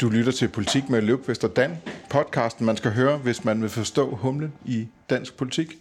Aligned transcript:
Du 0.00 0.08
lytter 0.08 0.32
til 0.32 0.48
Politik 0.48 0.90
med 0.90 1.02
og 1.44 1.56
Dan, 1.56 1.76
podcasten 2.10 2.66
man 2.66 2.76
skal 2.76 2.92
høre, 2.92 3.18
hvis 3.18 3.44
man 3.44 3.62
vil 3.62 3.68
forstå 3.70 4.14
humlen 4.14 4.52
i 4.64 4.88
dansk 5.10 5.36
politik. 5.36 5.74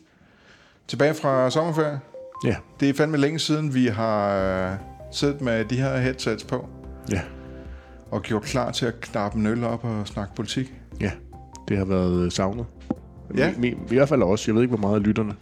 Tilbage 0.88 1.14
fra 1.14 1.50
sommerferie. 1.50 2.00
Ja, 2.46 2.56
Det 2.80 2.90
er 2.90 2.94
fandme 2.94 3.18
længe 3.18 3.40
siden, 3.40 3.74
vi 3.74 3.88
har 3.88 4.38
øh, 4.72 4.78
siddet 5.12 5.42
med 5.42 5.66
de 5.66 5.76
her 5.76 5.98
headsets 5.98 6.44
på 6.44 6.70
ja, 7.12 7.22
og 8.12 8.22
gjort 8.22 8.44
klar 8.44 8.72
til 8.72 8.86
at 8.86 9.02
knappe 9.02 9.38
en 9.40 9.46
øl 9.46 9.64
op 9.64 9.84
og 9.86 10.08
snakke 10.08 10.36
politik. 10.36 10.74
ja. 11.02 11.12
Det 11.68 11.78
har 11.78 11.86
været 11.86 12.26
øh, 12.26 12.32
savnet. 12.32 12.66
Ja. 13.38 13.52
Mi, 13.58 13.70
mi, 13.70 13.76
I 13.92 13.96
hvert 13.96 14.10
fald 14.10 14.22
også. 14.22 14.44
Jeg 14.52 14.56
ved 14.56 14.62
ikke, 14.62 14.76
hvor 14.76 14.88
meget 14.88 14.96
af 15.00 15.04
lytterne. 15.08 15.36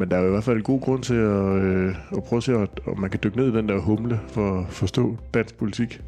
Men 0.00 0.10
der 0.10 0.16
er 0.16 0.20
jo 0.20 0.26
i 0.26 0.30
hvert 0.30 0.44
fald 0.44 0.56
en 0.56 0.62
god 0.62 0.80
grund 0.80 1.02
til 1.02 1.14
at, 1.14 1.62
øh, 1.62 1.94
at 2.16 2.22
prøve 2.24 2.36
at 2.38 2.42
se, 2.44 2.52
at, 2.52 2.68
om 2.86 2.98
man 3.00 3.10
kan 3.10 3.20
dykke 3.24 3.36
ned 3.36 3.52
i 3.52 3.56
den 3.56 3.68
der 3.68 3.78
humle 3.78 4.20
for 4.28 4.58
at 4.60 4.66
forstå 4.72 5.16
dansk 5.34 5.54
politik. 5.58 6.00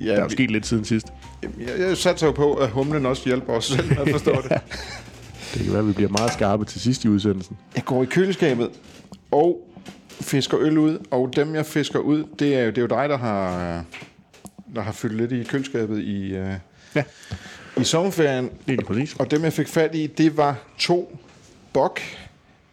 Ja, 0.00 0.04
Der 0.04 0.12
er 0.12 0.18
jo 0.20 0.24
vi- 0.24 0.30
sket 0.32 0.50
lidt 0.50 0.66
siden 0.66 0.84
sidst. 0.84 1.06
jeg, 1.42 1.50
jeg 1.78 1.96
satser 1.96 2.26
jo 2.26 2.32
på, 2.32 2.54
at 2.54 2.68
humlen 2.70 3.06
også 3.06 3.22
hjælper 3.24 3.52
os 3.52 3.64
selv 3.64 3.88
med 3.88 3.96
at 3.98 4.08
forstå 4.10 4.32
det. 4.42 4.50
Det 5.54 5.62
kan 5.62 5.72
være, 5.72 5.80
at 5.82 5.88
vi 5.88 5.92
bliver 5.92 6.10
meget 6.10 6.32
skarpe 6.32 6.64
til 6.64 6.80
sidst 6.80 7.04
i 7.04 7.08
udsendelsen. 7.08 7.56
Jeg 7.76 7.84
går 7.84 8.02
i 8.02 8.06
køleskabet 8.06 8.70
og 9.30 9.68
fisker 10.20 10.58
øl 10.60 10.78
ud, 10.78 10.98
og 11.10 11.30
dem 11.36 11.54
jeg 11.54 11.66
fisker 11.66 11.98
ud, 11.98 12.24
det 12.38 12.54
er 12.56 12.60
jo, 12.62 12.66
det 12.70 12.78
er 12.78 12.82
jo 12.82 12.86
dig, 12.88 13.08
der 13.08 13.18
har, 13.18 13.84
der 14.74 14.80
har 14.82 14.92
fyldt 14.92 15.16
lidt 15.16 15.32
i 15.32 15.42
køleskabet 15.44 15.98
i, 16.02 16.34
øh, 16.36 16.52
Ja. 16.94 17.02
i 17.80 17.84
sommerferien. 17.84 18.44
Det 18.44 18.52
er 18.66 18.76
lige 18.76 18.84
præcis. 18.84 19.16
Og 19.18 19.30
dem 19.30 19.44
jeg 19.44 19.52
fik 19.52 19.68
fat 19.68 19.94
i, 19.94 20.06
det 20.06 20.36
var 20.36 20.56
to 20.78 21.18
bok 21.72 22.00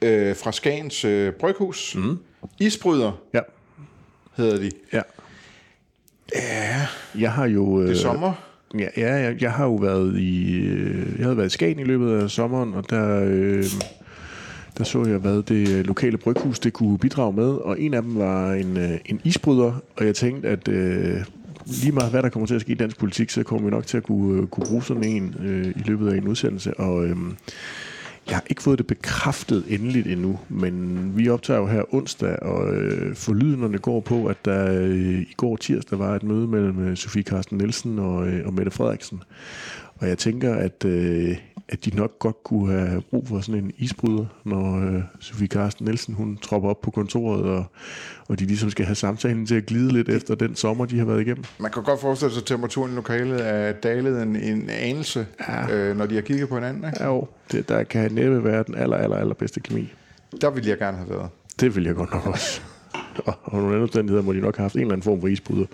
øh, 0.02 0.36
fra 0.36 0.52
Skagens 0.52 1.06
øh, 1.06 1.34
Bryghus. 1.34 1.96
Mm. 1.96 2.18
Isbryder 2.60 3.12
Ja, 3.34 3.40
hedder 4.38 4.58
de. 4.58 4.72
ja. 4.94 5.02
Ja. 6.36 6.88
Jeg 7.20 7.32
har 7.32 7.46
jo... 7.48 7.82
Øh, 7.82 7.88
Det 7.88 7.96
er 7.98 8.02
sommer. 8.02 8.34
Ja, 8.80 8.88
ja 8.98 9.14
jeg, 9.16 9.42
jeg 9.42 9.52
har 9.52 9.64
jo 9.66 9.76
været 9.76 10.20
i, 10.20 10.56
øh, 10.60 11.14
jeg 11.18 11.24
havde 11.26 11.38
været 11.38 11.48
i 11.48 11.50
Skagen 11.50 11.80
i 11.80 11.84
løbet 11.84 12.22
af 12.22 12.30
sommeren, 12.30 12.74
og 12.74 12.90
der, 12.90 13.24
øh, 13.26 13.64
der 14.78 14.84
så 14.84 15.06
jeg, 15.06 15.18
hvad 15.18 15.44
det 15.44 15.70
øh, 15.70 15.86
lokale 15.86 16.18
bryghus 16.18 16.60
det 16.60 16.74
kunne 16.74 16.98
bidrage 16.98 17.34
med, 17.34 17.50
og 17.50 17.82
en 17.82 17.94
af 17.94 18.02
dem 18.02 18.18
var 18.18 18.54
en, 18.54 18.78
øh, 18.78 18.92
en 19.06 19.22
isbryder, 19.24 19.74
og 19.98 20.06
jeg 20.06 20.16
tænkte, 20.16 20.50
at 20.50 20.68
øh, 20.68 21.18
lige 21.66 21.92
meget 21.92 22.12
hvad 22.12 22.24
der 22.24 22.30
kommer 22.30 22.48
til 22.48 22.56
at 22.56 22.62
ske 22.62 22.72
i 22.72 22.76
dansk 22.76 23.00
politik, 23.00 23.30
så 23.30 23.44
kommer 23.44 23.66
vi 23.70 23.72
nok 23.72 23.88
til 23.88 23.98
at 23.98 24.04
kunne, 24.04 24.42
øh, 24.42 24.48
kunne 24.48 24.66
bruge 24.66 24.84
sådan 24.84 25.04
en 25.04 25.36
øh, 25.40 25.68
i 25.68 25.82
løbet 25.86 26.12
af 26.12 26.18
en 26.18 26.28
udsendelse, 26.28 26.74
og 26.80 27.06
øh, 27.06 27.18
jeg 28.28 28.36
har 28.36 28.44
ikke 28.50 28.64
fået 28.64 28.78
det 28.78 28.88
bekræftet 28.88 29.64
endeligt 29.68 30.08
endnu, 30.08 30.40
men 30.50 31.12
vi 31.18 31.30
optager 31.30 31.60
jo 31.60 31.68
her 31.68 31.94
onsdag, 31.94 32.44
og 32.44 32.74
øh, 32.74 33.16
forlydenderne 33.16 33.78
går 33.78 34.00
på, 34.00 34.26
at 34.26 34.46
der 34.46 34.72
øh, 34.72 35.22
i 35.22 35.34
går 35.38 35.56
tirsdag 35.56 36.00
var 36.00 36.16
et 36.16 36.24
møde 36.24 36.48
mellem 36.48 36.88
øh, 36.88 36.98
Sofie 36.98 37.24
Carsten 37.24 37.58
Nielsen 37.58 38.00
og, 38.00 38.28
øh, 38.28 38.48
og 38.48 38.54
Mette 38.54 38.72
Frederiksen. 38.72 39.24
Og 39.96 40.08
jeg 40.08 40.18
tænker, 40.18 40.56
at, 40.56 40.86
øh, 40.86 41.38
at 41.70 41.86
de 41.86 41.96
nok 41.96 42.20
godt 42.20 42.44
kunne 42.44 42.80
have 42.80 43.02
brug 43.02 43.28
for 43.28 43.40
sådan 43.40 43.64
en 43.64 43.72
isbryder, 43.78 44.26
når 44.44 44.80
øh, 44.80 45.02
Sofie 45.20 45.48
Carsten 45.48 45.86
Nielsen 45.86 46.14
hun 46.14 46.38
tropper 46.38 46.70
op 46.70 46.82
på 46.82 46.92
kontoret, 46.92 47.44
og, 47.44 47.66
og 48.28 48.40
de 48.40 48.46
ligesom 48.46 48.70
skal 48.70 48.86
have 48.86 48.96
samtalen 48.96 49.46
til 49.46 49.56
at 49.56 49.66
glide 49.66 49.94
lidt 49.94 50.10
efter 50.10 50.36
den 50.36 50.56
sommer, 50.56 50.86
de 50.86 50.98
har 50.98 51.06
været 51.06 51.22
igennem. 51.22 51.44
Man 51.60 51.72
kan 51.72 51.84
godt 51.84 52.02
forestille 52.02 52.34
sig, 52.34 52.42
at 52.42 52.46
temperaturen 52.46 52.92
i 52.92 52.96
lokalet 52.96 53.48
er 53.48 53.72
dalet 53.72 54.24
en, 54.24 54.36
en 54.36 54.70
anelse, 54.70 55.28
ja. 55.50 55.76
øh, 55.76 55.98
når 55.98 56.06
de 56.06 56.16
har 56.16 56.22
kigget 56.22 56.50
på 56.50 56.56
hinanden. 56.56 56.84
Ikke? 56.86 56.98
Ja, 57.00 57.06
jo, 57.06 57.28
det, 57.52 57.70
der 57.70 57.84
kan 57.84 58.12
næppe 58.12 58.44
være 58.44 58.64
den 58.64 58.76
aller, 58.76 58.98
aller, 58.98 59.18
aller 59.18 59.36
bedste 59.36 59.60
kemi. 59.60 59.94
Der 60.42 60.50
ville 60.50 60.70
jeg 60.70 60.78
gerne 60.78 60.98
have 60.98 61.10
været. 61.10 61.30
Det 61.60 61.76
vil 61.76 61.84
jeg 61.84 61.96
godt 61.96 62.14
nok 62.14 62.28
også. 62.28 62.62
Og, 63.26 63.34
og 63.44 63.58
nogle 63.58 63.74
andre 63.74 63.84
omstændigheder 63.84 64.24
må 64.24 64.34
de 64.34 64.40
nok 64.42 64.58
have 64.58 64.64
haft 64.64 64.76
en 64.76 64.82
eller 64.82 64.94
anden 64.94 65.04
form 65.04 65.22
for 65.22 65.28
isbryder. 65.28 65.66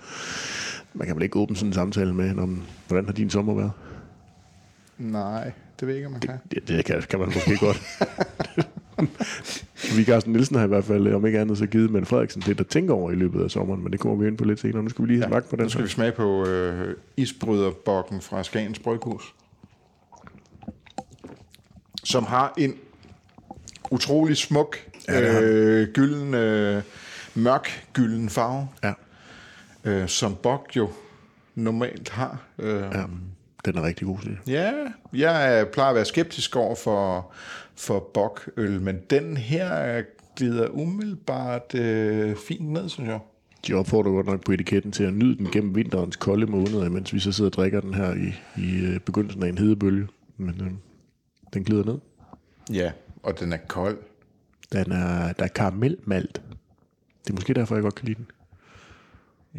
Man 0.94 1.06
kan 1.06 1.16
vel 1.16 1.22
ikke 1.22 1.38
åbne 1.38 1.56
sådan 1.56 1.68
en 1.68 1.74
samtale 1.74 2.14
med, 2.14 2.38
om, 2.38 2.62
hvordan 2.88 3.04
har 3.04 3.12
din 3.12 3.30
sommer 3.30 3.54
været? 3.54 3.72
Nej, 4.98 5.52
det 5.80 5.88
ved 5.88 5.94
jeg 5.94 5.96
ikke, 5.96 6.06
om 6.06 6.12
man 6.12 6.20
kan. 6.20 6.38
Det, 6.50 6.68
det 6.68 6.84
kan, 6.84 7.02
kan 7.02 7.18
man 7.18 7.28
måske 7.34 7.56
godt. 7.56 7.82
Vi 9.96 10.04
Carsten 10.04 10.32
Nielsen 10.32 10.56
har 10.56 10.64
i 10.64 10.68
hvert 10.68 10.84
fald, 10.84 11.14
om 11.14 11.26
ikke 11.26 11.40
andet, 11.40 11.58
så 11.58 11.66
givet 11.66 11.90
Mette 11.90 12.06
Frederiksen 12.06 12.42
det, 12.46 12.58
der 12.58 12.64
tænker 12.64 12.94
over 12.94 13.10
i 13.10 13.14
løbet 13.14 13.44
af 13.44 13.50
sommeren, 13.50 13.82
men 13.82 13.92
det 13.92 14.00
kommer 14.00 14.22
vi 14.22 14.28
ind 14.28 14.38
på 14.38 14.44
lidt 14.44 14.60
senere. 14.60 14.82
Nu 14.82 14.88
skal 14.88 15.04
vi 15.04 15.08
lige 15.08 15.20
have 15.20 15.30
smagt 15.30 15.50
på 15.50 15.56
den. 15.56 15.62
Nu 15.62 15.68
skal 15.68 15.84
vi 15.84 15.88
smage 15.88 16.12
på 16.12 16.46
øh, 16.46 16.96
isbryderbokken 17.16 18.20
fra 18.20 18.42
Skagens 18.42 18.78
Bryghus. 18.78 19.34
Som 22.04 22.24
har 22.24 22.54
en 22.58 22.74
utrolig 23.90 24.36
smuk, 24.36 24.76
Ja, 25.08 25.38
det 25.38 25.42
øh, 25.42 25.88
gylden, 25.88 26.34
øh, 26.34 26.82
mørk 27.34 27.86
gylden 27.92 28.28
farve, 28.28 28.68
Ja, 28.82 28.92
øh, 29.84 30.08
som 30.08 30.34
bok 30.34 30.70
jo 30.76 30.90
normalt 31.54 32.08
har. 32.08 32.38
Øh, 32.58 32.82
ja, 32.92 33.04
den 33.64 33.78
er 33.78 33.82
rigtig 33.82 34.06
god, 34.06 34.18
synes 34.22 34.38
jeg. 34.46 34.54
Ja, 35.14 35.18
jeg 35.18 35.58
er- 35.60 35.64
plejer 35.64 35.90
at 35.90 35.96
være 35.96 36.04
skeptisk 36.04 36.56
over 36.56 36.74
for, 36.74 37.32
for 37.76 38.10
bokøl, 38.14 38.80
men 38.80 38.98
den 39.10 39.36
her 39.36 40.02
glider 40.36 40.68
umiddelbart 40.68 41.74
øh, 41.74 42.36
fint 42.48 42.68
ned, 42.72 42.88
synes 42.88 43.08
jeg. 43.08 43.18
De 43.66 43.74
opfordrer 43.74 44.12
godt 44.12 44.26
nok 44.26 44.44
på 44.44 44.52
etiketten 44.52 44.92
til 44.92 45.04
at 45.04 45.14
nyde 45.14 45.38
den 45.38 45.50
gennem 45.50 45.74
vinterens 45.74 46.16
kolde 46.16 46.46
måneder, 46.46 46.88
mens 46.88 47.14
vi 47.14 47.18
så 47.18 47.32
sidder 47.32 47.50
og 47.50 47.54
drikker 47.54 47.80
den 47.80 47.94
her 47.94 48.14
i, 48.14 48.34
i 48.62 48.84
øh, 48.84 49.00
begyndelsen 49.00 49.42
af 49.42 49.48
en 49.48 49.58
hedebølge. 49.58 50.06
Men 50.36 50.54
øh, 50.60 50.70
den 51.54 51.64
glider 51.64 51.84
ned. 51.84 51.98
Ja, 52.72 52.92
og 53.22 53.40
den 53.40 53.52
er 53.52 53.56
kold. 53.68 53.98
Den 54.72 54.92
er, 54.92 55.32
der 55.32 55.44
er 55.44 55.48
karamelmalt. 55.48 56.42
Det 57.24 57.30
er 57.30 57.34
måske 57.34 57.54
derfor, 57.54 57.74
jeg 57.74 57.82
godt 57.82 57.94
kan 57.94 58.06
lide 58.06 58.18
den. 58.18 58.26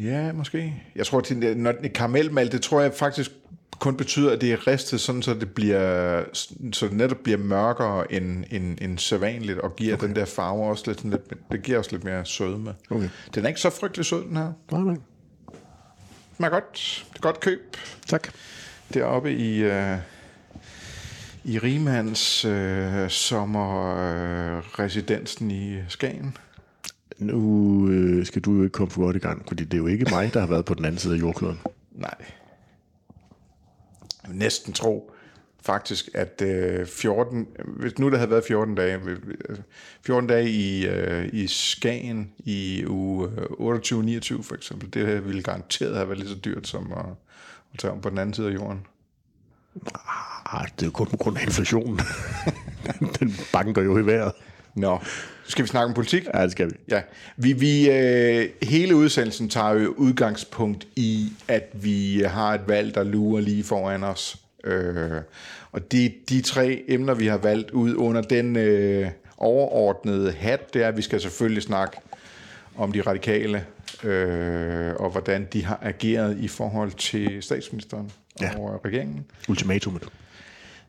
Ja, 0.04 0.32
måske. 0.34 0.84
Jeg 0.96 1.06
tror, 1.06 1.20
at 1.20 1.58
når 1.58 1.72
den 1.72 1.86
er 1.86 1.90
karamelmalt, 1.90 2.52
det 2.52 2.62
tror 2.62 2.82
jeg 2.82 2.94
faktisk 2.94 3.32
kun 3.80 3.98
betyder, 3.98 4.32
at 4.32 4.42
det 4.42 4.54
er 4.54 4.68
ristet, 4.68 5.02
sådan 5.02 5.22
så 5.22 5.34
det 5.34 5.54
bliver, 5.54 6.24
så 6.74 6.88
det 6.88 6.94
netop 6.94 7.18
bliver 7.18 7.38
mørkere 7.38 8.14
end, 8.14 8.44
end, 8.52 8.78
end 8.82 8.98
sædvanligt, 8.98 9.60
og 9.60 9.76
giver 9.76 9.94
okay. 9.94 10.08
den 10.08 10.16
der 10.16 10.26
farve 10.26 10.66
også 10.66 10.84
lidt, 10.88 10.98
sådan 10.98 11.12
lidt, 11.12 11.22
det 11.52 11.64
giver 11.64 11.78
også 11.78 11.92
lidt 11.92 12.04
mere 12.04 12.26
sødme. 12.26 12.74
Okay. 12.90 13.10
Den 13.36 13.44
er 13.44 13.48
ikke 13.48 13.60
så 13.60 13.70
frygtelig 13.70 14.06
sød, 14.06 14.24
den 14.24 14.38
her. 14.38 14.52
Nej, 14.72 14.82
nej. 14.82 14.96
Den 16.38 16.46
er 16.46 16.50
godt, 16.50 17.06
det 17.10 17.18
er 17.18 17.22
godt 17.22 17.40
køb. 17.40 17.78
Tak. 18.08 18.28
deroppe 18.94 19.34
i, 19.34 19.64
øh, 19.64 19.98
i 21.44 21.60
Rimands 21.60 22.46
øh, 22.46 23.10
sommerresidensen 23.10 25.52
øh, 25.52 25.58
i 25.58 25.78
Skagen. 25.88 26.38
Nu 27.20 27.88
øh, 27.90 28.26
skal 28.26 28.42
du 28.42 28.54
jo 28.54 28.64
ikke 28.64 28.74
komme 28.74 28.92
for 28.92 29.02
godt 29.02 29.16
i 29.16 29.20
gang, 29.20 29.46
fordi 29.48 29.64
det 29.64 29.74
er 29.74 29.78
jo 29.78 29.88
ikke 29.88 30.06
mig, 30.12 30.34
der 30.34 30.40
har 30.40 30.48
været 30.48 30.66
på 30.66 30.74
den 30.74 30.86
anden 30.86 31.00
side 31.00 31.16
af 31.16 31.20
jordkloden. 31.20 31.60
Nej. 31.92 32.16
Jeg 34.26 34.32
vil 34.32 34.40
næsten 34.40 34.74
tro 34.74 35.12
faktisk, 35.62 36.10
at 36.14 36.42
øh, 36.42 36.88
14, 36.88 37.48
hvis 37.66 38.00
nu 38.00 38.10
der 38.10 38.18
havde 38.18 38.32
været 38.32 38.44
14 38.48 38.76
dage, 38.76 39.00
øh, 39.06 39.58
14 40.06 40.30
dage 40.30 40.50
i, 40.50 40.88
øh, 40.88 41.30
i 41.34 41.48
Skagen 41.48 42.32
i 42.40 42.86
uge 42.88 43.30
øh, 43.60 43.78
28-29 43.78 44.44
for 44.44 44.56
eksempel, 44.56 44.94
det 44.94 45.26
ville 45.26 45.44
garanteret 45.44 45.96
have 45.96 46.08
været 46.08 46.20
lige 46.20 46.30
så 46.30 46.36
dyrt 46.36 46.68
som 46.68 46.94
at, 46.94 47.06
at 47.74 47.80
tage 47.80 47.92
om 47.92 48.02
på 48.02 48.10
den 48.10 48.18
anden 48.18 48.34
side 48.34 48.48
af 48.48 48.54
jorden. 48.54 48.86
Ah, 50.46 50.68
det 50.80 50.86
er 50.86 50.92
kun 50.92 51.08
på 51.08 51.18
grund 51.18 51.38
af 51.38 51.44
inflationen. 51.44 52.00
den 53.20 53.34
banker 53.54 53.82
jo 53.82 53.98
i 53.98 54.06
vejret. 54.06 54.32
Nå, 54.76 55.00
skal 55.48 55.64
vi 55.64 55.68
snakke 55.68 55.88
om 55.88 55.94
politik? 55.94 56.28
Ja, 56.34 56.44
det 56.44 56.52
skal 56.52 56.68
vi. 56.70 56.76
Ja, 56.90 57.02
vi, 57.38 57.54
vi 57.54 57.90
øh, 57.92 58.50
hele 58.64 58.96
udsendelsen 58.96 59.50
tager 59.50 59.72
jo 59.74 59.94
udgangspunkt 59.98 60.88
i, 60.96 61.32
at 61.48 61.70
vi 61.74 62.24
har 62.28 62.54
et 62.54 62.62
valg, 62.68 62.96
der 62.96 63.04
lurer 63.04 63.42
lige 63.42 63.64
foran 63.64 64.04
os. 64.04 64.38
Øh, 64.64 65.22
og 65.72 65.92
de, 65.92 66.14
de 66.30 66.42
tre 66.42 66.84
emner, 66.88 67.14
vi 67.14 67.28
har 67.28 67.38
valgt 67.38 67.72
ud 67.72 67.96
under 67.96 68.22
den 68.22 68.56
øh, 68.56 69.08
overordnede 69.38 70.32
hat, 70.32 70.74
det 70.74 70.84
er, 70.84 70.88
at 70.88 70.98
vi 70.98 71.02
skal 71.02 71.22
selvfølgelig 71.22 71.64
snakke 71.64 71.98
om 72.78 72.92
de 72.92 73.02
radikale, 73.02 73.66
øh, 74.04 74.94
og 74.96 75.10
hvordan 75.10 75.48
de 75.54 75.66
har 75.66 75.80
ageret 75.82 76.38
i 76.38 76.48
forhold 76.48 76.92
til 76.92 77.38
statsministeren 77.44 78.12
Ja. 78.42 78.52
og 78.60 78.82
regeringen. 78.86 79.26
Ultimatumet. 79.50 80.04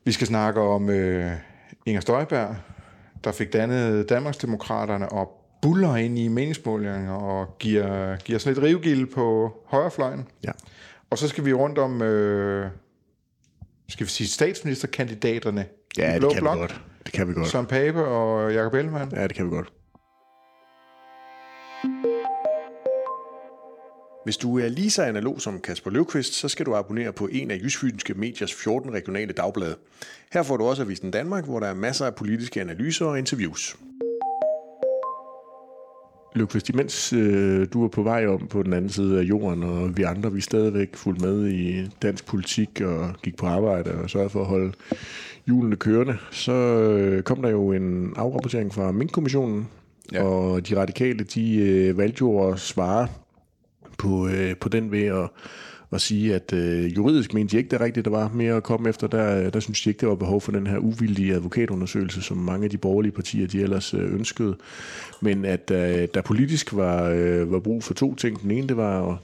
Vi 0.04 0.12
skal 0.12 0.26
snakke 0.26 0.60
om 0.60 0.90
øh, 0.90 1.32
Inger 1.86 2.00
Støjberg, 2.00 2.56
der 3.24 3.32
fik 3.32 3.52
dannet 3.52 4.08
Danmarksdemokraterne 4.08 5.08
og 5.12 5.42
buller 5.62 5.96
ind 5.96 6.18
i 6.18 6.28
meningsmålinger 6.28 7.12
og 7.12 7.58
giver, 7.58 8.16
giver 8.16 8.38
sådan 8.38 8.58
et 8.58 8.62
rivgild 8.62 9.06
på 9.06 9.52
højrefløjen. 9.66 10.28
Ja. 10.44 10.50
Og 11.10 11.18
så 11.18 11.28
skal 11.28 11.44
vi 11.44 11.52
rundt 11.52 11.78
om, 11.78 12.02
øh, 12.02 12.70
skal 13.88 14.06
vi 14.06 14.10
sige 14.10 14.28
statsministerkandidaterne 14.28 15.66
Ja, 15.98 16.10
i 16.10 16.12
det 16.12 16.20
Blå 16.20 16.30
kan 16.30 16.40
Blok. 16.42 16.54
vi 16.54 16.60
godt. 16.60 16.80
Det 17.06 17.12
kan 17.12 17.28
vi 17.28 17.32
godt. 17.34 17.48
Søren 17.48 17.66
Pape 17.66 18.04
og 18.04 18.52
Jakob 18.52 18.74
Ellemann. 18.74 19.12
Ja, 19.16 19.22
det 19.26 19.34
kan 19.36 19.44
vi 19.44 19.50
godt. 19.50 19.72
Hvis 24.26 24.36
du 24.36 24.58
er 24.58 24.68
lige 24.68 24.90
så 24.90 25.02
analog 25.02 25.40
som 25.40 25.60
Kasper 25.60 25.90
Løvqvist, 25.90 26.34
så 26.34 26.48
skal 26.48 26.66
du 26.66 26.74
abonnere 26.74 27.12
på 27.12 27.28
en 27.32 27.50
af 27.50 27.60
Jysfynske 27.62 28.14
Mediers 28.14 28.54
14 28.54 28.92
regionale 28.92 29.32
dagblade. 29.32 29.76
Her 30.32 30.42
får 30.42 30.56
du 30.56 30.64
også 30.64 30.82
Avisen 30.82 31.10
Danmark, 31.10 31.44
hvor 31.44 31.60
der 31.60 31.66
er 31.66 31.74
masser 31.74 32.06
af 32.06 32.14
politiske 32.14 32.60
analyser 32.60 33.06
og 33.06 33.18
interviews. 33.18 33.76
Løkvist, 36.34 36.68
imens 36.68 37.12
øh, 37.12 37.66
du 37.72 37.80
var 37.80 37.88
på 37.88 38.02
vej 38.02 38.26
om 38.26 38.46
på 38.46 38.62
den 38.62 38.72
anden 38.72 38.90
side 38.90 39.20
af 39.20 39.22
jorden, 39.22 39.62
og 39.62 39.96
vi 39.96 40.02
andre, 40.02 40.32
vi 40.32 40.40
stadigvæk 40.40 40.96
fulgte 40.96 41.26
med 41.26 41.48
i 41.48 41.90
dansk 42.02 42.26
politik 42.26 42.80
og 42.80 43.14
gik 43.22 43.36
på 43.36 43.46
arbejde 43.46 43.90
og 43.90 44.10
sørgede 44.10 44.30
for 44.30 44.40
at 44.40 44.46
holde 44.46 44.72
hjulene 45.46 45.76
kørende, 45.76 46.16
så 46.30 46.52
øh, 46.52 47.22
kom 47.22 47.42
der 47.42 47.48
jo 47.48 47.72
en 47.72 48.12
afrapportering 48.16 48.74
fra 48.74 48.92
Mink-kommissionen, 48.92 49.68
ja. 50.12 50.22
og 50.22 50.68
de 50.68 50.80
radikale, 50.80 51.24
de 51.24 51.56
øh, 51.56 51.98
valgte 51.98 52.18
jo 52.20 52.48
at 52.48 52.60
svare 52.60 53.08
på, 54.08 54.28
øh, 54.28 54.56
på 54.56 54.68
den 54.68 54.92
ved 54.92 55.04
at 55.04 55.28
at 55.92 56.00
sige, 56.00 56.34
at 56.34 56.52
øh, 56.52 56.96
juridisk 56.96 57.34
mente 57.34 57.52
de 57.52 57.58
ikke, 57.58 57.70
det 57.70 57.80
rigtigt, 57.80 58.04
der 58.04 58.10
var 58.10 58.30
mere 58.34 58.54
at 58.54 58.62
komme 58.62 58.88
efter. 58.88 59.06
Der, 59.06 59.50
der 59.50 59.60
synes 59.60 59.82
de 59.82 59.90
ikke, 59.90 60.00
der 60.00 60.06
var 60.06 60.14
behov 60.14 60.40
for 60.40 60.52
den 60.52 60.66
her 60.66 60.78
uvildige 60.78 61.34
advokatundersøgelse, 61.34 62.22
som 62.22 62.36
mange 62.36 62.64
af 62.64 62.70
de 62.70 62.78
borgerlige 62.78 63.12
partier, 63.12 63.46
de 63.46 63.62
ellers 63.62 63.94
øh, 63.94 64.14
ønskede. 64.14 64.56
Men 65.20 65.44
at 65.44 65.70
øh, 65.70 66.08
der 66.14 66.20
politisk 66.20 66.72
var, 66.72 67.02
øh, 67.04 67.52
var 67.52 67.58
brug 67.58 67.84
for 67.84 67.94
to 67.94 68.14
ting. 68.14 68.42
Den 68.42 68.50
ene, 68.50 68.68
det 68.68 68.76
var 68.76 69.12
at, 69.12 69.18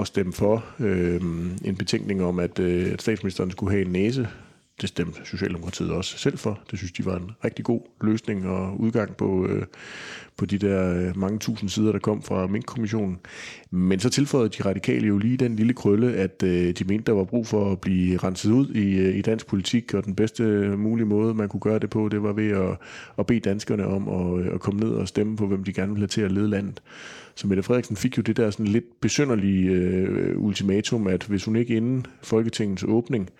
at 0.00 0.06
stemme 0.06 0.32
for 0.32 0.64
øh, 0.80 1.20
en 1.64 1.76
betænkning 1.78 2.24
om, 2.24 2.38
at, 2.38 2.58
øh, 2.58 2.92
at 2.92 3.02
statsministeren 3.02 3.50
skulle 3.50 3.72
have 3.72 3.84
en 3.84 3.92
næse 3.92 4.28
det 4.80 4.88
stemte 4.88 5.20
Socialdemokratiet 5.24 5.90
også 5.90 6.18
selv 6.18 6.38
for. 6.38 6.60
Det 6.70 6.78
synes 6.78 6.92
de 6.92 7.06
var 7.06 7.16
en 7.16 7.30
rigtig 7.44 7.64
god 7.64 7.80
løsning 8.00 8.46
og 8.46 8.80
udgang 8.80 9.16
på, 9.16 9.46
øh, 9.46 9.66
på 10.36 10.46
de 10.46 10.58
der 10.58 10.94
øh, 10.94 11.18
mange 11.18 11.38
tusind 11.38 11.70
sider, 11.70 11.92
der 11.92 11.98
kom 11.98 12.22
fra 12.22 12.46
Mink-kommissionen. 12.46 13.18
Men 13.70 14.00
så 14.00 14.10
tilføjede 14.10 14.48
de 14.48 14.62
radikale 14.62 15.06
jo 15.06 15.18
lige 15.18 15.36
den 15.36 15.56
lille 15.56 15.72
krølle, 15.72 16.14
at 16.16 16.42
øh, 16.42 16.72
de 16.72 16.84
mente, 16.84 17.04
der 17.04 17.12
var 17.12 17.24
brug 17.24 17.46
for 17.46 17.72
at 17.72 17.80
blive 17.80 18.16
renset 18.16 18.50
ud 18.50 18.68
i, 18.68 18.98
øh, 18.98 19.16
i 19.16 19.22
dansk 19.22 19.46
politik, 19.46 19.94
og 19.94 20.04
den 20.04 20.14
bedste 20.14 20.42
mulige 20.76 21.06
måde, 21.06 21.34
man 21.34 21.48
kunne 21.48 21.60
gøre 21.60 21.78
det 21.78 21.90
på, 21.90 22.08
det 22.08 22.22
var 22.22 22.32
ved 22.32 22.50
at, 22.50 22.76
at 23.18 23.26
bede 23.26 23.40
danskerne 23.40 23.86
om 23.86 24.08
at, 24.08 24.46
øh, 24.46 24.54
at 24.54 24.60
komme 24.60 24.80
ned 24.80 24.90
og 24.90 25.08
stemme 25.08 25.36
på, 25.36 25.46
hvem 25.46 25.64
de 25.64 25.72
gerne 25.72 25.92
ville 25.92 26.02
have 26.02 26.08
til 26.08 26.20
at 26.20 26.32
lede 26.32 26.48
landet. 26.48 26.82
Så 27.34 27.46
Mette 27.46 27.62
Frederiksen 27.62 27.96
fik 27.96 28.18
jo 28.18 28.22
det 28.22 28.36
der 28.36 28.50
sådan 28.50 28.66
lidt 28.66 29.00
besynderlige 29.00 29.70
øh, 29.70 30.38
ultimatum, 30.38 31.06
at 31.06 31.24
hvis 31.24 31.44
hun 31.44 31.56
ikke 31.56 31.76
inden 31.76 32.06
Folketingets 32.22 32.84
åbning 32.88 33.30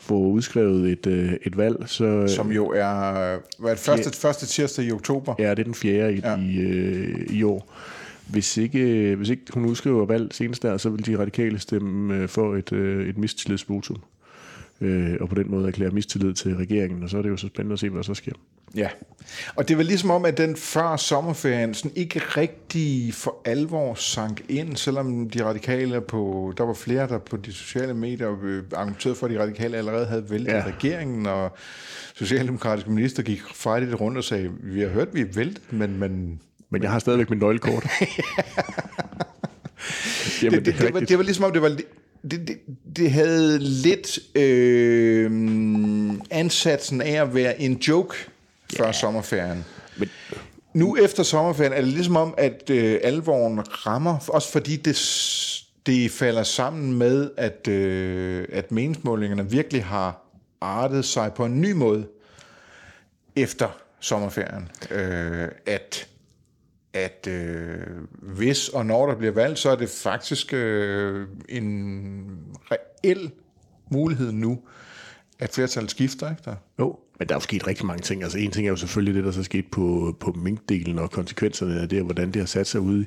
få 0.00 0.14
udskrevet 0.14 0.92
et, 0.92 1.06
øh, 1.06 1.32
et 1.42 1.56
valg. 1.56 1.76
Så, 1.86 2.28
Som 2.28 2.52
jo 2.52 2.66
er 2.66 3.36
hvad, 3.58 3.76
første, 3.76 4.18
første 4.18 4.46
tirsdag 4.46 4.84
i 4.84 4.92
oktober. 4.92 5.34
Ja, 5.38 5.50
det 5.50 5.58
er 5.58 5.64
den 5.64 5.74
fjerde 5.74 6.14
i, 6.14 6.20
ja. 6.20 6.36
i, 6.36 6.58
øh, 6.58 7.26
i 7.30 7.42
år. 7.42 7.74
Hvis 8.26 8.56
ikke, 8.56 9.14
hvis 9.16 9.28
ikke 9.28 9.42
hun 9.54 9.64
udskriver 9.64 10.06
valg 10.06 10.34
senest 10.34 10.62
der, 10.62 10.76
så 10.76 10.90
vil 10.90 11.06
de 11.06 11.18
radikale 11.18 11.58
stemme 11.58 12.16
øh, 12.16 12.28
for 12.28 12.56
et, 12.56 12.72
øh, 12.72 13.08
et 13.08 13.18
mistillidsvotum 13.18 13.96
øh, 14.80 15.16
og 15.20 15.28
på 15.28 15.34
den 15.34 15.50
måde 15.50 15.68
erklære 15.68 15.90
mistillid 15.90 16.34
til 16.34 16.56
regeringen, 16.56 17.02
og 17.02 17.10
så 17.10 17.18
er 17.18 17.22
det 17.22 17.28
jo 17.28 17.36
så 17.36 17.46
spændende 17.46 17.72
at 17.72 17.78
se, 17.78 17.88
hvad 17.88 17.98
der 17.98 18.02
så 18.02 18.14
sker. 18.14 18.32
Ja, 18.74 18.88
og 19.54 19.68
det 19.68 19.76
var 19.76 19.82
ligesom 19.82 20.10
om, 20.10 20.24
at 20.24 20.38
den 20.38 20.56
før 20.56 20.96
sommerferien 20.96 21.74
sådan 21.74 21.92
ikke 21.94 22.18
rigtig 22.18 23.14
for 23.14 23.36
alvor 23.44 23.94
sank 23.94 24.42
ind, 24.48 24.76
selvom 24.76 25.30
de 25.30 25.44
radikale 25.44 26.00
på, 26.00 26.52
der 26.56 26.64
var 26.64 26.74
flere, 26.74 27.08
der 27.08 27.18
på 27.18 27.36
de 27.36 27.52
sociale 27.52 27.94
medier 27.94 28.36
øh, 28.42 28.62
argumenterede 28.76 29.16
for, 29.16 29.26
at 29.26 29.32
de 29.32 29.40
radikale 29.40 29.76
allerede 29.76 30.06
havde 30.06 30.30
væltet 30.30 30.52
ja. 30.52 30.64
regeringen, 30.66 31.26
og 31.26 31.56
socialdemokratiske 32.14 32.90
minister 32.90 33.22
gik 33.22 33.42
frejdigt 33.54 34.00
rundt 34.00 34.18
og 34.18 34.24
sagde, 34.24 34.50
vi 34.62 34.80
har 34.80 34.88
hørt, 34.88 35.08
vi 35.12 35.20
er 35.20 35.32
væltet, 35.34 35.72
men... 35.72 35.98
Men, 35.98 36.40
men 36.70 36.82
jeg 36.82 36.90
har 36.90 36.98
stadigvæk 36.98 37.30
min 37.30 37.38
nøglekort. 37.38 37.86
Jamen, 40.42 40.58
det, 40.58 40.66
det, 40.66 40.74
det, 40.74 40.82
det, 40.82 40.94
var, 40.94 41.00
det 41.00 41.18
var 41.18 41.24
ligesom 41.24 41.44
om, 41.44 41.52
det 41.52 41.62
var 41.62 41.68
det, 41.68 42.48
det, 42.48 42.58
det 42.96 43.10
havde 43.10 43.58
lidt 43.58 44.18
øh, 44.34 45.30
ansatsen 46.30 47.00
af 47.00 47.22
at 47.22 47.34
være 47.34 47.60
en 47.60 47.74
joke 47.74 48.16
før 48.76 48.92
sommerferien. 48.92 49.64
Men, 49.96 50.08
nu 50.74 50.96
efter 50.96 51.22
sommerferien 51.22 51.72
er 51.72 51.80
det 51.80 51.88
ligesom 51.88 52.16
om, 52.16 52.34
at 52.38 52.70
øh, 52.70 53.00
alvoren 53.02 53.86
rammer, 53.86 54.28
også 54.28 54.52
fordi 54.52 54.76
det, 54.76 54.96
det 55.86 56.10
falder 56.10 56.42
sammen 56.42 56.94
med, 56.94 57.30
at, 57.36 57.68
øh, 57.68 58.48
at 58.52 58.72
meningsmålingerne 58.72 59.50
virkelig 59.50 59.84
har 59.84 60.22
artet 60.60 61.04
sig 61.04 61.32
på 61.32 61.44
en 61.44 61.60
ny 61.60 61.72
måde 61.72 62.06
efter 63.36 63.68
sommerferien. 64.00 64.70
Øh, 64.90 65.48
at 65.66 66.06
at 66.92 67.26
øh, 67.26 67.86
hvis 68.12 68.68
og 68.68 68.86
når 68.86 69.06
der 69.06 69.14
bliver 69.14 69.32
valgt, 69.32 69.58
så 69.58 69.70
er 69.70 69.76
det 69.76 69.88
faktisk 69.88 70.52
øh, 70.52 71.28
en 71.48 72.24
reel 72.70 73.30
mulighed 73.90 74.32
nu, 74.32 74.60
at 75.38 75.50
flertallet 75.50 75.90
skifter, 75.90 76.30
ikke 76.30 76.42
der? 76.44 76.54
Jo, 76.78 76.98
men 77.20 77.28
der 77.28 77.34
er 77.34 77.36
jo 77.36 77.40
sket 77.40 77.66
rigtig 77.66 77.86
mange 77.86 78.02
ting. 78.02 78.22
Altså 78.22 78.38
en 78.38 78.50
ting 78.50 78.66
er 78.66 78.70
jo 78.70 78.76
selvfølgelig 78.76 79.14
det, 79.14 79.24
der 79.24 79.30
så 79.30 79.42
sket 79.42 79.64
på, 79.72 80.16
på 80.20 80.32
minkdelen 80.32 80.98
og 80.98 81.10
konsekvenserne 81.10 81.80
af 81.80 81.88
det, 81.88 81.98
og 81.98 82.04
hvordan 82.04 82.30
det 82.30 82.36
har 82.36 82.46
sat 82.46 82.66
sig 82.66 82.80
ud, 82.80 83.04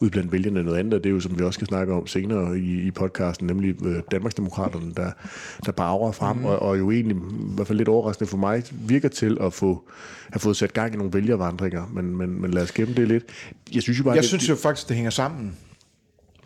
ud 0.00 0.10
blandt 0.10 0.32
vælgerne. 0.32 0.62
Noget 0.62 0.78
andet, 0.78 1.04
det 1.04 1.10
er 1.10 1.14
jo, 1.14 1.20
som 1.20 1.38
vi 1.38 1.44
også 1.44 1.58
skal 1.58 1.66
snakke 1.66 1.92
om 1.92 2.06
senere 2.06 2.58
i, 2.58 2.80
i 2.80 2.90
podcasten, 2.90 3.46
nemlig 3.46 3.86
øh, 3.86 4.02
Danmarksdemokraterne, 4.10 4.92
der, 4.96 5.10
der 5.66 5.72
bare 5.72 6.12
frem, 6.12 6.36
mm. 6.36 6.44
og, 6.44 6.58
og 6.58 6.78
jo 6.78 6.90
egentlig, 6.90 7.16
i 7.16 7.54
hvert 7.54 7.66
fald 7.66 7.78
lidt 7.78 7.88
overraskende 7.88 8.30
for 8.30 8.36
mig, 8.36 8.62
virker 8.72 9.08
til 9.08 9.38
at 9.40 9.52
få 9.52 9.88
have 10.32 10.40
fået 10.40 10.56
sat 10.56 10.72
gang 10.72 10.94
i 10.94 10.96
nogle 10.96 11.12
vælgervandringer. 11.12 11.90
Men, 11.92 12.16
men, 12.16 12.40
men 12.40 12.50
lad 12.50 12.62
os 12.62 12.72
gemme 12.72 12.94
det 12.94 13.08
lidt. 13.08 13.24
Jeg 13.74 13.82
synes 13.82 13.98
jo 13.98 14.04
bare... 14.04 14.14
Jeg 14.14 14.22
det, 14.22 14.28
synes 14.28 14.48
jo 14.48 14.54
faktisk, 14.54 14.88
det 14.88 14.96
hænger 14.96 15.10
sammen. 15.10 15.56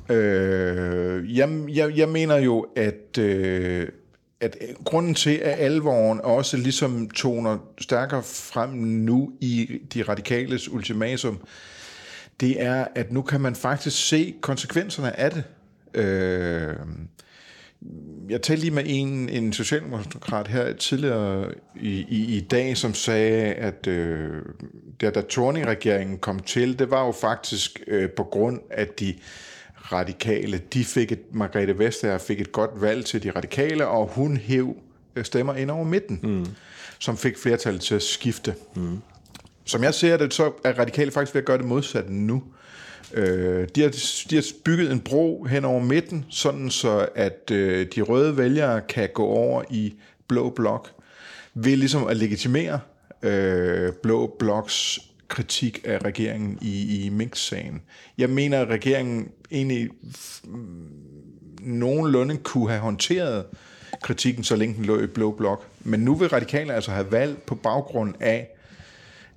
Øh, 0.09 1.37
jeg, 1.37 1.51
jeg, 1.69 1.97
jeg 1.97 2.09
mener 2.09 2.37
jo, 2.37 2.67
at... 2.77 3.19
Øh, 3.19 3.89
at 4.45 4.57
øh, 4.61 4.69
grunden 4.85 5.15
til, 5.15 5.37
at 5.37 5.59
alvoren 5.59 6.21
også 6.21 6.57
ligesom 6.57 7.11
toner 7.11 7.59
stærkere 7.81 8.23
frem 8.23 8.71
nu 8.71 9.33
i 9.41 9.79
de 9.95 10.03
radikales 10.03 10.69
ultimatum, 10.69 11.41
det 12.41 12.63
er, 12.63 12.87
at 12.95 13.13
nu 13.13 13.23
kan 13.23 13.41
man 13.41 13.55
faktisk 13.55 14.09
se 14.09 14.35
konsekvenserne 14.41 15.21
af 15.21 15.31
det. 15.31 15.45
Øh, 15.95 16.77
jeg 18.29 18.43
talte 18.43 18.61
lige 18.61 18.75
med 18.75 18.83
en, 18.87 19.29
en 19.29 19.53
socialdemokrat 19.53 20.49
her 20.49 20.73
tidligere 20.73 21.55
i, 21.81 22.07
i, 22.09 22.37
i 22.37 22.41
dag, 22.41 22.77
som 22.77 22.95
sagde, 22.95 23.53
at 23.55 23.87
øh, 23.87 24.43
da, 25.01 25.11
da 25.11 25.21
Torning-regeringen 25.21 26.19
kom 26.19 26.39
til, 26.39 26.79
det 26.79 26.91
var 26.91 27.07
jo 27.07 27.13
faktisk 27.13 27.81
øh, 27.87 28.11
på 28.11 28.25
grund 28.25 28.61
af 28.71 28.87
de 28.87 29.15
radikale. 29.93 30.61
De 30.73 30.85
fik 30.85 31.13
et, 31.13 31.21
Margrethe 31.33 31.79
Vestager 31.79 32.19
fik 32.19 32.41
et 32.41 32.53
godt 32.53 32.71
valg 32.81 33.05
til 33.05 33.23
de 33.23 33.31
radikale, 33.31 33.87
og 33.87 34.07
hun 34.07 34.37
hæv 34.37 34.77
øh, 35.17 35.25
stemmer 35.25 35.55
ind 35.55 35.71
over 35.71 35.85
midten, 35.85 36.21
mm. 36.23 36.47
som 36.99 37.17
fik 37.17 37.39
flertallet 37.39 37.83
til 37.83 37.95
at 37.95 38.03
skifte. 38.03 38.55
Mm. 38.77 38.99
Som 39.65 39.83
jeg 39.83 39.95
ser 39.95 40.17
det, 40.17 40.35
så 40.35 40.53
er 40.65 40.79
radikale 40.79 41.11
faktisk 41.11 41.35
ved 41.35 41.43
at 41.43 41.47
gøre 41.47 41.59
det 41.59 41.67
modsatte 41.67 42.13
nu. 42.13 42.43
Øh, 43.15 43.69
de, 43.75 43.83
har, 43.83 43.91
de 44.31 44.35
har 44.35 44.45
bygget 44.65 44.93
en 44.93 45.01
bro 45.01 45.45
hen 45.45 45.65
over 45.65 45.81
midten, 45.81 46.25
sådan 46.31 46.71
så 46.71 47.09
at 47.15 47.51
øh, 47.53 47.87
de 47.95 48.03
røde 48.03 48.37
vælgere 48.37 48.81
kan 48.81 49.09
gå 49.15 49.25
over 49.25 49.63
i 49.71 49.95
blå 50.29 50.51
blok, 50.51 50.89
ved 51.55 51.77
ligesom 51.77 52.07
at 52.07 52.17
legitimere 52.17 52.81
øh, 53.23 53.93
blå 54.03 54.37
bloks 54.39 55.01
kritik 55.29 55.81
af 55.85 56.05
regeringen 56.05 56.59
i, 56.63 57.05
i 57.05 57.09
Mink-sagen. 57.09 57.83
Jeg 58.19 58.31
mener, 58.31 58.61
at 58.61 58.69
regeringen 58.69 59.29
egentlig 59.51 59.91
nogenlunde 61.61 62.37
kunne 62.37 62.69
have 62.69 62.81
håndteret 62.81 63.45
kritikken, 64.03 64.45
så 64.45 64.57
længe 64.57 64.75
den 64.75 64.85
lå 64.85 65.01
i 65.01 65.07
blå 65.07 65.33
blok. 65.33 65.67
Men 65.81 66.01
nu 66.01 66.15
vil 66.15 66.29
radikale 66.29 66.75
altså 66.75 66.91
have 66.91 67.13
valgt 67.13 67.47
på 67.47 67.55
baggrund 67.55 68.15
af, 68.21 68.49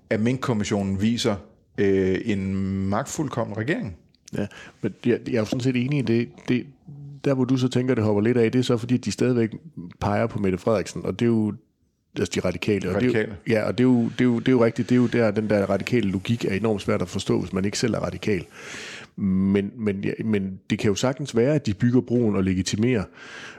at 0.09 0.19
Mink-kommissionen 0.19 1.01
viser 1.01 1.35
øh, 1.77 2.21
en 2.25 2.53
magtfuldkommen 2.89 3.57
regering. 3.57 3.97
Ja, 4.37 4.47
men 4.81 4.93
jeg, 5.05 5.19
jeg 5.27 5.33
er 5.33 5.39
jo 5.39 5.45
sådan 5.45 5.61
set 5.61 5.75
enig 5.75 5.99
i 5.99 6.01
det. 6.01 6.29
det. 6.47 6.65
Der, 7.25 7.33
hvor 7.33 7.45
du 7.45 7.57
så 7.57 7.67
tænker, 7.67 7.95
det 7.95 8.03
hopper 8.03 8.21
lidt 8.21 8.37
af, 8.37 8.51
det 8.51 8.59
er 8.59 8.63
så, 8.63 8.77
fordi 8.77 8.97
de 8.97 9.11
stadigvæk 9.11 9.49
peger 9.99 10.27
på 10.27 10.39
Mette 10.39 10.57
Frederiksen, 10.57 11.05
og 11.05 11.19
det 11.19 11.25
er 11.25 11.29
jo 11.29 11.53
altså 12.17 12.31
de 12.35 12.39
radikale. 12.47 12.89
Og 12.89 12.95
radikale. 12.95 13.13
Det 13.13 13.53
er 13.53 13.59
jo, 13.59 13.59
ja, 13.61 13.67
og 13.67 13.77
det 13.77 13.83
er, 13.83 13.87
jo, 13.87 14.03
det, 14.03 14.21
er 14.21 14.25
jo, 14.25 14.39
det 14.39 14.47
er 14.47 14.51
jo 14.51 14.65
rigtigt. 14.65 14.89
Det 14.89 14.95
er 14.95 14.99
jo 14.99 15.07
der, 15.07 15.31
den 15.31 15.49
der 15.49 15.65
radikale 15.65 16.11
logik 16.11 16.45
er 16.45 16.53
enormt 16.53 16.81
svært 16.81 17.01
at 17.01 17.09
forstå, 17.09 17.39
hvis 17.39 17.53
man 17.53 17.65
ikke 17.65 17.79
selv 17.79 17.93
er 17.93 17.99
radikal. 17.99 18.45
Men, 19.15 19.71
men, 19.75 20.03
ja, 20.03 20.11
men 20.25 20.59
det 20.69 20.79
kan 20.79 20.89
jo 20.89 20.95
sagtens 20.95 21.35
være, 21.35 21.55
at 21.55 21.65
de 21.65 21.73
bygger 21.73 22.01
broen 22.01 22.35
og 22.35 22.43
legitimerer 22.43 23.03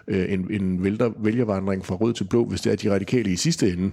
øh, 0.08 0.32
en, 0.32 0.46
en 0.50 0.84
vælter, 0.84 1.12
vælgervandring 1.18 1.86
fra 1.86 1.94
rød 1.94 2.14
til 2.14 2.24
blå, 2.24 2.44
hvis 2.44 2.60
det 2.60 2.72
er 2.72 2.76
de 2.76 2.92
radikale 2.92 3.30
i 3.30 3.36
sidste 3.36 3.72
ende 3.72 3.90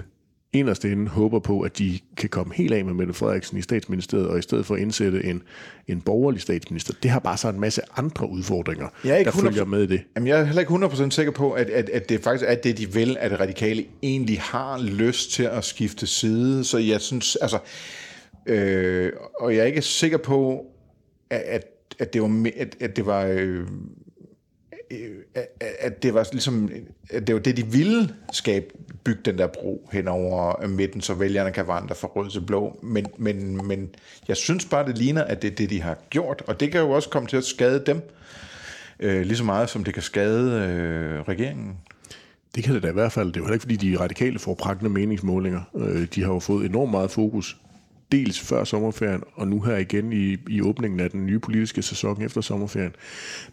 inderst 0.56 0.86
inde 0.86 1.08
håber 1.08 1.40
på, 1.40 1.62
at 1.62 1.78
de 1.78 2.00
kan 2.18 2.30
komme 2.30 2.54
helt 2.54 2.74
af 2.74 2.86
med 2.86 2.94
Mette 2.94 3.14
Frederiksen 3.14 3.58
i 3.58 3.62
statsministeriet, 3.62 4.28
og 4.28 4.40
i 4.40 4.42
stedet 4.42 4.66
for 4.66 4.76
at 4.76 4.82
indsætte 4.82 5.26
en, 5.26 5.44
en 5.88 6.02
borgerlig 6.02 6.42
statsminister. 6.42 6.94
Det 7.04 7.12
har 7.12 7.20
bare 7.20 7.38
så 7.38 7.50
en 7.50 7.60
masse 7.60 7.82
andre 7.98 8.30
udfordringer, 8.30 8.88
jeg 9.04 9.14
er 9.14 9.18
ikke 9.18 9.32
der 9.32 9.38
følger 9.38 9.66
med 9.66 9.84
i 9.84 9.88
det. 9.88 10.02
Jamen, 10.16 10.28
jeg 10.28 10.40
er 10.40 10.44
heller 10.44 10.62
ikke 10.62 10.74
100% 10.74 11.10
sikker 11.10 11.32
på, 11.32 11.52
at, 11.52 11.70
at, 11.70 11.90
at 11.90 12.10
det 12.10 12.24
faktisk 12.24 12.46
er 12.48 12.56
det, 12.56 12.78
de 12.78 12.94
vil, 12.94 13.18
at 13.20 13.40
radikale 13.40 13.86
egentlig 14.04 14.42
har 14.42 14.82
lyst 14.82 15.32
til 15.32 15.44
at 15.44 15.64
skifte 15.64 16.08
side. 16.08 16.64
Så 16.64 16.78
jeg 16.78 17.02
synes, 17.02 17.36
altså... 17.36 17.60
Øh, 18.46 19.12
og 19.40 19.56
jeg 19.56 19.62
er 19.62 19.66
ikke 19.66 19.82
sikker 19.82 20.18
på, 20.18 20.66
at, 21.30 21.64
at, 22.00 22.14
det 22.14 22.22
var, 22.22 22.52
at, 22.58 22.76
at 22.80 22.96
det 22.96 23.06
var... 23.06 23.26
Øh, 23.26 23.68
Øh, 24.92 25.16
at 25.80 26.04
det 26.04 26.14
var 26.14 26.28
ligesom, 26.32 26.70
at 27.10 27.28
det 27.28 27.36
var 27.36 27.42
det, 27.42 27.58
de 27.58 27.66
ville 27.66 28.16
skabe, 28.34 28.66
bygge 29.04 29.22
den 29.26 29.38
der 29.38 29.48
bro 29.48 29.90
hen 29.92 30.08
over 30.08 30.64
øh, 30.64 30.70
midten, 30.70 31.02
så 31.02 31.14
vælgerne 31.14 31.52
kan 31.52 31.68
vandre 31.68 31.96
fra 31.96 32.08
rød 32.08 32.30
til 32.30 32.42
blå. 32.42 32.80
Men, 32.84 33.06
men, 33.18 33.68
men 33.68 33.90
jeg 34.28 34.38
synes 34.38 34.66
bare, 34.66 34.88
det 34.88 34.98
ligner, 34.98 35.24
at 35.24 35.42
det 35.42 35.52
er 35.52 35.56
det, 35.56 35.70
de 35.70 35.82
har 35.82 35.98
gjort, 36.10 36.44
og 36.48 36.60
det 36.60 36.72
kan 36.72 36.82
jo 36.82 36.92
også 36.92 37.10
komme 37.10 37.28
til 37.28 37.38
at 37.38 37.44
skade 37.44 37.84
dem, 37.86 38.02
øh, 39.00 39.22
lige 39.22 39.38
så 39.38 39.44
meget 39.44 39.70
som 39.70 39.84
det 39.84 39.94
kan 39.94 40.04
skade 40.04 40.52
øh, 40.52 41.22
regeringen. 41.22 41.78
Det 42.56 42.64
kan 42.64 42.76
det 42.76 42.84
da 42.84 42.90
i 42.90 42.94
hvert 42.94 43.12
fald. 43.12 43.28
Det 43.28 43.36
er 43.36 43.40
jo 43.40 43.46
heller 43.46 43.54
ikke, 43.54 43.64
fordi 43.64 43.76
de 43.76 44.00
radikale 44.00 44.40
får 44.40 44.54
pragtende 44.54 44.90
meningsmålinger. 44.90 45.62
Øh, 45.76 46.08
de 46.16 46.24
har 46.24 46.34
jo 46.34 46.40
fået 46.40 46.66
enormt 46.66 46.92
meget 46.92 47.12
fokus 47.12 47.58
dels 48.12 48.40
før 48.40 48.64
sommerferien, 48.64 49.24
og 49.34 49.48
nu 49.48 49.62
her 49.62 49.78
igen 49.78 50.14
i, 50.14 50.38
i 50.50 50.62
åbningen 50.62 51.00
af 51.00 51.10
den 51.10 51.26
nye 51.26 51.40
politiske 51.40 51.82
sæson 51.82 52.22
efter 52.22 52.42
sommerferien, 52.42 52.96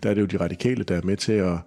der 0.02 0.10
er 0.10 0.14
det 0.14 0.20
jo 0.20 0.26
de 0.26 0.36
radikale, 0.36 0.84
der 0.84 0.96
er 0.96 1.02
med 1.04 1.16
til 1.16 1.32
at, 1.32 1.58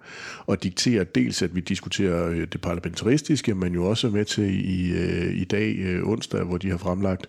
at 0.48 0.62
diktere 0.62 1.04
dels, 1.04 1.42
at 1.42 1.54
vi 1.54 1.60
diskuterer 1.60 2.28
øh, 2.28 2.46
det 2.52 2.60
parlamentaristiske, 2.60 3.54
men 3.54 3.74
jo 3.74 3.84
også 3.86 4.10
med 4.10 4.24
til 4.24 4.70
i, 4.70 4.92
øh, 4.92 5.36
i 5.36 5.44
dag, 5.44 5.76
øh, 5.78 6.08
onsdag, 6.08 6.42
hvor 6.42 6.58
de 6.58 6.70
har 6.70 6.78
fremlagt 6.78 7.26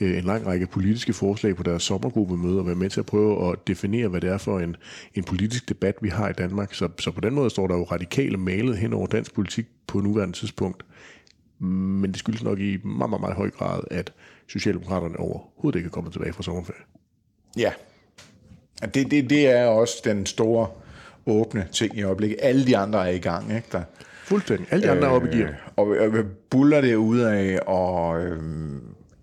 en 0.00 0.24
lang 0.24 0.46
række 0.46 0.66
politiske 0.66 1.12
forslag 1.12 1.56
på 1.56 1.62
deres 1.62 1.82
sommergruppemøde, 1.82 2.58
og 2.58 2.66
være 2.66 2.74
med 2.74 2.90
til 2.90 3.00
at 3.00 3.06
prøve 3.06 3.52
at 3.52 3.68
definere, 3.68 4.08
hvad 4.08 4.20
det 4.20 4.30
er 4.30 4.38
for 4.38 4.60
en, 4.60 4.76
en 5.14 5.24
politisk 5.24 5.68
debat, 5.68 5.94
vi 6.00 6.08
har 6.08 6.28
i 6.28 6.32
Danmark. 6.32 6.74
Så, 6.74 6.88
så 6.98 7.10
på 7.10 7.20
den 7.20 7.34
måde 7.34 7.50
står 7.50 7.66
der 7.66 7.74
jo 7.74 7.84
radikale 7.84 8.36
malet 8.36 8.76
hen 8.76 8.92
over 8.92 9.06
dansk 9.06 9.34
politik 9.34 9.66
på 9.86 10.00
nuværende 10.00 10.36
tidspunkt. 10.36 10.84
Men 11.60 12.10
det 12.10 12.18
skyldes 12.18 12.42
nok 12.42 12.58
i 12.58 12.78
meget, 12.84 13.10
meget, 13.10 13.20
meget 13.20 13.36
høj 13.36 13.50
grad, 13.50 13.80
at 13.90 14.12
Socialdemokraterne 14.48 15.16
overhovedet 15.18 15.78
ikke 15.78 15.86
er 15.86 15.90
kommet 15.90 16.12
tilbage 16.12 16.32
fra 16.32 16.42
sommerferie. 16.42 16.80
Ja, 17.56 17.72
det, 18.94 19.10
det, 19.10 19.30
det 19.30 19.46
er 19.46 19.64
også 19.64 19.94
den 20.04 20.26
store 20.26 20.68
åbne 21.26 21.68
ting 21.72 21.98
i 21.98 22.02
øjeblikket. 22.02 22.38
Alle 22.42 22.66
de 22.66 22.76
andre 22.76 23.08
er 23.08 23.12
i 23.12 23.18
gang, 23.18 23.56
ikke 23.56 23.68
der? 23.72 23.82
Fuldstændig. 24.24 24.66
Alle 24.70 24.86
de 24.86 24.90
andre 24.90 25.08
er 25.08 25.10
oppe 25.10 25.28
i 25.32 25.36
gear. 25.36 25.48
Øh, 25.48 25.54
og, 25.76 25.86
og 25.86 26.24
buller 26.50 26.80
det 26.80 26.94
ud 26.94 27.18
af 27.18 27.58
og 27.66 28.20
øh, 28.24 28.42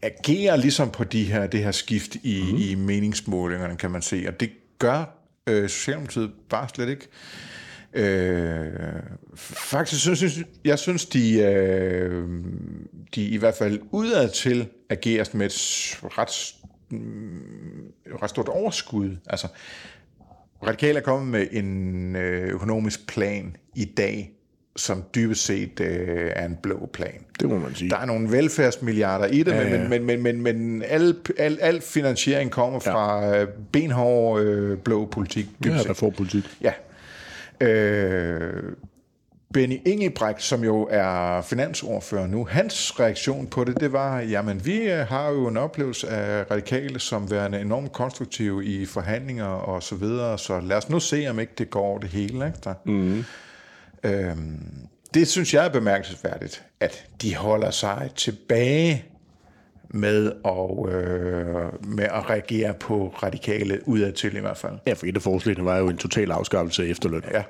agere 0.02 0.60
ligesom 0.60 0.90
på 0.90 1.04
de 1.04 1.24
her, 1.24 1.48
det 1.48 1.64
her 1.64 1.72
skift 1.72 2.16
i, 2.24 2.42
mm-hmm. 2.42 2.58
i 2.58 2.76
meningsmålingerne, 2.76 3.76
kan 3.76 3.92
man 3.92 4.02
se. 4.02 4.26
Og 4.28 4.40
det 4.40 4.50
gør 4.80 5.04
øh, 5.48 5.70
Socialdemokratiet 5.70 6.32
bare 6.50 6.68
slet 6.76 6.90
ikke. 6.90 7.04
Øh, 7.04 7.55
faktisk 9.36 10.02
synes 10.02 10.22
jeg, 10.22 10.46
jeg 10.66 10.80
synes, 10.80 11.06
de, 11.06 11.40
øh, 11.42 12.24
de 13.16 13.28
i 13.28 13.38
hvert 13.38 13.56
fald 13.56 13.80
udad 13.92 14.30
til 14.30 14.68
agerer 14.90 15.26
med 15.34 15.46
et 15.46 15.54
ret, 16.04 16.56
mm, 16.90 17.94
ret 18.22 18.30
stort 18.30 18.48
overskud. 18.48 19.18
Altså, 19.28 19.48
Radikale 20.68 21.00
er 21.00 21.04
kommet 21.04 21.28
med 21.28 21.48
en 21.52 22.16
øh, 22.16 22.48
økonomisk 22.48 23.08
plan 23.08 23.56
i 23.76 23.86
dag, 23.86 24.32
som 24.76 25.04
dybest 25.16 25.46
set 25.46 25.80
øh, 25.80 26.32
er 26.36 26.46
en 26.46 26.58
blå 26.64 26.90
plan. 26.94 27.26
Det 27.40 27.50
må 27.50 27.60
man 27.60 27.76
sige. 27.76 27.90
Der 27.90 27.98
er 27.98 28.06
nogle 28.06 28.32
velfærdsmilliarder 28.32 29.26
i 29.26 29.44
det, 29.44 29.52
ja, 29.52 29.68
ja. 29.68 29.78
men, 29.78 29.90
men, 29.90 30.06
men, 30.06 30.22
men, 30.22 30.42
men 30.42 30.84
al, 30.88 31.16
al, 31.38 31.58
al 31.62 31.82
finansiering 31.82 32.52
kommer 32.52 32.80
fra 32.80 33.26
ja. 33.26 33.46
benhård 33.72 34.42
øh, 34.42 34.78
blå 34.78 35.06
politik. 35.06 35.46
Ja, 35.66 35.70
der 35.70 35.94
får 35.94 36.10
politik. 36.10 36.44
Ja, 36.62 36.72
Øh, 37.62 38.64
Benny 39.54 39.82
Ingebrecht, 39.86 40.42
som 40.42 40.64
jo 40.64 40.88
er 40.92 41.42
finansordfører 41.42 42.28
nu, 42.28 42.46
hans 42.46 43.00
reaktion 43.00 43.48
på 43.48 43.64
det, 43.64 43.80
det 43.80 43.94
var, 43.94 44.20
jamen 44.20 44.66
vi 44.66 44.78
øh, 44.78 45.08
har 45.08 45.30
jo 45.30 45.48
en 45.48 45.58
oplevelse 45.58 46.08
af 46.08 46.52
radikale 46.52 47.00
som 47.00 47.32
værende 47.32 47.62
enormt 47.62 47.92
konstruktive 47.92 48.66
i 48.66 48.86
forhandlinger 48.86 49.46
og 49.46 49.84
så 49.84 49.96
videre, 49.96 50.38
så 50.38 50.60
lad 50.60 50.78
os 50.78 50.90
nu 50.90 51.00
se, 51.00 51.28
om 51.30 51.40
ikke 51.40 51.54
det 51.58 51.70
går 51.70 51.98
det 51.98 52.10
hele. 52.10 52.46
Ikke 52.46 52.60
der? 52.64 52.74
Mm. 52.86 53.26
Øhm, 54.04 54.88
det 55.14 55.28
synes 55.28 55.54
jeg 55.54 55.66
er 55.66 55.70
bemærkelsesværdigt, 55.70 56.64
at 56.80 57.06
de 57.22 57.36
holder 57.36 57.72
sig 57.72 58.10
tilbage 58.16 59.06
med 59.96 60.32
at, 60.46 60.94
øh, 60.94 61.96
med 61.96 62.04
at 62.04 62.30
reagere 62.30 62.74
på 62.74 63.16
radikale 63.24 63.80
udadtil 63.86 64.36
i 64.36 64.40
hvert 64.40 64.58
fald. 64.58 64.74
Ja, 64.88 64.94
for 64.94 65.06
et 65.06 65.16
af 65.16 65.22
forslagene 65.22 65.66
var 65.66 65.78
jo 65.78 65.90
en 65.90 65.98
total 65.98 66.32
afskaffelse 66.32 66.84
af 66.84 66.88
efterløn. 66.88 67.24
Ja. 67.32 67.44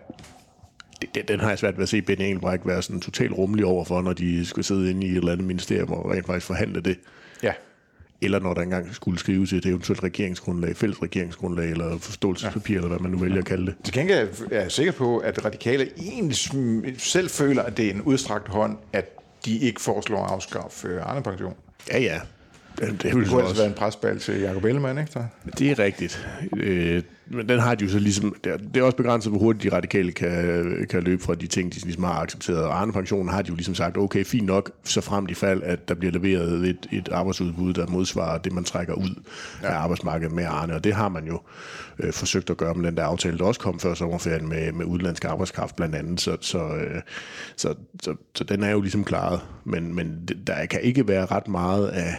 Den, 1.16 1.24
den 1.28 1.40
har 1.40 1.50
jeg 1.50 1.60
svært 1.60 1.78
ved 1.78 1.84
at 1.84 1.90
se 1.90 2.02
Ben 2.02 2.22
Engelbrecht 2.22 2.68
være 2.68 2.82
sådan 2.82 3.02
totalt 3.02 3.32
rummelig 3.32 3.66
overfor, 3.66 4.02
når 4.02 4.14
de 4.14 4.46
skal 4.46 4.64
sidde 4.64 4.90
inde 4.90 5.08
i 5.08 5.12
et 5.12 5.18
eller 5.18 5.32
andet 5.32 5.48
ministerium 5.48 5.92
og 5.92 6.12
rent 6.12 6.26
faktisk 6.26 6.48
forhandle 6.48 6.82
det. 6.82 7.00
Ja. 7.44 7.54
Eller 8.22 8.40
når 8.40 8.54
der 8.54 8.62
engang 8.62 8.96
skulle 8.96 9.20
skrives 9.20 9.54
et 9.54 9.66
eventuelt 9.66 10.04
regeringsgrundlag, 10.04 10.76
fælles 10.76 11.02
regeringsgrundlag, 11.02 11.72
eller 11.72 11.98
forståelsespapir, 11.98 12.74
ja. 12.74 12.78
eller 12.78 12.88
hvad 12.88 13.00
man 13.00 13.12
nu 13.12 13.18
vælger 13.18 13.38
at 13.38 13.46
kalde 13.46 13.66
det. 13.66 13.76
Til 13.84 13.94
gengæld 13.94 14.30
er 14.52 14.62
jeg 14.62 14.72
sikker 14.72 14.92
på, 14.92 15.18
at 15.18 15.46
radikale 15.46 15.90
egentlig 15.98 16.38
selv 16.98 17.30
føler, 17.30 17.64
at 17.64 17.78
det 17.78 17.86
er 17.86 17.92
en 17.92 18.02
udstrakt 18.02 18.48
hånd, 18.48 18.78
at 18.94 19.06
de 19.46 19.58
ikke 19.58 19.82
foreslår 19.82 20.26
at 20.26 20.32
afskaffe 20.32 21.02
Arne 21.02 21.24
Pension. 21.24 21.54
Ja, 21.92 22.00
ja. 22.00 22.20
Det, 22.80 22.92
det, 22.92 23.02
det 23.02 23.28
kunne 23.28 23.42
altså 23.42 23.56
være 23.56 23.68
en 23.68 23.74
presbal 23.74 24.20
til 24.20 24.40
Jacob 24.42 24.66
Ellemann, 24.66 25.00
ikke? 25.00 25.20
Det 25.58 25.72
er 25.72 25.80
rigtigt. 25.80 26.28
Øh, 26.58 27.04
men 27.28 27.50
den 27.50 27.60
har 27.60 27.76
de 27.76 27.86
jo 27.86 27.92
så 27.92 28.00
ligesom... 28.00 28.36
Det 28.44 28.78
er, 28.78 28.84
også 28.84 28.98
begrænset, 28.98 29.32
hvor 29.32 29.40
hurtigt 29.40 29.64
de 29.64 29.76
radikale 29.76 30.12
kan, 30.12 30.88
kan 30.90 31.04
løbe 31.04 31.24
fra 31.24 31.36
de 31.36 31.48
ting, 31.48 31.74
de 31.74 31.80
ligesom 31.80 32.04
har 32.04 32.14
accepteret. 32.14 32.64
Og 32.64 32.82
Arne-pensionen 32.82 33.30
har 33.30 33.42
de 33.42 33.50
jo 33.50 33.56
ligesom 33.56 33.76
sagt, 33.76 33.98
okay, 33.98 34.26
fint 34.26 34.46
nok, 34.46 34.72
så 34.84 35.02
frem 35.02 35.28
i 35.30 35.34
fald, 35.34 35.64
at 35.64 35.90
der 35.90 35.96
bliver 35.96 36.12
leveret 36.12 36.70
et, 36.70 36.88
et 36.92 37.10
arbejdsudbud, 37.12 37.74
der 37.74 37.88
modsvarer 37.88 38.38
det, 38.38 38.54
man 38.54 38.64
trækker 38.64 38.94
ud 38.94 39.22
ja. 39.62 39.68
af 39.68 39.76
arbejdsmarkedet 39.76 40.36
med 40.36 40.44
Arne. 40.44 40.76
Og 40.76 40.84
det 40.84 40.94
har 40.94 41.10
man 41.10 41.28
jo 41.28 41.40
øh, 42.00 42.14
forsøgt 42.14 42.50
at 42.50 42.58
gøre 42.58 42.74
med 42.74 42.88
den 42.88 42.98
der 42.98 43.04
aftale, 43.04 43.38
der 43.38 43.46
også 43.46 43.60
kom 43.60 43.80
før 43.80 43.94
sommerferien 43.94 44.50
med, 44.50 44.72
med 44.72 44.86
udenlandsk 44.86 45.26
arbejdskraft 45.26 45.76
blandt 45.76 45.96
andet. 45.96 46.22
Så, 46.22 46.38
så, 46.42 46.60
øh, 46.60 47.02
så, 47.56 47.76
så, 48.04 48.16
så 48.36 48.44
den 48.44 48.64
er 48.64 48.70
jo 48.70 48.82
ligesom 48.82 49.04
klaret. 49.04 49.42
Men, 49.64 49.96
men 49.96 50.28
der 50.48 50.66
kan 50.66 50.82
ikke 50.82 51.08
være 51.08 51.26
ret 51.26 51.48
meget 51.48 51.88
af 51.88 52.16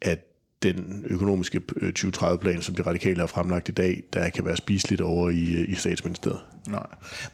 at 0.00 0.31
den 0.62 1.04
økonomiske 1.08 1.60
2030-plan, 1.76 2.56
øh, 2.56 2.62
som 2.62 2.74
de 2.74 2.82
radikale 2.82 3.20
har 3.20 3.26
fremlagt 3.26 3.68
i 3.68 3.72
dag, 3.72 4.02
der 4.12 4.30
kan 4.30 4.44
være 4.44 4.56
spiseligt 4.56 5.00
over 5.00 5.30
i, 5.30 5.54
øh, 5.54 5.68
i 5.68 5.74
statsministeriet. 5.74 6.40
Nej. 6.68 6.86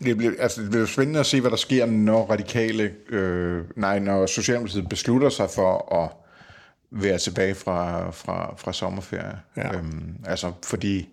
Det 0.04 0.16
bliver, 0.16 0.32
altså, 0.38 0.62
det 0.62 0.70
bliver 0.70 0.86
spændende 0.86 1.20
at 1.20 1.26
se, 1.26 1.40
hvad 1.40 1.50
der 1.50 1.56
sker, 1.56 1.86
når 1.86 2.26
radikale, 2.30 2.92
øh, 3.08 3.64
nej, 3.76 3.98
når 3.98 4.26
Socialdemokratiet 4.26 4.88
beslutter 4.88 5.28
sig 5.28 5.48
for 5.54 5.94
at 6.04 6.10
være 6.90 7.18
tilbage 7.18 7.54
fra, 7.54 8.10
fra, 8.10 8.54
fra 8.58 8.72
sommerferie. 8.72 9.38
Ja. 9.56 9.76
Øhm, 9.76 10.16
altså, 10.26 10.52
fordi 10.64 11.08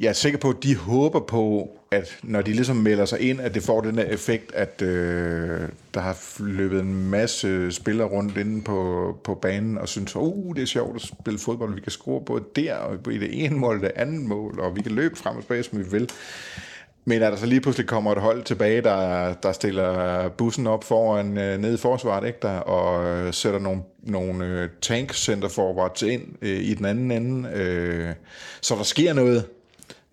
jeg 0.00 0.08
er 0.08 0.12
sikker 0.12 0.38
på, 0.38 0.50
at 0.50 0.62
de 0.62 0.76
håber 0.76 1.20
på, 1.20 1.70
at 1.90 2.18
når 2.22 2.42
de 2.42 2.52
ligesom 2.52 2.76
melder 2.76 3.04
sig 3.04 3.20
ind, 3.20 3.40
at 3.40 3.54
det 3.54 3.62
får 3.62 3.80
den 3.80 3.96
der 3.96 4.04
effekt, 4.04 4.54
at 4.54 4.82
øh, 4.82 5.68
der 5.94 6.00
har 6.00 6.42
løbet 6.42 6.80
en 6.80 7.10
masse 7.10 7.72
spillere 7.72 8.08
rundt 8.08 8.36
inde 8.36 8.62
på, 8.62 9.18
på 9.24 9.34
banen, 9.34 9.78
og 9.78 9.88
synes, 9.88 10.16
uh, 10.16 10.56
det 10.56 10.62
er 10.62 10.66
sjovt 10.66 10.96
at 10.96 11.02
spille 11.02 11.38
fodbold, 11.38 11.74
vi 11.74 11.80
kan 11.80 11.92
score 11.92 12.20
både 12.20 12.44
der, 12.56 12.74
og 12.74 13.12
i 13.12 13.18
det 13.18 13.44
ene 13.44 13.56
mål, 13.56 13.80
det 13.80 13.92
andet 13.96 14.22
mål, 14.22 14.60
og 14.60 14.76
vi 14.76 14.82
kan 14.82 14.92
løbe 14.92 15.16
frem 15.16 15.36
og 15.36 15.42
tilbage, 15.42 15.62
som 15.62 15.78
vi 15.78 15.84
vil. 15.90 16.10
Men 17.04 17.22
at 17.22 17.32
der 17.32 17.38
så 17.38 17.46
lige 17.46 17.60
pludselig 17.60 17.86
kommer 17.86 18.12
et 18.12 18.18
hold 18.18 18.42
tilbage, 18.42 18.82
der, 18.82 19.32
der 19.34 19.52
stiller 19.52 20.28
bussen 20.28 20.66
op 20.66 20.84
foran 20.84 21.38
øh, 21.38 21.58
nede 21.58 21.74
i 21.74 21.76
forsvaret, 21.76 22.26
ikke 22.26 22.38
der, 22.42 22.58
og 22.58 23.04
øh, 23.04 23.32
sætter 23.32 23.58
nogle, 23.58 23.82
nogle 24.02 24.46
øh, 24.46 24.68
tankcenter 24.80 25.48
forwards 25.48 26.02
ind 26.02 26.22
øh, 26.42 26.60
i 26.60 26.74
den 26.74 26.84
anden 26.84 27.10
ende, 27.10 27.48
øh, 27.54 28.14
så 28.60 28.74
der 28.74 28.82
sker 28.82 29.12
noget, 29.12 29.44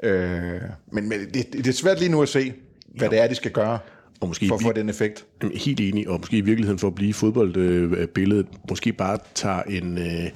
Øh, 0.03 0.61
men 0.91 1.09
men 1.09 1.19
det, 1.33 1.53
det 1.53 1.67
er 1.67 1.71
svært 1.71 1.99
lige 1.99 2.11
nu 2.11 2.21
at 2.21 2.29
se, 2.29 2.53
hvad 2.87 3.09
ja. 3.09 3.15
det 3.15 3.23
er, 3.23 3.27
de 3.27 3.35
skal 3.35 3.51
gøre 3.51 3.79
og 4.19 4.27
måske 4.27 4.47
for 4.47 4.55
at 4.55 4.61
få 4.61 4.71
den 4.71 4.89
effekt. 4.89 5.25
Helt 5.55 5.79
enig, 5.79 6.09
og 6.09 6.19
måske 6.19 6.37
i 6.37 6.41
virkeligheden 6.41 6.79
for 6.79 6.87
at 6.87 6.95
blive 6.95 7.13
fodboldbilledet, 7.13 8.45
øh, 8.53 8.59
måske 8.69 8.93
bare 8.93 9.17
tager 9.35 9.63
en... 9.63 9.97
Øh, 9.97 10.29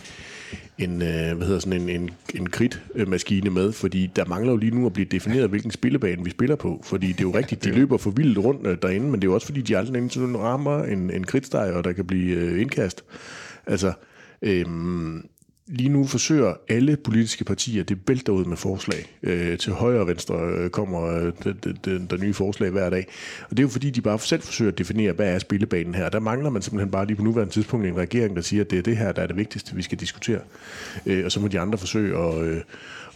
en, 0.77 1.01
øh, 1.01 1.38
hvad 1.38 1.48
hedder 1.48 1.60
sådan 1.60 1.82
en, 1.82 1.89
en, 1.89 2.10
en 2.36 2.50
kridtmaskine 2.50 3.50
med, 3.50 3.72
fordi 3.72 4.12
der 4.15 4.25
mangler 4.25 4.51
jo 4.51 4.58
lige 4.58 4.75
nu 4.75 4.86
at 4.86 4.94
blive 4.94 5.06
defineret, 5.06 5.50
hvilken 5.50 5.72
spillebane 5.72 6.24
vi 6.24 6.30
spiller 6.30 6.56
på. 6.56 6.82
Fordi 6.84 7.08
det 7.08 7.20
er 7.20 7.24
jo 7.24 7.36
rigtigt, 7.36 7.63
de 7.63 7.72
løber 7.80 7.98
for 7.98 8.12
vildt 8.12 8.38
rundt 8.38 8.68
øh, 8.68 8.77
derinde, 8.82 9.06
men 9.06 9.13
det 9.13 9.24
er 9.24 9.30
jo 9.30 9.34
også 9.34 9.48
fordi, 9.48 9.62
de 9.62 9.77
aldrig 9.77 9.94
nogensinde 9.94 10.39
rammer 10.39 10.84
en, 10.84 11.12
en 11.12 11.24
kridtsteg, 11.24 11.74
og 11.74 11.84
der 11.84 11.94
kan 11.94 12.06
blive 12.06 12.36
øh, 12.36 12.62
indkast. 12.62 13.03
Altså, 13.68 13.94
øhm, 14.41 15.25
lige 15.72 15.90
nu 15.90 16.08
forsøger 16.08 16.54
alle 16.70 16.98
politiske 16.98 17.44
partier, 17.44 17.84
det 17.84 18.06
bælter 18.06 18.34
ud 18.34 18.46
med 18.46 18.58
forslag. 18.58 19.18
Øh, 19.24 19.58
til 19.58 19.74
højre 19.74 20.00
og 20.00 20.08
venstre 20.08 20.36
øh, 20.36 20.70
kommer 20.70 21.01
øh, 21.01 21.34
der 22.10 22.18
nye 22.18 22.34
forslag 22.34 22.70
hver 22.70 22.90
dag. 22.90 23.08
Og 23.44 23.50
det 23.50 23.60
er 23.60 23.63
jo 23.63 23.70
fordi, 23.70 23.90
de 23.90 24.01
bare 24.01 24.20
selv 24.20 24.42
forsøger 24.42 24.72
at 24.72 24.78
definere, 24.78 25.13
hvad 25.13 25.34
er 25.34 25.40
spillebanen 25.40 25.96
her. 25.96 26.10
Der 26.10 26.20
mangler 26.20 26.50
man 26.50 26.62
simpelthen 26.62 26.92
bare 26.92 27.06
lige 27.06 27.18
på 27.18 27.24
nuværende 27.24 27.54
tidspunkt 27.54 27.86
en 27.86 27.98
regering, 27.98 28.36
der 28.36 28.42
siger, 28.42 28.63
at 28.63 28.72
det 28.72 28.80
er 28.80 28.84
det 28.84 28.98
her, 28.98 29.12
der 29.12 29.22
er 29.22 29.28
det 29.28 29.38
vigtigste, 29.38 29.75
vi 29.75 29.82
skal 29.82 29.98
diskutere. 29.98 30.40
Øh, 31.06 31.25
og 31.25 31.32
så 31.32 31.40
må 31.40 31.48
de 31.48 31.60
andre 31.60 31.78
forsøge 31.78 32.18
at, 32.18 32.42
øh, 32.42 32.62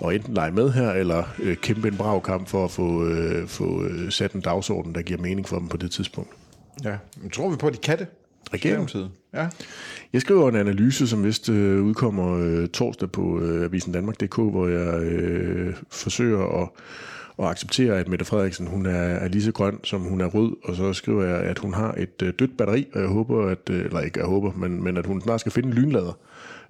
at 0.06 0.16
enten 0.16 0.34
lege 0.34 0.52
med 0.52 0.72
her, 0.72 0.92
eller 0.92 1.24
øh, 1.40 1.56
kæmpe 1.58 1.88
en 1.88 1.98
brav 1.98 2.22
kamp 2.22 2.48
for 2.48 2.66
at 2.66 2.72
få, 2.72 3.06
øh, 3.06 3.48
få 3.48 3.84
øh, 3.84 4.12
sat 4.12 4.34
en 4.34 4.42
dagsorden, 4.42 4.96
der 4.96 5.02
giver 5.02 5.22
mening 5.22 5.48
for 5.48 5.60
dem 5.60 5.68
på 5.68 5.78
det 5.78 5.92
tidspunkt. 5.92 6.32
Ja, 6.84 6.98
men 7.22 7.30
tror 7.30 7.50
vi 7.50 7.56
på, 7.56 7.68
at 7.68 7.74
de 7.74 7.78
kan 7.78 7.98
det? 7.98 8.08
Regeringen? 8.54 9.10
Ja. 9.36 9.48
Jeg 10.14 10.22
skriver 10.22 10.50
en 10.50 10.56
analyse, 10.56 11.08
som 11.08 11.24
vist 11.24 11.50
øh, 11.50 11.84
udkommer 11.84 12.38
øh, 12.40 12.68
torsdag 12.68 13.12
på 13.12 13.40
øh, 13.42 13.66
Avisen 13.66 13.92
Danmark.dk, 13.94 14.36
hvor 14.36 14.68
jeg 14.68 15.04
øh, 15.04 15.76
forsøger 15.92 16.62
at, 16.62 16.70
og 17.38 17.50
accepterer, 17.50 18.00
at 18.00 18.08
Mette 18.08 18.26
Frederiksen 18.26 18.68
hun 18.68 18.86
er, 18.86 18.92
er 18.92 19.28
lige 19.28 19.44
så 19.44 19.52
grøn, 19.52 19.80
som 19.84 20.02
hun 20.02 20.22
er 20.22 20.26
rød, 20.26 20.56
og 20.64 20.76
så 20.76 20.94
skriver 20.94 21.24
jeg, 21.24 21.38
at 21.38 21.60
hun 21.60 21.74
har 21.74 21.94
et 21.98 22.22
øh, 22.24 22.34
dødt 22.40 22.58
batteri, 22.58 22.88
og 22.94 23.02
jeg 23.02 23.10
håber, 23.10 23.48
at, 23.48 23.70
øh, 23.70 23.86
eller 23.86 24.00
ikke 24.00 24.20
jeg 24.20 24.28
håber, 24.28 24.52
men, 24.52 24.84
men 24.84 24.98
at 24.98 25.06
hun 25.06 25.22
snart 25.22 25.40
skal 25.40 25.52
finde 25.52 25.70
en 25.70 25.74
lynlader. 25.74 26.18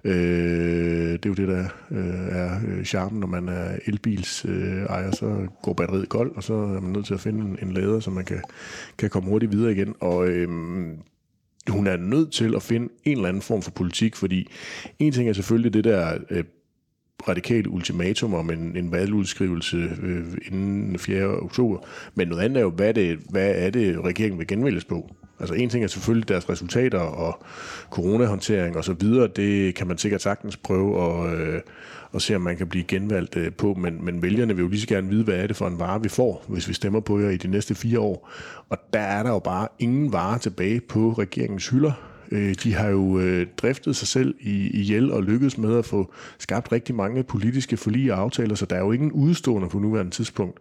Øh, 0.04 1.12
det 1.12 1.26
er 1.26 1.30
jo 1.30 1.34
det, 1.34 1.48
der 1.48 1.64
øh, 1.90 2.28
er 2.30 2.60
øh, 2.68 2.84
charmen, 2.84 3.20
når 3.20 3.26
man 3.26 3.48
er 3.48 3.78
elbils 3.86 4.44
øh, 4.48 4.82
ejer, 4.82 5.10
så 5.10 5.46
går 5.62 5.72
batteriet 5.72 6.08
kold, 6.08 6.36
og 6.36 6.42
så 6.42 6.54
er 6.54 6.80
man 6.80 6.92
nødt 6.92 7.06
til 7.06 7.14
at 7.14 7.20
finde 7.20 7.40
en, 7.40 7.58
en 7.62 7.72
lader, 7.72 8.00
så 8.00 8.10
man 8.10 8.24
kan, 8.24 8.40
kan 8.98 9.10
komme 9.10 9.28
hurtigt 9.28 9.52
videre 9.52 9.72
igen. 9.72 9.94
Og 10.00 10.28
øh, 10.28 10.48
hun 11.68 11.86
er 11.86 11.96
nødt 11.96 12.32
til 12.32 12.54
at 12.54 12.62
finde 12.62 12.88
en 13.04 13.16
eller 13.16 13.28
anden 13.28 13.42
form 13.42 13.62
for 13.62 13.70
politik, 13.70 14.16
fordi 14.16 14.48
en 14.98 15.12
ting 15.12 15.28
er 15.28 15.32
selvfølgelig 15.32 15.74
det 15.74 15.84
der 15.84 16.18
øh, 16.30 16.44
radikale 17.28 17.70
ultimatum 17.70 18.34
om 18.34 18.50
en, 18.50 18.76
en 18.76 18.92
valgudskrivelse 18.92 19.76
øh, 20.02 20.24
inden 20.46 20.98
4. 20.98 21.26
oktober, 21.26 21.78
men 22.14 22.28
noget 22.28 22.42
andet 22.42 22.56
er 22.56 22.62
jo, 22.62 22.70
hvad, 22.70 22.94
det, 22.94 23.18
hvad 23.30 23.52
er 23.56 23.70
det, 23.70 24.04
regeringen 24.04 24.38
vil 24.38 24.46
genvælges 24.46 24.84
på? 24.84 25.14
Altså 25.40 25.54
en 25.54 25.68
ting 25.68 25.84
er 25.84 25.88
selvfølgelig 25.88 26.28
deres 26.28 26.48
resultater 26.48 26.98
og 26.98 27.42
coronahåndtering 27.90 28.76
og 28.76 28.84
så 28.84 28.92
videre, 28.92 29.28
det 29.36 29.74
kan 29.74 29.86
man 29.86 29.98
sikkert 29.98 30.22
sagtens 30.22 30.56
prøve 30.56 31.02
at, 31.02 31.38
øh, 31.38 31.60
og 32.12 32.22
se, 32.22 32.36
om 32.36 32.42
man 32.42 32.56
kan 32.56 32.66
blive 32.66 32.84
genvalgt 32.84 33.36
øh, 33.36 33.52
på, 33.52 33.74
men, 33.74 34.04
men 34.04 34.22
vælgerne 34.22 34.56
vil 34.56 34.62
jo 34.62 34.68
lige 34.68 34.80
så 34.80 34.86
gerne 34.86 35.08
vide, 35.08 35.24
hvad 35.24 35.34
er 35.34 35.46
det 35.46 35.56
for 35.56 35.66
en 35.66 35.78
vare, 35.78 36.02
vi 36.02 36.08
får, 36.08 36.44
hvis 36.48 36.68
vi 36.68 36.74
stemmer 36.74 37.00
på 37.00 37.20
jer 37.20 37.30
i 37.30 37.36
de 37.36 37.48
næste 37.48 37.74
fire 37.74 38.00
år. 38.00 38.30
Og 38.68 38.78
der 38.92 39.00
er 39.00 39.22
der 39.22 39.30
jo 39.30 39.38
bare 39.38 39.68
ingen 39.78 40.12
vare 40.12 40.38
tilbage 40.38 40.80
på 40.80 41.12
regeringens 41.12 41.68
hylder. 41.68 41.92
Øh, 42.30 42.54
de 42.62 42.74
har 42.74 42.88
jo 42.88 43.18
øh, 43.18 43.46
driftet 43.56 43.96
sig 43.96 44.08
selv 44.08 44.34
i, 44.40 44.70
ihjel 44.70 45.12
og 45.12 45.22
lykkedes 45.22 45.58
med 45.58 45.78
at 45.78 45.84
få 45.84 46.12
skabt 46.38 46.72
rigtig 46.72 46.94
mange 46.94 47.22
politiske 47.22 47.76
forlige 47.76 48.14
og 48.14 48.20
aftaler, 48.20 48.54
så 48.54 48.66
der 48.66 48.76
er 48.76 48.80
jo 48.80 48.92
ingen 48.92 49.12
udstående 49.12 49.68
på 49.68 49.78
nuværende 49.78 50.10
tidspunkt. 50.10 50.60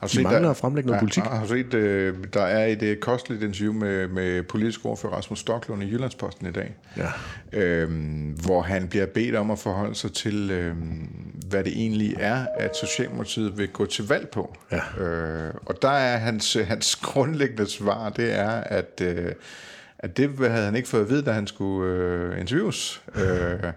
Har 0.00 0.06
de 0.06 0.22
mangler 0.22 0.42
der, 0.42 0.50
at 0.50 0.56
fremlægge 0.56 0.86
noget 0.86 0.96
ja, 0.96 1.00
politik. 1.00 1.22
Har 1.22 1.46
set, 1.46 1.74
øh, 1.74 2.14
der 2.34 2.42
er 2.42 2.66
et 2.66 2.82
øh, 2.82 2.96
kosteligt 2.96 3.42
interview 3.42 3.72
med, 3.72 4.08
med 4.08 4.42
politisk 4.42 4.84
ordfører 4.84 5.12
Rasmus 5.12 5.38
Stocklund 5.38 5.82
i 5.82 5.86
Jyllandsposten 5.86 6.46
i 6.46 6.52
dag, 6.52 6.74
ja. 6.96 7.08
øhm, 7.52 8.36
hvor 8.44 8.62
han 8.62 8.88
bliver 8.88 9.06
bedt 9.06 9.34
om 9.34 9.50
at 9.50 9.58
forholde 9.58 9.94
sig 9.94 10.12
til, 10.12 10.50
øhm, 10.50 11.08
hvad 11.48 11.64
det 11.64 11.72
egentlig 11.72 12.14
er, 12.18 12.46
at 12.58 12.76
Socialdemokratiet 12.76 13.58
vil 13.58 13.68
gå 13.68 13.86
til 13.86 14.08
valg 14.08 14.28
på. 14.28 14.56
Ja. 14.72 15.04
Øh, 15.04 15.54
og 15.66 15.82
der 15.82 15.90
er 15.90 16.16
hans, 16.16 16.56
hans 16.66 16.96
grundlæggende 17.12 17.70
svar, 17.70 18.08
det 18.08 18.38
er, 18.38 18.50
at... 18.50 19.00
Øh, 19.02 19.32
at 19.98 20.16
det 20.16 20.30
havde 20.38 20.64
han 20.64 20.76
ikke 20.76 20.88
fået 20.88 21.00
at 21.02 21.08
vide, 21.08 21.22
da 21.22 21.32
han 21.32 21.46
skulle 21.46 21.92
øh, 21.92 22.40
interviews. 22.40 23.02
Øh, 23.14 23.72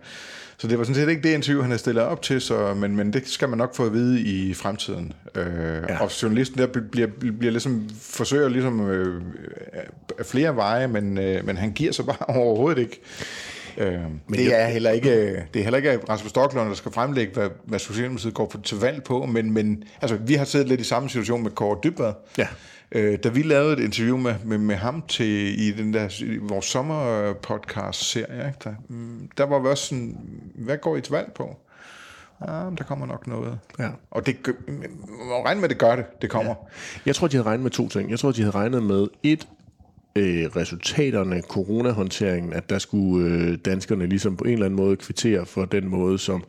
så 0.62 0.68
det 0.68 0.78
var 0.78 0.84
sådan 0.84 0.96
set 0.96 1.10
ikke 1.10 1.22
det 1.22 1.34
interview, 1.34 1.62
han 1.62 1.70
havde 1.70 1.80
stillet 1.80 2.04
op 2.04 2.22
til, 2.22 2.42
så, 2.42 2.74
men, 2.74 2.96
men 2.96 3.14
det 3.14 3.28
skal 3.28 3.50
man 3.50 3.58
nok 3.58 3.76
få 3.76 3.86
at 3.86 3.94
vide 3.94 4.22
i 4.22 4.54
fremtiden. 4.54 5.14
Øh, 5.36 5.46
ja. 5.90 6.04
Og 6.04 6.22
journalisten 6.22 6.60
der 6.60 6.68
bliver, 6.92 7.08
bliver 7.40 7.52
ligesom, 7.52 7.90
forsøger 8.02 8.50
ligesom 8.50 8.90
øh, 8.90 9.22
flere 10.26 10.56
veje, 10.56 10.88
men, 10.88 11.18
øh, 11.18 11.46
men 11.46 11.58
han 11.58 11.72
giver 11.72 11.92
sig 11.92 12.06
bare 12.06 12.26
overhovedet 12.36 12.82
ikke. 12.82 13.02
Øh, 13.78 14.02
men 14.28 14.40
det 14.40 14.60
er 14.60 14.68
heller 14.68 14.92
ikke 14.92 15.46
det 15.54 15.60
er 15.60 15.64
heller 15.64 15.78
ikke 15.78 16.00
Rasmus 16.10 16.30
Stocklund, 16.30 16.70
der 16.70 16.76
skal 16.76 16.92
fremlægge, 16.92 17.34
hvad, 17.34 17.50
hvad 17.66 17.80
Socialdemokratiet 17.80 18.34
går 18.34 18.56
til 18.64 18.78
valg 18.78 19.04
på, 19.04 19.26
men, 19.26 19.52
men 19.52 19.84
altså, 20.02 20.18
vi 20.18 20.34
har 20.34 20.46
siddet 20.46 20.68
lidt 20.68 20.82
i 20.82 20.84
samme 20.84 21.10
situation 21.10 21.44
med 21.44 21.52
Kåre 21.52 21.78
Dybvad. 21.84 22.14
Ja. 22.38 22.48
Øh, 22.92 23.20
da 23.24 23.30
vi 23.30 23.42
lavede 23.42 23.74
et 23.74 23.80
interview 23.80 24.18
med, 24.18 24.36
med, 24.46 24.58
med 24.58 24.76
ham 24.76 25.04
til 25.08 25.62
i 25.62 25.72
den 25.72 25.94
der 25.94 26.24
i 26.24 26.38
vores 26.38 26.66
sommerpodcast-serie, 26.66 28.54
der, 28.64 28.74
mm, 28.88 29.30
der 29.38 29.44
var 29.44 29.60
vi 29.60 29.68
også 29.68 29.86
sådan, 29.86 30.18
hvad 30.56 30.78
går 30.78 30.98
I 30.98 31.02
til 31.02 31.12
valg 31.12 31.32
på? 31.36 31.58
Ja, 32.48 32.52
der 32.78 32.84
kommer 32.88 33.06
nok 33.06 33.28
noget. 33.28 33.60
Ja. 33.80 33.90
Og 34.12 34.26
det, 34.26 34.38
må 35.28 35.46
regne 35.46 35.62
med, 35.62 35.64
at 35.64 35.70
det 35.70 35.78
gør 35.78 35.96
det. 35.96 36.22
Det 36.22 36.30
kommer. 36.30 36.52
Ja. 36.52 37.02
Jeg 37.06 37.16
tror, 37.16 37.28
de 37.28 37.38
havde 37.38 37.48
regnet 37.48 37.64
med 37.64 37.72
to 37.72 37.90
ting. 37.90 38.12
Jeg 38.12 38.20
tror, 38.20 38.32
de 38.32 38.42
havde 38.42 38.56
regnet 38.56 38.84
med 38.84 39.08
et, 39.24 39.48
øh, 40.20 40.46
resultaterne, 40.56 41.42
coronahåndteringen, 41.42 42.54
at 42.54 42.70
der 42.70 42.80
skulle 42.80 43.36
øh, 43.36 43.58
danskerne 43.66 44.06
ligesom 44.06 44.36
på 44.36 44.44
en 44.44 44.54
eller 44.54 44.66
anden 44.66 44.78
måde 44.78 44.96
kvittere 44.96 45.46
for 45.46 45.66
den 45.66 45.88
måde, 45.88 46.20
som 46.20 46.44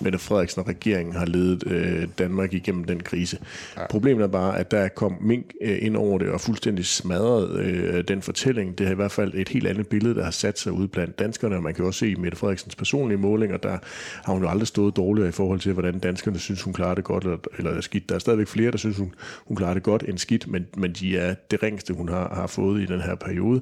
Mette 0.00 0.18
Frederiksen 0.18 0.60
og 0.60 0.68
regeringen 0.68 1.14
har 1.14 1.26
ledet 1.26 1.64
øh, 1.66 2.08
Danmark 2.18 2.54
igennem 2.54 2.84
den 2.84 3.00
krise. 3.00 3.38
Ja. 3.76 3.86
Problemet 3.86 4.22
er 4.22 4.28
bare, 4.28 4.58
at 4.58 4.70
der 4.70 4.88
kom 4.88 5.16
mink 5.20 5.46
øh, 5.62 5.78
ind 5.80 5.96
over 5.96 6.18
det 6.18 6.28
og 6.28 6.40
fuldstændig 6.40 6.86
smadret 6.86 7.60
øh, 7.60 8.04
den 8.08 8.22
fortælling. 8.22 8.78
Det 8.78 8.86
er 8.86 8.90
i 8.90 8.94
hvert 8.94 9.12
fald 9.12 9.34
et 9.34 9.48
helt 9.48 9.66
andet 9.66 9.86
billede, 9.86 10.14
der 10.14 10.24
har 10.24 10.30
sat 10.30 10.58
sig 10.58 10.72
ud 10.72 10.88
blandt 10.88 11.18
danskerne, 11.18 11.56
og 11.56 11.62
man 11.62 11.74
kan 11.74 11.84
også 11.84 11.98
se 11.98 12.10
i 12.10 12.14
Mette 12.14 12.38
Frederiksens 12.38 12.74
personlige 12.74 13.18
målinger, 13.18 13.56
der 13.56 13.78
har 14.24 14.32
hun 14.32 14.42
jo 14.42 14.48
aldrig 14.48 14.68
stået 14.68 14.96
dårligere 14.96 15.28
i 15.28 15.32
forhold 15.32 15.60
til, 15.60 15.72
hvordan 15.72 15.98
danskerne 15.98 16.38
synes, 16.38 16.62
hun 16.62 16.72
klarer 16.72 16.94
det 16.94 17.04
godt 17.04 17.24
eller, 17.24 17.38
eller 17.58 17.80
skidt. 17.80 18.08
Der 18.08 18.14
er 18.14 18.18
stadigvæk 18.18 18.46
flere, 18.46 18.70
der 18.70 18.78
synes, 18.78 18.96
hun, 18.96 19.14
hun 19.46 19.56
klarer 19.56 19.74
det 19.74 19.82
godt 19.82 20.04
end 20.08 20.18
skidt, 20.18 20.48
men, 20.48 20.66
men 20.76 20.92
de 20.92 21.18
er 21.18 21.34
det 21.50 21.62
ringeste, 21.62 21.94
hun 21.94 22.08
har, 22.08 22.34
har 22.34 22.46
fået 22.46 22.82
i 22.82 22.86
den 22.86 23.00
her 23.00 23.14
periode. 23.16 23.60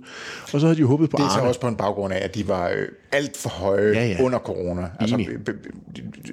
Og 0.53 0.61
så 0.61 0.67
havde 0.67 0.77
de 0.77 0.85
håbet 0.85 1.11
på 1.11 1.17
Det 1.17 1.25
er 1.25 1.29
så 1.29 1.41
også 1.41 1.61
på 1.61 1.69
en 1.69 1.77
baggrund 1.77 2.15
af, 2.15 2.25
at 2.25 2.35
de 2.35 2.49
var 2.49 2.69
øh, 2.69 2.89
alt 3.13 3.37
for 3.37 3.49
høje 3.49 3.93
ja, 3.95 4.07
ja. 4.07 4.23
under 4.23 4.39
corona. 4.39 4.91
Altså 5.01 5.25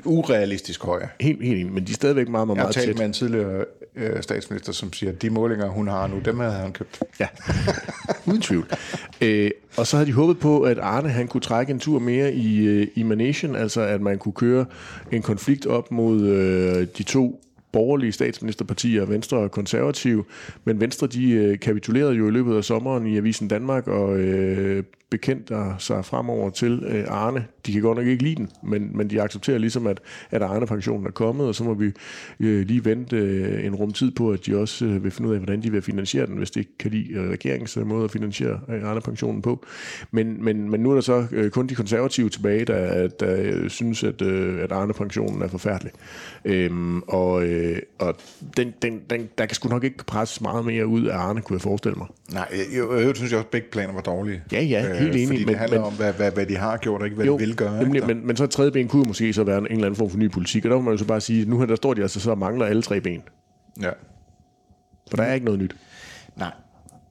urealistisk 0.05 0.83
høje. 0.83 1.09
Helt, 1.19 1.43
helt 1.43 1.59
enig, 1.59 1.73
men 1.73 1.83
de 1.83 1.91
er 1.91 1.95
stadigvæk 1.95 2.29
meget, 2.29 2.47
meget, 2.47 2.57
meget 2.57 2.75
Jeg 2.75 2.81
har 2.81 2.85
talt 2.85 2.97
med 2.97 3.05
en 3.05 3.13
tidligere 3.13 3.65
øh, 3.95 4.23
statsminister, 4.23 4.73
som 4.73 4.93
siger, 4.93 5.11
at 5.11 5.21
de 5.21 5.29
målinger, 5.29 5.67
hun 5.67 5.87
har 5.87 6.07
nu, 6.07 6.19
dem 6.19 6.39
havde 6.39 6.53
han 6.53 6.71
købt. 6.71 7.03
Ja, 7.19 7.27
uden 8.27 8.41
tvivl. 8.41 8.67
Øh, 9.21 9.51
og 9.77 9.87
så 9.87 9.97
havde 9.97 10.07
de 10.07 10.13
håbet 10.13 10.39
på, 10.39 10.61
at 10.61 10.79
Arne 10.79 11.09
han 11.09 11.27
kunne 11.27 11.41
trække 11.41 11.71
en 11.71 11.79
tur 11.79 11.99
mere 11.99 12.33
i, 12.33 12.57
øh, 12.57 12.87
i 12.95 13.03
Manation, 13.03 13.55
altså 13.55 13.81
at 13.81 14.01
man 14.01 14.17
kunne 14.17 14.33
køre 14.33 14.65
en 15.11 15.21
konflikt 15.21 15.65
op 15.65 15.91
mod 15.91 16.21
øh, 16.21 16.87
de 16.97 17.03
to 17.03 17.41
borgerlige 17.71 18.11
statsministerpartier, 18.11 19.05
Venstre 19.05 19.37
og 19.37 19.51
Konservative. 19.51 20.23
Men 20.65 20.79
Venstre 20.79 21.07
de 21.07 21.31
øh, 21.31 21.59
kapitulerede 21.59 22.13
jo 22.13 22.27
i 22.27 22.31
løbet 22.31 22.57
af 22.57 22.63
sommeren 22.63 23.07
i 23.07 23.17
Avisen 23.17 23.47
Danmark 23.47 23.87
og 23.87 24.19
øh, 24.19 24.83
bekendte 25.11 25.55
sig 25.77 26.05
fremover 26.05 26.49
til 26.49 26.83
øh, 26.87 27.03
Arne. 27.07 27.45
De 27.65 27.73
kan 27.73 27.81
godt 27.81 27.97
nok 27.97 28.07
ikke 28.07 28.23
lide 28.23 28.35
den, 28.35 28.49
men, 28.63 28.97
men 28.97 29.09
de 29.09 29.21
accepterer 29.21 29.57
ligesom, 29.57 29.87
at, 29.87 29.99
at 30.31 30.41
Arne-pensionen 30.41 31.05
er 31.07 31.11
kommet, 31.11 31.47
og 31.47 31.55
så 31.55 31.63
må 31.63 31.73
vi 31.73 31.91
øh, 32.39 32.65
lige 32.65 32.85
vente 32.85 33.15
øh, 33.17 33.65
en 33.65 33.75
rum 33.75 33.93
tid 33.93 34.11
på, 34.11 34.31
at 34.31 34.45
de 34.45 34.57
også 34.57 34.85
øh, 34.85 35.03
vil 35.03 35.11
finde 35.11 35.29
ud 35.29 35.33
af, 35.33 35.39
hvordan 35.39 35.63
de 35.63 35.71
vil 35.71 35.81
finansiere 35.81 36.25
den, 36.25 36.37
hvis 36.37 36.51
de 36.51 36.59
ikke 36.59 36.77
kan 36.79 36.91
lide 36.91 37.13
øh, 37.13 37.29
regeringens 37.29 37.77
øh, 37.77 37.87
måde 37.87 38.03
at 38.03 38.11
finansiere 38.11 38.59
øh, 38.69 38.89
Arne-pensionen 38.89 39.41
på. 39.41 39.65
Men, 40.11 40.43
men, 40.43 40.69
men 40.69 40.79
nu 40.79 40.89
er 40.89 40.93
der 40.93 41.01
så 41.01 41.25
øh, 41.31 41.51
kun 41.51 41.67
de 41.67 41.75
konservative 41.75 42.29
tilbage, 42.29 42.65
der, 42.65 43.07
der 43.07 43.35
øh, 43.41 43.69
synes, 43.69 44.03
at, 44.03 44.21
øh, 44.21 44.63
at 44.63 44.71
Arne-pensionen 44.71 45.41
er 45.41 45.47
forfærdelig. 45.47 45.91
Øhm, 46.45 47.01
og 47.01 47.45
øh, 47.45 47.77
og 47.99 48.15
den, 48.57 48.73
den, 48.81 49.01
den, 49.09 49.29
der 49.37 49.45
kan 49.45 49.55
sgu 49.55 49.69
nok 49.69 49.83
ikke 49.83 50.03
presses 50.05 50.41
meget 50.41 50.65
mere 50.65 50.87
ud 50.87 51.05
af 51.05 51.17
Arne, 51.17 51.41
kunne 51.41 51.55
jeg 51.55 51.61
forestille 51.61 51.95
mig. 51.95 52.07
Nej, 52.33 52.47
jeg, 52.51 52.65
jeg, 52.73 53.05
jeg 53.05 53.15
synes 53.15 53.31
jeg 53.31 53.37
også, 53.37 53.47
at 53.47 53.51
begge 53.51 53.67
planer 53.71 53.93
var 53.93 54.01
dårlige. 54.01 54.41
Ja, 54.51 54.61
ja, 54.61 55.00
helt 55.01 55.15
enig. 55.15 55.27
Fordi 55.27 55.39
det 55.39 55.47
men, 55.47 55.55
handler 55.55 55.77
men, 55.77 55.87
om, 55.87 55.93
hvad, 55.93 56.13
hvad, 56.13 56.31
hvad 56.31 56.45
de 56.45 56.57
har 56.57 56.77
gjort, 56.77 57.01
og 57.01 57.07
ikke 57.07 57.15
hvad 57.15 57.25
jo, 57.25 57.33
de 57.33 57.45
vil 57.45 57.55
gøre. 57.55 57.83
Nemlig, 57.83 58.05
men, 58.07 58.27
men 58.27 58.35
så 58.37 58.47
tredje 58.47 58.71
ben 58.71 58.87
kunne 58.87 59.03
måske 59.07 59.33
så 59.33 59.43
være 59.43 59.57
en, 59.57 59.65
en 59.65 59.71
eller 59.71 59.85
anden 59.85 59.97
form 59.97 60.09
for 60.09 60.17
ny 60.17 60.31
politik, 60.31 60.65
og 60.65 60.71
der 60.71 60.77
må 60.77 60.81
man 60.81 60.93
jo 60.93 60.97
så 60.97 61.05
bare 61.05 61.21
sige, 61.21 61.45
nu 61.45 61.59
her 61.59 61.65
der 61.65 61.75
står 61.75 61.93
de 61.93 62.01
altså 62.01 62.19
så 62.19 62.35
mangler 62.35 62.65
alle 62.65 62.81
tre 62.81 63.01
ben. 63.01 63.21
Ja. 63.81 63.89
For 65.09 65.17
der 65.17 65.23
er 65.23 65.33
ikke 65.33 65.45
noget 65.45 65.59
nyt. 65.59 65.75
Nej. 66.35 66.51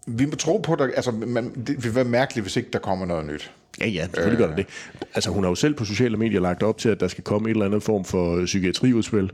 Vi 0.06 0.26
må 0.26 0.36
tro 0.36 0.58
på, 0.58 0.74
at 0.74 0.90
altså, 0.96 1.10
man, 1.10 1.52
det 1.66 1.84
vil 1.84 1.94
være 1.94 2.04
mærkeligt, 2.04 2.44
hvis 2.44 2.56
ikke 2.56 2.68
der 2.72 2.78
kommer 2.78 3.06
noget 3.06 3.26
nyt. 3.26 3.52
Ja, 3.80 3.88
ja, 3.88 4.04
selvfølgelig 4.04 4.44
øh. 4.44 4.48
gør 4.48 4.56
det 4.56 4.66
det. 4.66 5.06
Altså, 5.14 5.30
hun 5.30 5.44
har 5.44 5.50
jo 5.50 5.54
selv 5.54 5.74
på 5.74 5.84
sociale 5.84 6.16
medier 6.16 6.40
lagt 6.40 6.62
op 6.62 6.78
til, 6.78 6.88
at 6.88 7.00
der 7.00 7.08
skal 7.08 7.24
komme 7.24 7.48
et 7.48 7.54
eller 7.54 7.66
andet 7.66 7.82
form 7.82 8.04
for 8.04 8.44
psykiatriudspil. 8.44 9.30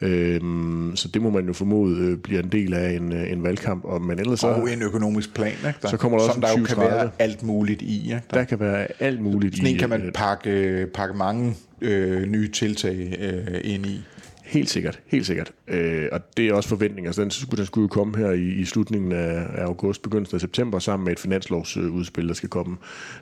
Øhm, 0.00 0.92
så 0.94 1.08
det 1.08 1.22
må 1.22 1.30
man 1.30 1.46
jo 1.46 1.52
formode 1.52 1.96
øh, 1.98 2.18
bliver 2.18 2.42
en 2.42 2.48
del 2.48 2.74
af 2.74 2.92
en, 2.92 3.12
øh, 3.12 3.32
en 3.32 3.42
valgkamp. 3.42 3.84
Og, 3.84 4.02
men 4.02 4.18
ellers 4.18 4.40
så, 4.40 4.46
og 4.46 4.72
en 4.72 4.82
økonomisk 4.82 5.34
plan, 5.34 5.52
ikke? 5.52 5.74
Der, 5.82 5.88
så 5.88 5.96
kommer 5.96 6.18
der 6.18 6.24
også 6.24 6.34
som 6.34 6.42
der 6.42 6.58
jo 6.58 6.64
kan 6.64 6.76
være 6.76 7.10
alt 7.18 7.42
muligt 7.42 7.82
i. 7.82 8.02
Ikke? 8.02 8.22
Der, 8.30 8.38
der 8.38 8.44
kan 8.44 8.60
være 8.60 8.86
alt 9.00 9.20
muligt 9.20 9.56
Sådan 9.56 9.74
i. 9.74 9.76
kan 9.76 9.88
man 9.88 10.02
øh, 10.02 10.12
pakke, 10.12 10.86
pakke 10.94 11.14
mange 11.16 11.54
øh, 11.80 12.26
nye 12.26 12.50
tiltag 12.50 13.16
øh, 13.20 13.60
ind 13.64 13.86
i. 13.86 14.04
Helt 14.44 14.70
sikkert, 14.70 15.00
helt 15.06 15.26
sikkert. 15.26 15.52
Øh, 15.68 16.08
og 16.12 16.20
det 16.36 16.48
er 16.48 16.54
også 16.54 16.68
forventninger. 16.68 17.08
Altså, 17.08 17.22
den, 17.22 17.30
skulle, 17.30 17.56
den 17.56 17.66
skulle 17.66 17.82
jo 17.82 17.88
komme 17.88 18.16
her 18.18 18.30
i, 18.30 18.48
i 18.48 18.64
slutningen 18.64 19.12
af, 19.12 19.46
af 19.54 19.64
august, 19.64 20.02
begyndelsen 20.02 20.36
af 20.36 20.40
september, 20.40 20.78
sammen 20.78 21.04
med 21.04 21.12
et 21.12 21.18
finanslovsudspil, 21.18 22.28
der 22.28 22.34
skal 22.34 22.48
komme 22.48 22.76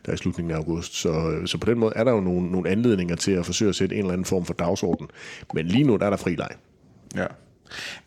der 0.07 0.13
i 0.13 0.17
slutningen 0.17 0.55
af 0.55 0.57
august. 0.57 0.95
Så, 0.95 1.41
så 1.47 1.59
på 1.59 1.71
den 1.71 1.79
måde 1.79 1.93
er 1.97 2.05
der 2.05 2.13
jo 2.13 2.21
nogle, 2.21 2.51
nogle 2.51 2.71
anledninger 2.71 3.17
til 3.17 3.33
at 3.33 3.47
forsøge 3.47 3.69
at 3.69 3.75
sætte 3.75 3.95
en 3.95 4.01
eller 4.01 4.13
anden 4.13 4.25
form 4.25 4.45
for 4.45 4.55
dagsorden. 4.55 5.07
Men 5.55 5.67
lige 5.67 5.85
nu 5.85 5.97
der 5.97 6.07
er 6.07 6.11
der 6.11 6.17
fri 6.17 6.35
leg. 6.35 6.51
Ja. 7.17 7.27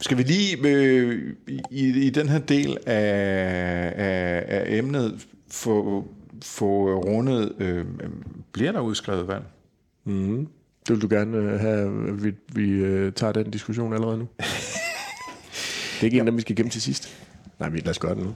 Skal 0.01 0.17
vi 0.17 0.23
lige 0.23 0.58
øh, 0.67 1.34
i, 1.71 2.06
i 2.06 2.10
den 2.10 2.30
her 2.30 2.39
del 2.39 2.78
af, 2.86 3.93
af, 3.95 4.43
af 4.47 4.78
emnet 4.78 5.28
få, 5.51 6.08
få 6.43 6.95
rundet, 6.99 7.54
øh, 7.60 7.86
bliver 8.51 8.71
der 8.71 8.80
udskrevet 8.80 9.28
valg? 9.28 9.43
Mm. 10.06 10.47
Det 10.88 10.95
vil 10.95 11.02
du 11.02 11.08
gerne 11.15 11.38
øh, 11.38 11.60
have, 11.60 12.08
at 12.08 12.24
vi, 12.24 12.34
vi 12.54 12.69
øh, 12.69 13.13
tager 13.13 13.34
den 13.34 13.52
diskussion 13.52 13.93
allerede 13.93 14.17
nu? 14.17 14.28
det 15.93 16.02
er 16.02 16.04
ikke 16.04 16.19
en 16.19 16.28
dem, 16.28 16.36
vi 16.36 16.41
skal 16.41 16.56
gemme 16.56 16.69
til 16.69 16.82
sidst. 16.82 17.17
Nej, 17.60 17.69
vi 17.69 17.80
lad 17.80 17.89
os 17.89 18.00
gøre 18.00 18.15
det 18.15 18.24
nu. 18.24 18.34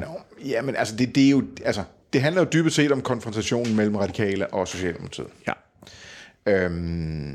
Nå, 0.00 0.06
ja, 0.44 0.62
men 0.62 0.76
altså, 0.76 0.96
det, 0.96 1.14
det 1.14 1.26
er 1.26 1.30
jo, 1.30 1.44
altså, 1.64 1.82
det 2.12 2.22
handler 2.22 2.42
jo 2.42 2.48
dybest 2.52 2.76
set 2.76 2.92
om 2.92 3.00
konfrontationen 3.00 3.76
mellem 3.76 3.96
radikale 3.96 4.46
og 4.46 4.68
Socialdemokratiet. 4.68 5.26
Ja. 5.46 5.52
Øhm, 6.46 7.34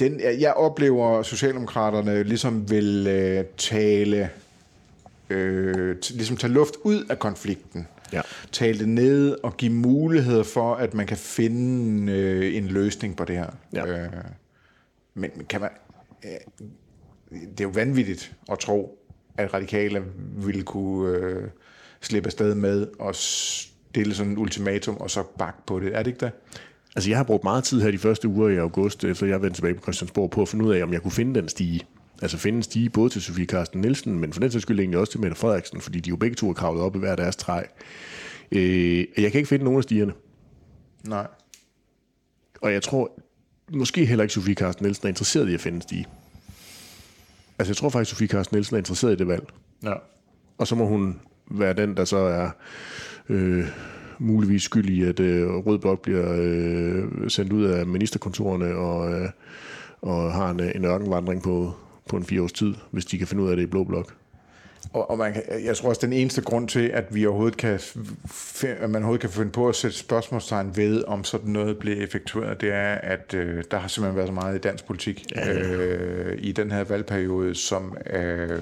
den, 0.00 0.20
jeg 0.20 0.52
oplever, 0.52 1.18
at 1.18 1.26
Socialdemokraterne 1.26 2.22
ligesom 2.22 2.70
vil 2.70 3.06
øh, 3.06 3.44
tale, 3.56 4.30
øh, 5.30 5.96
ligesom 6.10 6.36
tage 6.36 6.52
luft 6.52 6.74
ud 6.84 7.04
af 7.04 7.18
konflikten. 7.18 7.86
Ja. 8.12 8.20
Tale 8.52 8.78
det 8.78 8.88
ned 8.88 9.36
og 9.42 9.56
give 9.56 9.72
muligheder 9.72 10.42
for, 10.42 10.74
at 10.74 10.94
man 10.94 11.06
kan 11.06 11.16
finde 11.16 12.12
øh, 12.12 12.56
en 12.56 12.66
løsning 12.66 13.16
på 13.16 13.24
det 13.24 13.36
her. 13.36 13.50
Ja. 13.72 13.86
Øh, 13.86 14.08
men 15.14 15.30
kan 15.48 15.60
man... 15.60 15.70
Øh, 16.24 16.30
det 17.30 17.60
er 17.60 17.64
jo 17.64 17.70
vanvittigt 17.74 18.36
at 18.52 18.58
tro, 18.58 18.98
at 19.36 19.54
radikale 19.54 20.02
ville 20.36 20.62
kunne 20.62 21.16
øh, 21.16 21.48
slippe 22.00 22.26
afsted 22.26 22.54
med 22.54 22.86
at 23.04 23.16
stille 23.16 24.14
sådan 24.14 24.32
et 24.32 24.38
ultimatum 24.38 24.96
og 24.96 25.10
så 25.10 25.22
bakke 25.38 25.58
på 25.66 25.80
det. 25.80 25.96
Er 25.96 26.02
det 26.02 26.06
ikke 26.06 26.20
det? 26.20 26.30
Altså, 26.96 27.10
jeg 27.10 27.18
har 27.18 27.24
brugt 27.24 27.44
meget 27.44 27.64
tid 27.64 27.80
her 27.80 27.90
de 27.90 27.98
første 27.98 28.28
uger 28.28 28.48
i 28.48 28.56
august, 28.56 29.04
efter 29.04 29.26
jeg 29.26 29.42
vendte 29.42 29.56
tilbage 29.56 29.74
på 29.74 29.82
Christiansborg, 29.82 30.30
på 30.30 30.42
at 30.42 30.48
finde 30.48 30.64
ud 30.64 30.74
af, 30.74 30.82
om 30.82 30.92
jeg 30.92 31.02
kunne 31.02 31.12
finde 31.12 31.40
den 31.40 31.48
stige. 31.48 31.80
Altså 32.22 32.38
finde 32.38 32.56
en 32.56 32.62
stige 32.62 32.90
både 32.90 33.10
til 33.10 33.22
Sofie 33.22 33.46
Carsten 33.46 33.80
Nielsen, 33.80 34.18
men 34.18 34.32
for 34.32 34.40
den 34.40 34.50
sags 34.50 34.62
skyld 34.62 34.80
egentlig 34.80 35.00
også 35.00 35.10
til 35.10 35.20
Mette 35.20 35.36
Frederiksen, 35.36 35.80
fordi 35.80 36.00
de 36.00 36.10
jo 36.10 36.16
begge 36.16 36.34
to 36.34 36.48
er 36.48 36.54
kravlet 36.54 36.82
op 36.82 36.96
i 36.96 36.98
hver 36.98 37.16
deres 37.16 37.36
træ. 37.36 37.62
Øh, 38.52 38.98
jeg 38.98 39.32
kan 39.32 39.38
ikke 39.38 39.48
finde 39.48 39.64
nogen 39.64 39.78
af 39.78 39.82
stigerne. 39.82 40.12
Nej. 41.04 41.26
Og 42.60 42.72
jeg 42.72 42.82
tror 42.82 43.20
måske 43.72 44.06
heller 44.06 44.22
ikke, 44.22 44.34
Sofie 44.34 44.54
Carsten 44.54 44.84
Nielsen 44.84 45.06
er 45.06 45.08
interesseret 45.08 45.48
i 45.48 45.54
at 45.54 45.60
finde 45.60 45.76
en 45.76 45.82
stige. 45.82 46.06
Altså, 47.58 47.70
jeg 47.70 47.76
tror 47.76 47.88
faktisk, 47.88 48.10
Sofie 48.10 48.28
Carsten 48.28 48.54
Nielsen 48.56 48.74
er 48.76 48.78
interesseret 48.78 49.12
i 49.12 49.16
det 49.16 49.28
valg. 49.28 49.44
Ja. 49.82 49.92
Og 50.58 50.66
så 50.66 50.74
må 50.74 50.86
hun 50.86 51.20
være 51.50 51.72
den, 51.72 51.96
der 51.96 52.04
så 52.04 52.16
er 52.16 52.50
øh, 53.28 53.66
muligvis 54.18 54.62
skyld 54.62 54.88
i, 54.90 55.02
at 55.02 55.20
øh, 55.20 55.48
Rød 55.48 55.78
Blok 55.78 56.02
bliver 56.02 56.34
øh, 56.38 57.30
sendt 57.30 57.52
ud 57.52 57.64
af 57.64 57.86
ministerkontorerne 57.86 58.74
og, 58.74 59.12
øh, 59.12 59.28
og 60.02 60.32
har 60.32 60.50
en, 60.50 60.60
en 60.60 60.84
ørkenvandring 60.84 61.42
på, 61.42 61.74
på 62.08 62.16
en 62.16 62.24
fire 62.24 62.42
års 62.42 62.52
tid, 62.52 62.74
hvis 62.90 63.04
de 63.04 63.18
kan 63.18 63.26
finde 63.26 63.42
ud 63.42 63.50
af 63.50 63.56
det 63.56 63.62
i 63.62 63.66
Blå 63.66 63.84
Blok. 63.84 64.14
Og, 64.92 65.10
og 65.10 65.18
man 65.18 65.32
kan, 65.32 65.42
jeg 65.64 65.76
tror 65.76 65.88
også, 65.88 66.00
den 66.06 66.12
eneste 66.12 66.42
grund 66.42 66.68
til, 66.68 66.88
at 66.88 67.14
vi 67.14 67.26
overhovedet 67.26 67.56
kan, 67.56 67.80
at 68.62 68.90
man 68.90 68.94
overhovedet 68.94 69.20
kan 69.20 69.30
finde 69.30 69.52
på 69.52 69.68
at 69.68 69.74
sætte 69.74 69.96
spørgsmålstegn 69.96 70.76
ved, 70.76 71.04
om 71.06 71.24
sådan 71.24 71.50
noget 71.50 71.78
bliver 71.78 71.96
effektueret, 72.04 72.60
det 72.60 72.72
er, 72.72 72.94
at 72.94 73.34
øh, 73.34 73.64
der 73.70 73.78
har 73.78 73.88
simpelthen 73.88 74.16
været 74.16 74.28
så 74.28 74.32
meget 74.32 74.56
i 74.56 74.58
dansk 74.58 74.84
politik 74.84 75.24
ja, 75.36 75.52
ja. 75.52 75.60
Øh, 75.60 76.38
i 76.38 76.52
den 76.52 76.70
her 76.70 76.84
valgperiode, 76.84 77.54
som 77.54 77.96
øh, 78.12 78.60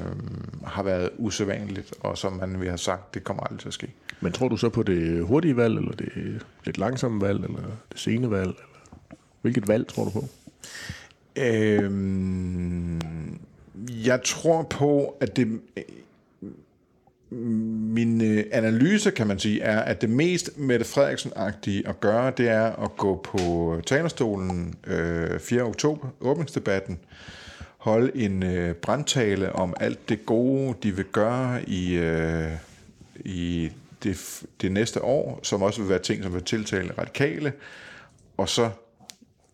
har 0.65 0.83
været 0.83 1.11
usædvanligt, 1.19 1.95
og 2.01 2.19
som 2.19 2.33
man 2.33 2.61
vil 2.61 2.69
have 2.69 2.79
sagt, 2.79 3.15
det 3.15 3.25
kommer 3.25 3.43
aldrig 3.43 3.61
til 3.61 3.69
at 3.69 3.75
ske. 3.75 3.89
Men 4.21 4.33
tror 4.33 4.49
du 4.49 4.57
så 4.57 4.69
på 4.69 4.83
det 4.83 5.25
hurtige 5.25 5.57
valg, 5.57 5.77
eller 5.77 5.93
det 5.93 6.43
lidt 6.65 6.79
langsomme 6.79 7.21
valg, 7.21 7.45
eller 7.45 7.61
det 7.93 8.01
sene 8.01 8.31
valg? 8.31 8.49
Eller 8.49 8.63
hvilket 9.43 9.69
valg 9.69 9.87
tror 9.87 10.05
du 10.05 10.11
på? 10.11 10.25
Øhm, 11.37 13.01
jeg 13.89 14.21
tror 14.25 14.63
på, 14.63 15.17
at 15.21 15.37
det 15.37 15.61
øh, 15.77 15.83
min 17.31 18.21
øh, 18.21 18.45
analyse, 18.53 19.11
kan 19.11 19.27
man 19.27 19.39
sige, 19.39 19.61
er, 19.61 19.81
at 19.81 20.01
det 20.01 20.11
mest 20.11 20.59
Mette 20.59 20.85
Frederiksen-agtige 20.85 21.89
at 21.89 22.01
gøre, 22.01 22.33
det 22.37 22.49
er 22.49 22.85
at 22.85 22.97
gå 22.97 23.17
på 23.25 23.81
talerstolen 23.87 24.75
øh, 24.87 25.41
4. 25.41 25.63
oktober, 25.63 26.09
åbningsdebatten, 26.21 26.99
holde 27.79 28.17
en 28.17 28.43
øh, 28.43 28.75
brandtale 28.75 29.53
om 29.53 29.75
alt 29.81 30.09
det 30.09 30.27
gode, 30.27 30.75
de 30.83 30.97
vil 30.97 31.05
gøre 31.05 31.69
i, 31.69 31.95
øh, 31.95 32.53
i 33.25 33.71
det, 34.03 34.43
det 34.63 34.73
næste 34.73 35.03
år, 35.03 35.41
som 35.43 35.63
også 35.63 35.81
vil 35.81 35.91
være 35.91 35.99
ting, 35.99 36.23
som 36.23 36.35
vil 36.35 36.43
tiltale 36.43 36.93
radikale, 36.99 37.53
og 38.37 38.49
så 38.49 38.71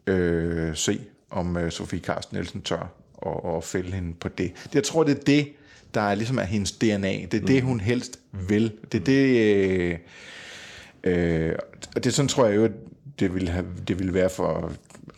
øh, 0.07 0.77
se, 0.77 1.01
om 1.31 1.57
øh, 1.57 1.73
Sofie 1.73 2.01
Carsten 2.01 2.37
Nielsen 2.37 2.63
tør 2.63 2.93
og, 3.15 3.45
og 3.45 3.65
fælde 3.65 3.93
hende 3.93 4.15
på 4.15 4.29
det. 4.29 4.53
Jeg 4.75 4.85
tror, 4.85 5.05
det 5.05 5.19
er 5.19 5.23
det, 5.23 5.49
der 5.95 6.01
er 6.01 6.15
ligesom 6.15 6.39
er 6.39 6.43
hendes 6.43 6.73
DNA. 6.73 7.13
Det 7.13 7.35
er 7.35 7.41
mm. 7.41 7.47
det, 7.47 7.63
hun 7.63 7.81
helst 7.81 8.19
vil. 8.33 8.73
Det 8.93 9.01
er 9.01 9.05
det... 9.05 9.37
Øh, 9.55 9.99
øh, 11.05 11.55
og 11.97 12.05
det 12.05 12.15
sådan 12.15 12.29
tror 12.29 12.47
jeg 12.47 12.57
jo, 12.57 12.65
at 12.65 12.73
det 13.21 13.35
ville, 13.35 13.51
have, 13.51 13.67
det 13.89 13.99
ville 13.99 14.15
være 14.15 14.31
for 14.31 14.73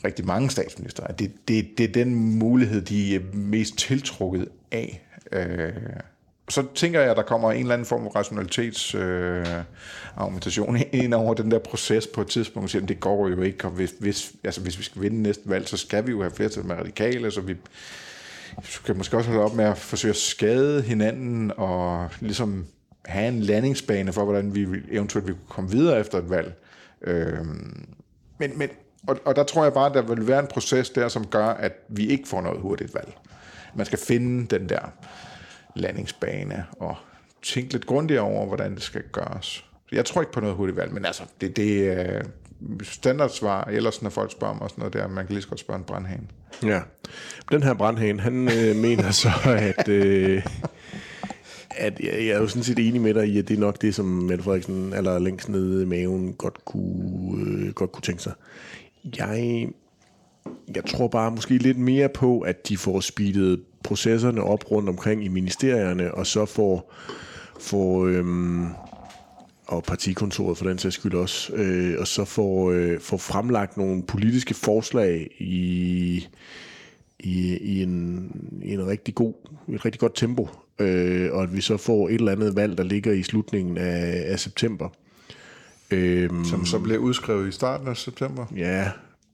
rigtig 0.05 0.27
mange 0.27 0.51
statsminister. 0.51 1.05
At 1.05 1.19
det, 1.19 1.33
det, 1.49 1.69
det 1.79 1.89
er 1.89 1.93
den 1.93 2.15
mulighed, 2.15 2.83
de 2.83 3.15
er 3.15 3.21
mest 3.33 3.79
tiltrukket 3.79 4.49
af. 4.73 5.03
Øh, 5.33 5.73
så 6.49 6.65
tænker 6.75 7.01
jeg, 7.01 7.11
at 7.11 7.17
der 7.17 7.23
kommer 7.23 7.53
en 7.53 7.61
eller 7.61 7.75
anden 7.75 7.87
form 7.87 8.03
for 8.03 8.11
rationalitets 8.11 8.95
øh, 8.95 9.47
ind 11.03 11.15
over 11.15 11.35
den 11.35 11.51
der 11.51 11.59
proces 11.59 12.07
på 12.07 12.21
et 12.21 12.27
tidspunkt. 12.27 12.71
Siger, 12.71 12.87
det 12.87 13.01
går 13.01 13.29
jo 13.29 13.43
ikke, 13.43 13.65
og 13.65 13.71
hvis, 13.71 13.95
hvis, 13.99 14.33
altså, 14.45 14.61
hvis 14.61 14.79
vi 14.79 14.85
skal 14.85 15.03
vinde 15.03 15.23
næste 15.23 15.43
valg, 15.47 15.69
så 15.69 15.77
skal 15.77 16.07
vi 16.07 16.11
jo 16.11 16.21
have 16.23 16.33
flertal 16.35 16.65
med 16.65 16.77
radikale, 16.77 17.31
så 17.31 17.41
vi 17.41 17.57
skal 18.63 18.97
måske 18.97 19.17
også 19.17 19.31
holde 19.31 19.45
op 19.45 19.55
med 19.55 19.65
at 19.65 19.79
forsøge 19.79 20.11
at 20.11 20.17
skade 20.17 20.83
hinanden, 20.83 21.53
og 21.57 22.11
ligesom 22.21 22.67
have 23.05 23.29
en 23.29 23.41
landingsbane 23.41 24.13
for, 24.13 24.25
hvordan 24.25 24.55
vi 24.55 24.67
eventuelt 24.91 25.27
vil 25.27 25.37
komme 25.49 25.71
videre 25.71 26.01
efter 26.01 26.19
et 26.19 26.31
valg. 26.31 26.55
Øh, 27.03 27.39
men, 28.39 28.59
men, 28.59 28.69
og, 29.07 29.17
og 29.25 29.37
der 29.37 29.45
tror 29.45 29.63
jeg 29.63 29.73
bare, 29.73 29.87
at 29.87 29.95
der 29.95 30.15
vil 30.15 30.29
være 30.29 30.41
en 30.41 30.47
proces 30.47 30.91
der, 30.91 31.09
som 31.09 31.27
gør, 31.27 31.47
at 31.47 31.73
vi 31.89 32.07
ikke 32.07 32.29
får 32.29 32.41
noget 32.41 32.61
hurtigt 32.61 32.95
valg. 32.95 33.13
Man 33.75 33.87
skal 33.87 33.99
finde 33.99 34.59
den 34.59 34.69
der 34.69 34.93
landingsbane 35.75 36.65
og 36.79 36.97
tænke 37.43 37.73
lidt 37.73 37.87
grundigere 37.87 38.23
over, 38.23 38.47
hvordan 38.47 38.75
det 38.75 38.83
skal 38.83 39.03
gøres. 39.13 39.65
Jeg 39.93 40.05
tror 40.05 40.21
ikke 40.23 40.33
på 40.33 40.41
noget 40.41 40.57
hurtigt 40.57 40.77
valg, 40.77 40.93
men 40.93 41.05
altså, 41.05 41.23
det, 41.41 41.57
det 41.57 41.93
er 41.93 42.23
standardsvar, 42.83 43.65
ellers 43.65 44.03
når 44.03 44.11
folk 44.11 44.33
spørger 44.33 44.55
mig 44.55 44.63
og 44.63 44.71
sådan 44.71 44.81
noget 44.81 44.95
der, 44.95 45.09
man 45.09 45.27
kan 45.27 45.35
lige 45.35 45.43
så 45.43 45.49
godt 45.49 45.61
spørge 45.61 45.79
en 45.79 45.85
brandhane. 45.85 46.23
Ja. 46.63 46.81
Den 47.51 47.63
her 47.63 47.75
brandhane, 47.75 48.21
han 48.21 48.49
øh, 48.49 48.77
mener 48.77 49.11
så, 49.11 49.31
at, 49.47 49.89
øh, 49.89 50.47
at 51.71 52.01
jeg, 52.01 52.13
jeg 52.13 52.27
er 52.29 52.39
jo 52.39 52.49
sådan 52.49 52.63
set 52.63 52.89
enig 52.89 53.01
med 53.01 53.15
dig 53.15 53.29
i, 53.29 53.39
at 53.39 53.49
det 53.49 53.57
er 53.57 53.61
nok 53.61 53.83
det, 53.83 53.95
som 53.95 54.05
Mette 54.05 54.45
Frederiksen 54.45 54.93
eller 54.93 55.19
længst 55.19 55.49
nede 55.49 55.83
i 55.83 55.87
maven 55.87 56.33
godt 56.33 56.65
kunne, 56.65 57.67
øh, 57.67 57.73
godt 57.73 57.93
kunne 57.93 58.03
tænke 58.03 58.23
sig. 58.23 58.33
Jeg, 59.19 59.69
jeg 60.75 60.85
tror 60.85 61.09
bare 61.09 61.31
måske 61.31 61.59
lidt 61.59 61.79
mere 61.79 62.09
på, 62.09 62.41
at 62.41 62.69
de 62.69 62.77
får 62.77 63.01
speedet 63.01 63.61
processerne 63.83 64.43
op 64.43 64.71
rundt 64.71 64.89
omkring 64.89 65.25
i 65.25 65.29
ministerierne, 65.29 66.15
og 66.15 66.27
så 66.27 66.47
får, 66.47 66.93
får 67.61 68.07
øhm, 68.07 68.67
og 69.67 69.83
partikontoret 69.83 70.59
for 70.59 70.65
den 70.65 70.79
sags 70.79 70.95
skyld 70.95 71.15
også, 71.15 71.53
øh, 71.55 72.01
og 72.01 72.07
så 72.07 72.25
får, 72.25 72.71
øh, 72.71 73.01
får 73.01 73.17
fremlagt 73.17 73.77
nogle 73.77 74.03
politiske 74.03 74.55
forslag 74.55 75.31
i, 75.39 76.29
i, 77.19 77.57
i, 77.57 77.83
en, 77.83 78.31
i 78.63 78.75
en 78.75 78.87
rigtig 78.87 79.15
god, 79.15 79.35
et 79.69 79.85
rigtig 79.85 80.01
godt 80.01 80.15
tempo, 80.15 80.49
øh, 80.79 81.33
og 81.33 81.43
at 81.43 81.57
vi 81.57 81.61
så 81.61 81.77
får 81.77 82.09
et 82.09 82.15
eller 82.15 82.33
andet 82.33 82.57
valg, 82.57 82.79
der 82.79 82.85
ligger 82.85 83.13
i 83.13 83.23
slutningen 83.23 83.79
af, 83.79 84.25
af 84.27 84.41
september. 84.41 84.89
Øhm, 85.91 86.45
Som 86.45 86.67
så 86.67 86.79
bliver 86.79 86.99
udskrevet 86.99 87.49
i 87.49 87.53
starten 87.53 87.89
af 87.89 87.97
september? 87.97 88.47
Ja, 88.57 88.91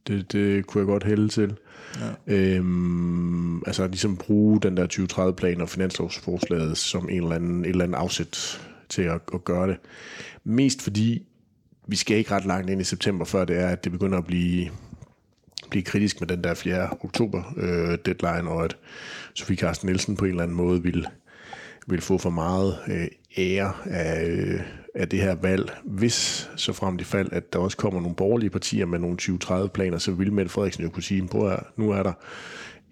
det, 0.09 0.33
det 0.33 0.66
kunne 0.66 0.81
jeg 0.81 0.87
godt 0.87 1.05
hælde 1.05 1.29
til. 1.29 1.57
Ja. 2.01 2.35
Øhm, 2.35 3.62
altså 3.66 3.87
ligesom 3.87 4.16
bruge 4.16 4.61
den 4.61 4.77
der 4.77 4.87
2030-plan 4.87 5.61
og 5.61 5.68
finanslovsforslaget 5.68 6.79
som 6.79 7.09
en 7.09 7.23
eller 7.23 7.35
anden, 7.35 7.64
et 7.64 7.71
eller 7.71 7.85
andet 7.85 7.99
afsæt 7.99 8.61
til 8.88 9.03
at, 9.03 9.21
at 9.35 9.44
gøre 9.44 9.68
det. 9.68 9.77
Mest 10.44 10.83
fordi 10.83 11.27
vi 11.87 11.97
skal 11.97 12.16
ikke 12.16 12.31
ret 12.31 12.44
langt 12.44 12.71
ind 12.71 12.81
i 12.81 12.85
september, 12.85 13.25
før 13.25 13.44
det 13.44 13.59
er, 13.59 13.68
at 13.68 13.85
det 13.85 13.92
begynder 13.92 14.18
at 14.18 14.27
blive, 14.27 14.71
blive 15.71 15.83
kritisk 15.83 16.21
med 16.21 16.29
den 16.29 16.44
der 16.44 16.55
4. 16.55 16.90
oktober 17.01 17.55
øh, 17.57 17.99
deadline, 18.07 18.51
og 18.51 18.64
at 18.64 18.77
Sofie 19.35 19.57
Carsten 19.57 19.87
Nielsen 19.87 20.16
på 20.16 20.25
en 20.25 20.31
eller 20.31 20.42
anden 20.42 20.57
måde 20.57 20.83
vil, 20.83 21.07
vil 21.87 22.01
få 22.01 22.18
for 22.18 22.31
meget 22.31 22.79
øh, 22.88 23.07
ære 23.38 23.73
af, 23.85 24.27
øh, 24.27 24.61
af 24.94 25.09
det 25.09 25.20
her 25.20 25.35
valg, 25.35 25.70
hvis 25.85 26.51
så 26.57 26.72
frem 26.72 26.96
det 26.96 27.07
fald, 27.07 27.29
at 27.33 27.53
der 27.53 27.59
også 27.59 27.77
kommer 27.77 28.01
nogle 28.01 28.16
borgerlige 28.16 28.51
partier 28.51 28.87
med 28.87 28.98
nogle 28.98 29.16
2030-planer, 29.22 29.98
så 29.98 30.12
vil 30.12 30.33
Mette 30.33 30.51
Frederiksen 30.51 30.85
jo 30.85 30.90
kunne 30.90 31.03
sige, 31.03 31.29
prøv 31.29 31.53
at 31.53 31.61
nu 31.77 31.90
er 31.90 32.03
der 32.03 32.12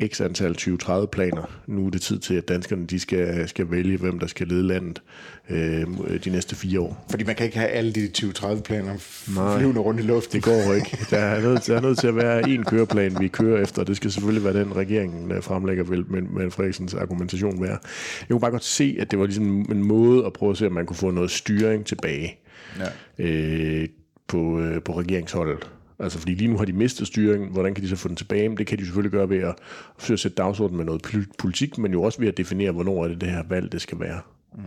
x 0.05 0.21
antal 0.21 0.57
2030-planer. 0.61 1.61
Nu 1.67 1.87
er 1.87 1.91
det 1.91 2.03
tid 2.03 2.19
til, 2.19 2.35
at 2.35 2.49
danskerne 2.49 2.87
de 2.87 3.01
skal, 3.01 3.49
skal 3.49 3.71
vælge, 3.71 3.97
hvem 3.97 4.19
der 4.19 4.27
skal 4.27 4.49
lede 4.49 4.63
landet 4.63 5.03
øh, 5.51 5.87
de 6.25 6.31
næste 6.31 6.57
fire 6.57 6.81
år. 6.81 7.07
Fordi 7.11 7.25
man 7.25 7.35
kan 7.35 7.47
ikke 7.47 7.59
have 7.59 7.69
alle 7.71 7.93
de 7.93 8.11
2030-planer 8.19 8.95
flyvende 8.99 9.81
rundt 9.81 10.01
i 10.01 10.03
luften. 10.03 10.33
Det 10.33 10.43
går 10.43 10.73
ikke. 10.75 10.99
Der 11.11 11.19
er, 11.19 11.41
nødt, 11.41 11.67
der 11.67 11.77
er 11.77 11.81
nødt 11.81 11.99
til 11.99 12.07
at 12.07 12.17
være 12.17 12.49
en 12.49 12.65
køreplan, 12.65 13.17
vi 13.21 13.29
kører 13.29 13.63
efter. 13.63 13.85
Det 13.85 13.97
skal 13.97 14.13
selvfølgelig 14.13 14.45
være 14.45 14.61
den, 14.65 14.77
regeringen 14.77 15.43
fremlægger, 15.43 15.85
vil 15.85 16.05
med, 16.11 16.23
med 16.23 16.51
Frederiksens 16.51 16.95
argumentation 16.95 17.63
være. 17.63 17.79
Jeg 18.21 18.29
kunne 18.31 18.41
bare 18.41 18.51
godt 18.51 18.65
se, 18.65 18.97
at 19.01 19.11
det 19.11 19.19
var 19.19 19.25
ligesom 19.25 19.67
en 19.71 19.85
måde 19.85 20.27
at 20.27 20.33
prøve 20.33 20.51
at 20.51 20.59
se, 20.59 20.67
om 20.67 20.73
man 20.73 20.87
kunne 20.87 20.97
få 20.97 21.11
noget 21.11 21.31
styring 21.31 21.87
tilbage 21.87 22.39
ja. 22.79 23.25
øh, 23.25 23.89
på, 24.29 24.61
øh, 24.61 24.83
på 24.83 24.99
regeringsholdet. 24.99 25.71
Altså 25.99 26.19
fordi 26.19 26.35
lige 26.35 26.49
nu 26.49 26.59
har 26.59 26.65
de 26.65 26.73
mistet 26.73 27.07
styringen, 27.07 27.53
hvordan 27.53 27.75
kan 27.75 27.85
de 27.85 27.89
så 27.89 27.97
få 27.97 28.09
den 28.09 28.17
tilbage? 28.17 28.49
Men 28.49 28.59
det 28.59 28.67
kan 28.67 28.79
de 28.79 28.85
selvfølgelig 28.85 29.13
gøre 29.13 29.29
ved 29.29 29.39
at 29.39 29.55
forsøge 29.99 30.15
at 30.15 30.21
sætte 30.21 30.35
dagsordenen 30.35 30.77
med 30.77 30.85
noget 30.85 31.29
politik, 31.39 31.79
men 31.79 31.93
jo 31.93 32.03
også 32.03 32.19
ved 32.19 32.29
at 32.29 32.37
definere, 32.37 32.73
hvornår 32.73 33.05
er 33.05 33.09
det 33.09 33.21
det 33.21 33.31
her 33.31 33.43
valg, 33.49 33.73
det 33.73 33.81
skal 33.81 34.01
være. 34.01 34.21
Mm. 34.55 34.63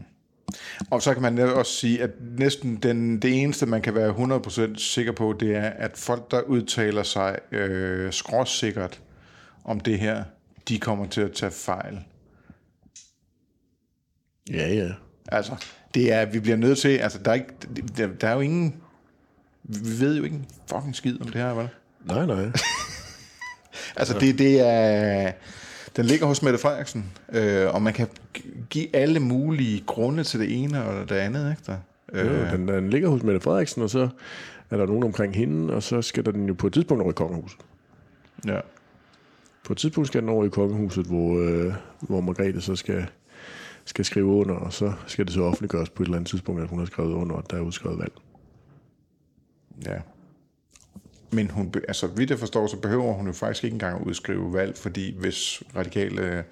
Og 0.90 1.02
så 1.02 1.14
kan 1.14 1.22
man 1.22 1.40
også 1.40 1.72
sige, 1.72 2.04
at 2.04 2.10
næsten 2.38 2.76
den, 2.76 3.20
det 3.20 3.44
eneste, 3.44 3.66
man 3.66 3.82
kan 3.82 3.96
være 3.96 4.40
100% 4.70 4.78
sikker 4.78 5.12
på, 5.12 5.36
det 5.40 5.56
er, 5.56 5.70
at 5.70 5.98
folk, 5.98 6.32
der 6.32 6.42
udtaler 6.42 7.04
sig 7.04 7.40
øh, 7.52 8.14
skråsikkert 8.14 9.02
om 9.64 9.80
det 9.80 10.00
her, 10.00 10.24
de 10.68 10.80
kommer 10.80 11.08
til 11.08 11.22
at 11.22 11.32
tage 11.32 11.52
fejl. 11.52 12.00
Ja, 14.52 14.74
ja. 14.74 14.92
Altså, 15.28 15.66
det 15.94 16.14
er, 16.14 16.26
vi 16.26 16.40
bliver 16.40 16.58
nødt 16.58 16.78
til, 16.78 16.98
altså, 16.98 17.20
der 17.26 17.32
er, 17.32 17.36
ikke, 17.36 17.54
der, 17.98 18.08
der 18.08 18.28
er 18.28 18.34
jo 18.34 18.40
ingen, 18.40 18.76
vi 19.70 20.00
ved 20.00 20.18
jo 20.18 20.24
ikke 20.24 20.36
en 20.36 20.46
fucking 20.70 20.96
skid 20.96 21.22
om 21.22 21.26
det 21.28 21.36
her, 21.36 21.54
vel? 21.54 21.70
Nej, 22.06 22.26
nej. 22.26 22.52
Altså, 23.96 24.20
det, 24.20 24.38
det 24.40 24.60
er, 24.68 25.32
den 25.96 26.06
ligger 26.06 26.26
hos 26.26 26.42
Mette 26.44 26.60
Frederiksen, 26.60 27.06
øh, 27.32 27.74
og 27.74 27.82
man 27.82 27.94
kan 27.94 28.08
give 28.70 28.96
alle 28.96 29.20
mulige 29.20 29.84
grunde 29.86 30.24
til 30.24 30.40
det 30.40 30.64
ene 30.64 30.86
og 30.86 31.10
det 31.10 31.16
andet, 31.16 31.52
ikke 31.52 31.62
der? 31.66 31.78
Jo, 32.14 32.30
Øh, 32.30 32.52
den, 32.52 32.68
den 32.68 32.90
ligger 32.90 33.10
hos 33.10 33.24
Mette 33.24 33.40
Frederiksen, 33.40 33.82
og 33.82 33.90
så 33.90 34.10
er 34.70 34.78
der 34.78 34.86
nogen 34.86 35.04
omkring 35.04 35.36
hende, 35.36 35.74
og 35.74 35.84
så 35.84 36.02
skal 36.02 36.26
der 36.26 36.32
den 36.32 36.48
jo 36.48 36.54
på 36.54 36.68
et 36.68 36.74
tidspunkt 36.74 37.02
over 37.02 37.12
i 37.12 37.14
kongehuset. 37.14 37.60
ja. 38.48 38.60
På 39.66 39.74
et 39.74 39.78
tidspunkt 39.78 40.08
skal 40.08 40.22
den 40.22 40.30
over 40.30 40.46
i 40.46 40.50
kongehuset, 40.50 41.06
hvor, 41.06 41.40
øh, 41.40 41.74
hvor 42.00 42.22
Margrethe 42.22 42.62
så 42.62 42.76
skal, 42.76 43.06
skal 43.86 44.06
skrive 44.06 44.26
under, 44.26 44.56
og 44.56 44.74
så 44.74 44.94
skal 45.08 45.26
det 45.26 45.34
så 45.34 45.42
offentliggøres 45.42 45.90
på 45.90 46.04
et 46.04 46.08
eller 46.08 46.18
andet 46.18 46.30
tidspunkt, 46.30 46.62
at 46.62 46.68
hun 46.68 46.80
har 46.80 46.86
skrevet 46.86 47.14
under, 47.14 47.36
og 47.36 47.44
der 47.52 47.58
er 47.58 47.62
udskrevet 47.62 48.00
valg. 48.00 48.12
Ja. 49.86 50.00
Men 51.32 51.50
hun, 51.52 51.74
altså, 51.88 52.08
vidt 52.08 52.30
jeg 52.30 52.40
forstår, 52.40 52.68
så 52.68 52.78
behøver 52.78 53.14
hun 53.14 53.28
jo 53.28 53.34
faktisk 53.34 53.64
ikke 53.64 53.74
engang 53.74 54.02
at 54.02 54.08
udskrive 54.08 54.54
valg, 54.54 54.78
fordi 54.78 55.16
hvis 55.20 55.64
radikale 55.76 56.22
øh, 56.22 56.44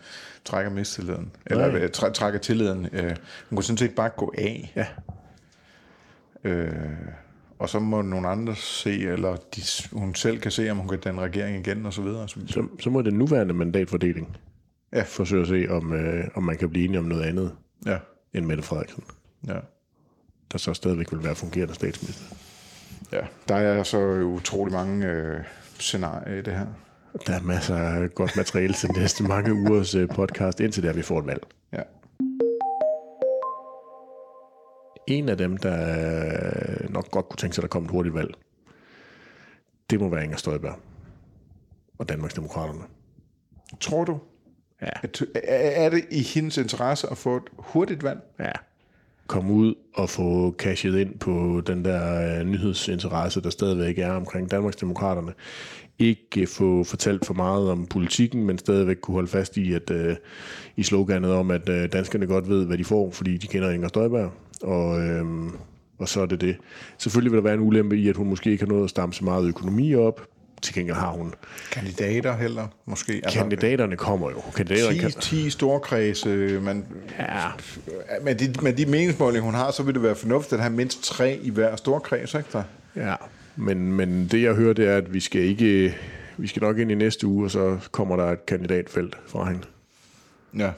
trækker 0.46 0.72
mistilliden, 0.72 1.32
eller 1.46 1.68
Nej. 1.72 1.80
øh, 1.80 1.90
træ, 1.92 2.10
trækker 2.12 2.40
tilliden, 2.40 2.88
øh, 2.94 3.16
hun 3.50 3.56
kunne 3.56 3.63
sådan 3.63 3.78
set 3.78 3.96
bare 3.96 4.10
gå 4.10 4.34
af. 4.38 4.74
Ja. 4.76 4.88
Øh, 6.44 6.72
og 7.60 7.70
så 7.70 7.80
må 7.80 8.02
nogle 8.02 8.28
andre 8.28 8.56
se, 8.56 8.92
eller 8.92 9.36
de, 9.36 9.62
hun 9.92 10.16
selv 10.16 10.40
kan 10.40 10.52
se, 10.52 10.70
om 10.70 10.78
hun 10.78 10.88
kan 10.88 11.00
danne 11.00 11.22
regering 11.22 11.68
igen, 11.68 11.86
og 11.86 11.94
så 11.94 12.02
videre. 12.02 12.30
Så, 12.30 12.40
Så, 12.48 12.68
så 12.80 12.90
må 12.90 13.02
den 13.02 13.13
nuværende 13.13 13.54
mandatfordeling 13.54 14.38
Ja. 14.94 15.02
forsøge 15.02 15.42
at 15.42 15.48
se, 15.48 15.66
om, 15.70 15.94
øh, 15.94 16.24
om 16.36 16.44
man 16.44 16.58
kan 16.58 16.70
blive 16.70 16.86
enige 16.86 17.00
om 17.00 17.06
noget 17.06 17.24
andet 17.24 17.52
ja, 17.86 17.98
end 18.34 18.46
Mette 18.46 18.63
Frederiksen, 18.63 19.04
ja. 19.48 19.58
der 20.52 20.58
så 20.58 20.74
stadigvæk 20.74 21.12
vil 21.12 21.24
være 21.24 21.36
fungerende 21.36 21.74
statsminister. 21.74 22.36
Ja, 23.12 23.22
der 23.48 23.56
er 23.56 23.84
så 23.84 24.00
utrolig 24.22 24.74
mange 24.74 25.08
øh, 25.08 25.43
scenarier 25.80 26.36
i 26.36 26.41
det 26.41 26.54
her. 26.54 26.67
Der 27.28 27.34
er 27.34 27.41
masser 27.41 27.76
af 27.78 28.13
godt 28.15 28.38
materiale 28.38 28.74
til 28.74 28.89
næste 28.91 29.24
mange 29.24 29.54
ugers 29.54 29.96
øh, 29.96 30.10
podcast, 30.10 30.60
indtil 30.60 30.84
der 30.84 30.93
vi 30.93 31.02
får 31.02 31.20
et 31.20 31.26
valg. 31.26 31.43
Ja. 31.74 31.82
En 35.08 35.30
af 35.30 35.38
dem, 35.38 35.58
der 35.58 35.98
øh, 36.84 36.93
nok 36.93 37.12
godt 37.12 37.30
kunne 37.30 37.38
tænke 37.38 37.56
sig, 37.56 37.62
at 37.62 37.63
der 37.63 37.67
kom 37.67 37.84
et 37.86 37.91
hurtigt 37.91 38.15
valg, 38.15 38.34
det 39.89 40.00
må 40.00 40.10
være 40.10 40.24
Inger 40.24 40.38
Støjberg 40.38 40.76
og 41.98 42.10
Danmarksdemokraterne. 42.10 42.84
Tror 43.80 44.04
du, 44.06 44.20
Ja. 44.82 44.89
er 45.36 45.86
er 45.86 45.89
det 45.89 46.06
i 46.12 46.22
hendes 46.24 46.58
interesse 46.58 47.10
at 47.10 47.17
få 47.17 47.36
et 47.38 47.43
hurtigt 47.58 48.04
valg? 48.04 48.20
Ja. 48.39 48.52
Komme 49.28 49.54
ud 49.54 49.74
og 49.94 50.10
få 50.10 50.56
cashet 50.58 50.96
ind 50.96 51.20
på 51.20 51.62
den 51.68 51.86
der 51.86 52.40
øh, 52.40 52.46
nyhedsinteresse, 52.46 53.42
der 53.42 53.50
stadigvæk 53.50 54.00
er 54.00 54.12
omkring 54.12 54.52
Danmarksdemokraterne. 54.52 55.34
Ikke 56.00 56.42
øh, 56.42 56.48
få 56.48 56.84
fortalt 56.84 57.26
for 57.26 57.34
meget 57.34 57.70
om 57.72 57.86
politikken, 57.86 58.46
men 58.46 58.58
stadigvæk 58.58 58.98
kunne 59.02 59.13
holde 59.16 59.28
fast 59.28 59.58
i, 59.58 59.74
at 59.74 59.92
øh, 59.92 60.16
i 60.76 60.84
sloganet 60.84 61.32
om, 61.32 61.52
at 61.52 61.70
øh, 61.70 61.92
danskerne 61.92 62.28
godt 62.28 62.50
ved, 62.50 62.66
hvad 62.66 62.78
de 62.78 62.84
får, 62.84 63.12
fordi 63.12 63.38
de 63.38 63.48
kender 63.48 63.70
Inger 63.70 63.88
Støjberg. 63.88 64.32
Og, 64.62 65.02
øh, 65.02 65.26
og 65.98 66.10
så 66.10 66.22
er 66.22 66.26
det 66.26 66.42
det. 66.42 66.58
Selvfølgelig 66.98 67.32
vil 67.32 67.38
der 67.38 67.44
være 67.44 67.54
en 67.54 67.68
ulempe 67.68 67.98
i, 67.98 68.10
at 68.10 68.16
hun 68.16 68.30
måske 68.30 68.52
ikke 68.52 68.63
har 68.63 68.72
nået 68.72 68.84
at 68.84 68.90
stamme 68.90 69.13
så 69.13 69.26
meget 69.26 69.48
økonomi 69.48 69.96
op. 69.96 70.28
Til 70.62 70.74
gengæld 70.74 70.98
har 70.98 71.12
hun. 71.12 71.34
Kandidater 71.72 72.36
heller, 72.38 72.67
måske. 72.86 73.13
Altså, 73.24 73.39
Kandidaterne 73.39 73.96
kommer 73.96 74.30
jo. 74.30 74.41
Kandidaterne 74.56 74.96
10, 74.96 75.00
kan, 75.00 75.12
10 75.12 75.50
storkredse, 75.50 76.30
men 76.62 76.86
ja, 77.20 77.48
med 78.22 78.36
de, 78.36 78.54
med 78.62 78.74
de 78.74 78.86
meningsmålinger, 78.86 79.46
hun 79.46 79.54
har, 79.54 79.72
så 79.72 79.84
vil 79.84 79.93
det 79.93 80.04
være 80.04 80.15
fornuftigt 80.15 80.54
at 80.54 80.60
have 80.60 80.74
mindst 80.74 81.04
tre 81.04 81.39
i 81.41 81.50
hver 81.50 81.76
storkreds, 81.76 82.34
ikke 82.34 82.50
der? 82.54 82.63
Ja, 82.96 83.15
men, 83.56 83.93
men 83.93 84.28
det 84.28 84.43
jeg 84.43 84.54
hører, 84.54 84.74
det 84.74 84.88
er, 84.88 84.98
at 84.98 85.13
vi 85.13 85.20
skal 85.20 85.41
ikke, 85.41 85.96
vi 86.38 86.48
skal 86.48 86.62
nok 86.62 86.78
ind 86.78 86.91
i 86.91 86.96
næste 86.96 87.28
uge, 87.28 87.46
og 87.46 87.52
så 87.52 87.78
kommer 87.91 88.15
der 88.15 88.32
et 88.32 88.46
kandidatfelt 88.46 89.17
fra 89.28 89.46
hende. 89.50 89.63
Ja. 90.58 90.72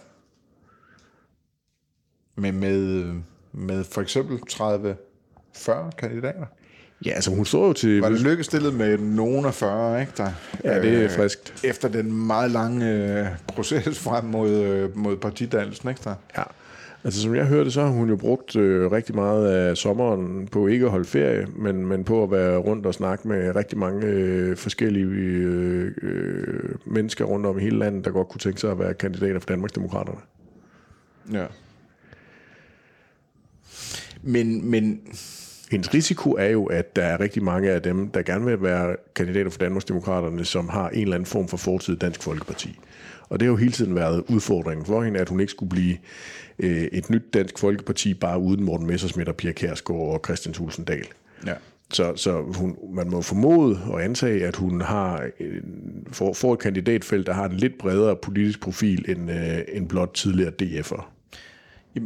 Men 2.36 2.60
med, 2.60 3.06
med 3.52 3.84
for 3.84 4.02
eksempel 4.02 4.40
30-40 4.52 5.92
kandidater. 5.98 6.46
Ja, 7.06 7.12
altså 7.12 7.32
hun 7.32 7.46
står 7.46 7.68
jo 7.68 7.74
til... 7.74 8.02
Var 8.02 8.10
det 8.10 8.22
lykkestillet 8.22 8.74
med 8.74 8.98
nogen 8.98 9.46
af 9.46 9.54
40, 9.54 10.02
ikke 10.02 10.14
der? 10.18 10.32
Ja, 10.64 10.82
det 10.82 10.94
er 10.94 11.04
Øh, 11.04 11.12
friskt. 11.12 11.54
Efter 11.64 11.90
den 11.90 12.28
meget 12.28 12.52
lange 12.52 12.94
øh, 12.94 13.28
proces 13.48 14.00
frem 14.08 14.26
mod, 14.26 14.50
øh, 14.50 14.98
mod 14.98 15.18
partidannelsen, 15.18 15.90
ikke 15.90 16.02
der? 16.04 16.16
Ja. 16.38 16.44
Altså 17.04 17.22
som 17.22 17.36
jeg 17.36 17.46
hørte, 17.46 17.72
så 17.72 17.82
har 17.82 17.90
hun 17.90 18.10
jo 18.10 18.16
brugt 18.16 18.56
øh, 18.56 18.92
rigtig 18.92 19.16
meget 19.16 19.48
af 19.52 19.78
sommeren 19.78 20.48
på 20.48 20.68
ikke 20.68 20.86
at 20.86 20.92
holde 20.92 21.06
ferie, 21.06 21.48
men, 21.56 21.86
men 21.86 22.04
på 22.04 22.24
at 22.24 22.32
være 22.32 22.58
rundt 22.58 22.86
og 22.86 22.94
snakke 22.94 23.28
med 23.28 23.56
rigtig 23.56 23.78
mange 23.78 24.08
øh, 24.08 24.58
forskellige 24.58 25.06
øh, 25.06 25.92
øh, 26.02 26.76
mennesker 26.86 27.26
rundt 27.26 27.46
om 27.46 27.60
i 27.60 27.62
hele 27.62 27.80
landet, 27.80 28.06
der 28.06 28.12
godt 28.12 28.30
kunne 28.30 28.40
tænke 28.40 28.60
sig 28.60 28.72
at 28.72 28.80
være 28.80 28.94
kandidater 28.94 29.40
for 29.40 29.48
Danmarksdemokraterne. 29.48 30.20
Ja. 31.34 31.46
Men, 34.22 34.70
men 34.70 35.02
Hendes 35.70 35.94
risiko 35.94 36.32
er 36.32 36.48
jo, 36.48 36.66
at 36.66 36.96
der 36.96 37.04
er 37.04 37.20
rigtig 37.20 37.44
mange 37.44 37.72
af 37.72 37.82
dem, 37.82 38.10
der 38.10 38.22
gerne 38.22 38.46
vil 38.46 38.62
være 38.62 38.96
kandidater 39.16 39.50
for 39.50 39.60
Danmarksdemokraterne, 39.60 40.46
som 40.46 40.70
har 40.70 40.90
en 40.90 41.02
eller 41.02 41.16
anden 41.16 41.26
form 41.26 41.48
for 41.48 41.58
fortid 41.58 41.94
i 41.94 41.98
Dansk 41.98 42.24
Folkeparti. 42.24 42.80
Og 43.30 43.40
det 43.40 43.46
har 43.46 43.52
jo 43.52 43.56
hele 43.56 43.72
tiden 43.72 43.96
været 43.96 44.24
udfordringen 44.30 44.86
for 44.86 45.04
hende, 45.04 45.20
at 45.20 45.30
hun 45.30 45.40
ikke 45.40 45.52
skulle 45.52 45.70
blive 45.70 45.98
øh, 46.60 46.84
et 46.84 47.10
nyt 47.10 47.34
Dansk 47.34 47.60
Folkeparti, 47.60 48.14
bare 48.14 48.40
uden 48.40 48.64
Morten 48.64 48.88
Messersmith 48.88 49.30
og 49.30 49.36
Pia 49.36 49.52
Kærsgaard 49.52 50.14
og 50.14 50.22
Christian 50.26 50.54
Thulsen 50.54 50.84
Dahl. 50.84 51.08
ja. 51.46 51.54
Så, 51.94 52.14
så 52.16 52.42
hun, 52.42 52.78
man 52.94 53.10
må 53.10 53.22
formode 53.22 53.80
og 53.88 54.04
antage, 54.04 54.46
at 54.46 54.56
hun 54.56 54.82
har 54.82 55.30
en, 55.40 56.08
får, 56.12 56.34
får 56.34 56.54
et 56.54 56.60
kandidatfelt, 56.60 57.28
der 57.28 57.34
har 57.34 57.46
en 57.46 57.58
lidt 57.58 57.78
bredere 57.78 58.16
politisk 58.16 58.60
profil 58.60 59.06
end, 59.08 59.32
øh, 59.32 59.60
end 59.74 59.90
blot 59.90 60.14
tidligere 60.14 60.52
DF'er. 60.62 61.19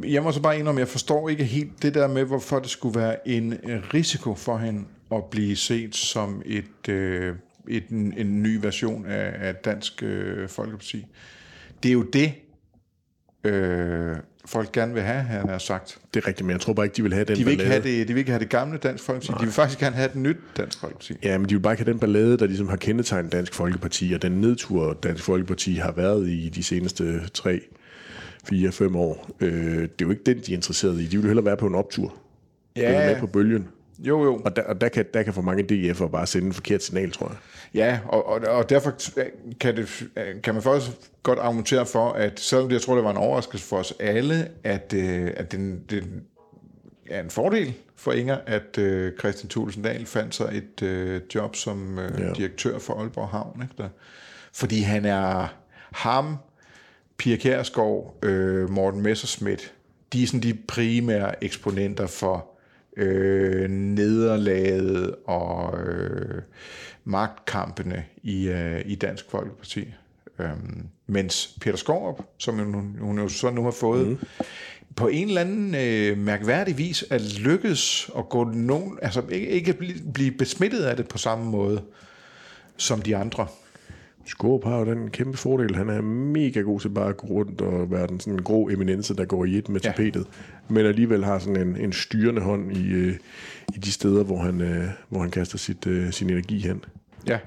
Jeg 0.03 0.23
må 0.23 0.31
så 0.31 0.41
bare 0.41 0.59
indrømme, 0.59 0.79
jeg 0.79 0.87
forstår 0.87 1.29
ikke 1.29 1.43
helt 1.43 1.81
det 1.81 1.93
der 1.93 2.07
med, 2.07 2.23
hvorfor 2.23 2.59
det 2.59 2.69
skulle 2.69 2.99
være 2.99 3.27
en 3.27 3.53
øh, 3.63 3.81
risiko 3.93 4.35
for 4.35 4.57
hende 4.57 4.83
at 5.11 5.23
blive 5.31 5.55
set 5.55 5.95
som 5.95 6.41
et, 6.45 6.89
øh, 6.89 7.35
et, 7.67 7.87
en, 7.87 8.13
en 8.17 8.43
ny 8.43 8.59
version 8.61 9.05
af, 9.05 9.47
af 9.47 9.55
Dansk 9.55 10.03
øh, 10.03 10.49
Folkeparti. 10.49 11.05
Det 11.83 11.89
er 11.89 11.93
jo 11.93 12.03
det, 12.03 12.33
øh, 13.43 14.15
folk 14.45 14.71
gerne 14.71 14.93
vil 14.93 15.03
have, 15.03 15.21
han 15.21 15.49
har 15.49 15.57
sagt. 15.57 15.97
Det 16.13 16.23
er 16.23 16.27
rigtigt, 16.27 16.45
men 16.45 16.51
jeg 16.53 16.61
tror 16.61 16.73
bare 16.73 16.85
ikke, 16.85 16.95
de 16.95 17.03
vil 17.03 17.13
have 17.13 17.25
den 17.25 17.35
De 17.35 17.43
vil 17.43 17.51
ikke 17.51 17.63
ballade. 17.63 17.81
have 17.81 17.99
det, 17.99 18.07
de 18.07 18.13
vil 18.13 18.19
ikke 18.19 18.31
have 18.31 18.39
det 18.39 18.49
gamle 18.49 18.77
Dansk 18.77 19.03
Folkeparti. 19.03 19.31
Nej. 19.31 19.37
De 19.39 19.43
vil 19.45 19.53
faktisk 19.53 19.79
gerne 19.79 19.95
have 19.95 20.09
et 20.09 20.15
nyt 20.15 20.37
Dansk 20.57 20.79
Folkeparti. 20.79 21.13
Ja, 21.23 21.37
men 21.37 21.49
de 21.49 21.55
vil 21.55 21.61
bare 21.61 21.73
ikke 21.73 21.83
have 21.83 21.91
den 21.93 21.99
ballade, 21.99 22.37
der 22.37 22.45
ligesom 22.45 22.67
har 22.67 22.75
kendetegnet 22.75 23.31
Dansk 23.31 23.53
Folkeparti, 23.53 24.11
og 24.15 24.21
den 24.21 24.31
nedtur, 24.31 24.93
Dansk 25.03 25.23
Folkeparti 25.23 25.73
har 25.73 25.91
været 25.91 26.27
i 26.29 26.49
de 26.49 26.63
seneste 26.63 27.29
3, 27.29 27.61
4, 28.43 28.71
5 28.71 28.95
år. 28.95 29.29
Øh, 29.39 29.51
det 29.81 29.83
er 29.83 29.87
jo 30.01 30.09
ikke 30.09 30.23
den, 30.25 30.37
de 30.37 30.51
er 30.51 30.55
interesseret 30.55 31.01
i. 31.01 31.05
De 31.05 31.17
vil 31.17 31.25
hellere 31.25 31.45
være 31.45 31.57
på 31.57 31.67
en 31.67 31.75
optur. 31.75 32.13
Ja. 32.75 33.13
Med 33.13 33.19
på 33.19 33.27
bølgen. 33.27 33.67
Jo, 33.99 34.23
jo. 34.23 34.41
Og 34.45 34.55
der, 34.55 34.63
og 34.63 34.81
der, 34.81 34.89
kan, 34.89 35.05
der 35.13 35.23
kan 35.23 35.33
for 35.33 35.41
mange 35.41 35.91
DF'er 35.91 36.07
bare 36.07 36.27
sende 36.27 36.47
en 36.47 36.53
forkert 36.53 36.83
signal, 36.83 37.11
tror 37.11 37.27
jeg. 37.27 37.37
Ja, 37.73 37.99
og, 38.07 38.27
og, 38.27 38.41
og 38.47 38.69
derfor 38.69 38.93
kan, 39.59 39.77
det, 39.77 40.09
kan 40.43 40.53
man 40.53 40.63
faktisk 40.63 40.91
godt 41.23 41.39
argumentere 41.39 41.85
for, 41.85 42.11
at 42.11 42.39
selvom 42.39 42.71
jeg 42.71 42.81
tror, 42.81 42.95
det 42.95 43.03
var 43.03 43.11
en 43.11 43.17
overraskelse 43.17 43.65
for 43.65 43.77
os 43.77 43.93
alle, 43.99 44.47
at, 44.63 44.93
øh, 44.95 45.31
at 45.35 45.51
den, 45.51 45.83
den 45.89 46.23
er 47.09 47.21
en 47.21 47.29
fordel 47.29 47.73
for 47.95 48.11
Inger, 48.11 48.37
at 48.45 48.77
øh, 48.77 49.17
Christian 49.19 49.49
Thulesen 49.49 49.83
Dahl 49.83 50.05
fandt 50.05 50.35
sig 50.35 50.49
et 50.53 50.87
øh, 50.87 51.21
job 51.35 51.55
som 51.55 51.99
øh, 51.99 52.19
ja. 52.19 52.31
direktør 52.31 52.79
for 52.79 52.93
Aalborg 52.93 53.27
Havn. 53.27 53.61
Ikke 53.61 53.75
der? 53.77 53.89
Fordi 54.53 54.81
han 54.81 55.05
er 55.05 55.47
ham, 55.91 56.37
Pia 57.17 57.35
Kjærsgaard, 57.35 58.19
øh, 58.23 58.69
Morten 58.69 59.01
Messerschmidt, 59.01 59.73
de 60.13 60.23
er 60.23 60.27
sådan 60.27 60.43
de 60.43 60.53
primære 60.67 61.43
eksponenter 61.43 62.07
for 62.07 62.49
øh, 62.97 63.69
nederlaget 63.69 65.15
og 65.25 65.79
øh, 65.79 66.41
magtkampene 67.03 68.05
i, 68.23 68.47
øh, 68.47 68.81
i 68.85 68.95
Dansk 68.95 69.25
Folkeparti. 69.29 69.93
Øhm, 70.39 70.87
mens 71.07 71.57
Peter 71.61 71.77
Skorup, 71.77 72.23
som 72.37 72.59
hun, 72.59 72.97
hun 72.99 73.19
jo 73.19 73.29
så 73.29 73.49
nu 73.49 73.63
har 73.63 73.71
fået, 73.71 74.07
mm. 74.07 74.17
på 74.95 75.07
en 75.07 75.27
eller 75.27 75.41
anden 75.41 75.75
øh, 75.75 76.17
mærkværdig 76.17 76.77
vis 76.77 77.05
er 77.09 77.39
lykkedes 77.39 78.09
at 78.17 78.29
gå 78.29 78.43
nogen, 78.43 78.99
altså 79.01 79.23
ikke, 79.29 79.47
ikke 79.47 79.73
blive 80.13 80.31
besmittet 80.31 80.83
af 80.83 80.95
det 80.95 81.07
på 81.07 81.17
samme 81.17 81.45
måde 81.45 81.81
som 82.77 83.01
de 83.01 83.15
andre. 83.15 83.47
Skåb 84.25 84.63
har 84.63 84.79
jo 84.79 84.85
den 84.85 85.09
kæmpe 85.09 85.37
fordel. 85.37 85.75
Han 85.75 85.89
er 85.89 86.01
mega 86.01 86.59
god 86.61 86.79
til 86.79 86.89
bare 86.89 87.09
at 87.09 87.17
gå 87.17 87.27
rundt 87.27 87.61
og 87.61 87.91
være 87.91 88.07
den 88.07 88.19
sådan 88.19 88.33
en 88.33 88.43
grå 88.43 88.69
eminence, 88.69 89.15
der 89.15 89.25
går 89.25 89.45
i 89.45 89.57
et 89.57 89.69
med 89.69 89.81
Ja. 89.83 89.89
tapetet. 89.89 90.27
Men 90.69 90.85
alligevel 90.85 91.23
har 91.25 91.39
sådan 91.39 91.67
en, 91.67 91.77
en 91.77 91.93
styrende 91.93 92.41
hånd 92.41 92.77
i, 92.77 92.87
øh, 92.87 93.15
i 93.75 93.79
de 93.79 93.91
steder, 93.91 94.23
hvor 94.23 94.37
han, 94.37 94.61
øh, 94.61 94.83
hvor 95.09 95.19
han 95.19 95.31
kaster 95.31 95.57
sit, 95.57 95.87
øh, 95.87 96.11
sin 96.11 96.29
energi 96.29 96.59
hen. 96.59 96.85
Ja. 97.27 97.39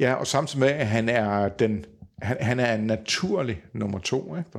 Ja, 0.00 0.14
og 0.14 0.26
samtidig 0.26 0.60
med, 0.60 0.68
at 0.68 0.86
han 0.86 1.08
er, 1.08 1.48
den, 1.48 1.84
han, 2.22 2.36
han 2.40 2.60
er 2.60 2.74
en 2.74 2.80
naturlig 2.86 3.62
nummer 3.72 3.98
to. 3.98 4.36
Ikke? 4.36 4.58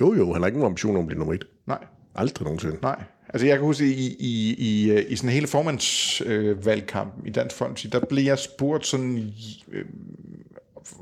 Jo, 0.00 0.14
jo, 0.14 0.32
han 0.32 0.42
har 0.42 0.46
ikke 0.46 0.58
nogen 0.58 0.70
ambition 0.72 0.96
om 0.96 1.00
at 1.02 1.06
blive 1.06 1.18
nummer 1.18 1.34
et. 1.34 1.44
Nej. 1.66 1.78
Aldrig 2.14 2.44
nogensinde. 2.44 2.76
Nej. 2.82 3.02
Altså 3.28 3.46
jeg 3.46 3.56
kan 3.56 3.66
huske, 3.66 3.84
i, 3.86 4.16
i, 4.18 4.54
i, 4.58 4.98
i 5.08 5.16
sådan 5.16 5.30
hele 5.30 5.46
formandsvalgkampen 5.46 7.22
øh, 7.22 7.28
i 7.28 7.32
Dansk 7.32 7.56
Folkeparti, 7.56 7.88
der 7.88 8.00
blev 8.00 8.24
jeg 8.24 8.38
spurgt 8.38 8.86
sådan 8.86 9.32
øh, 9.72 9.84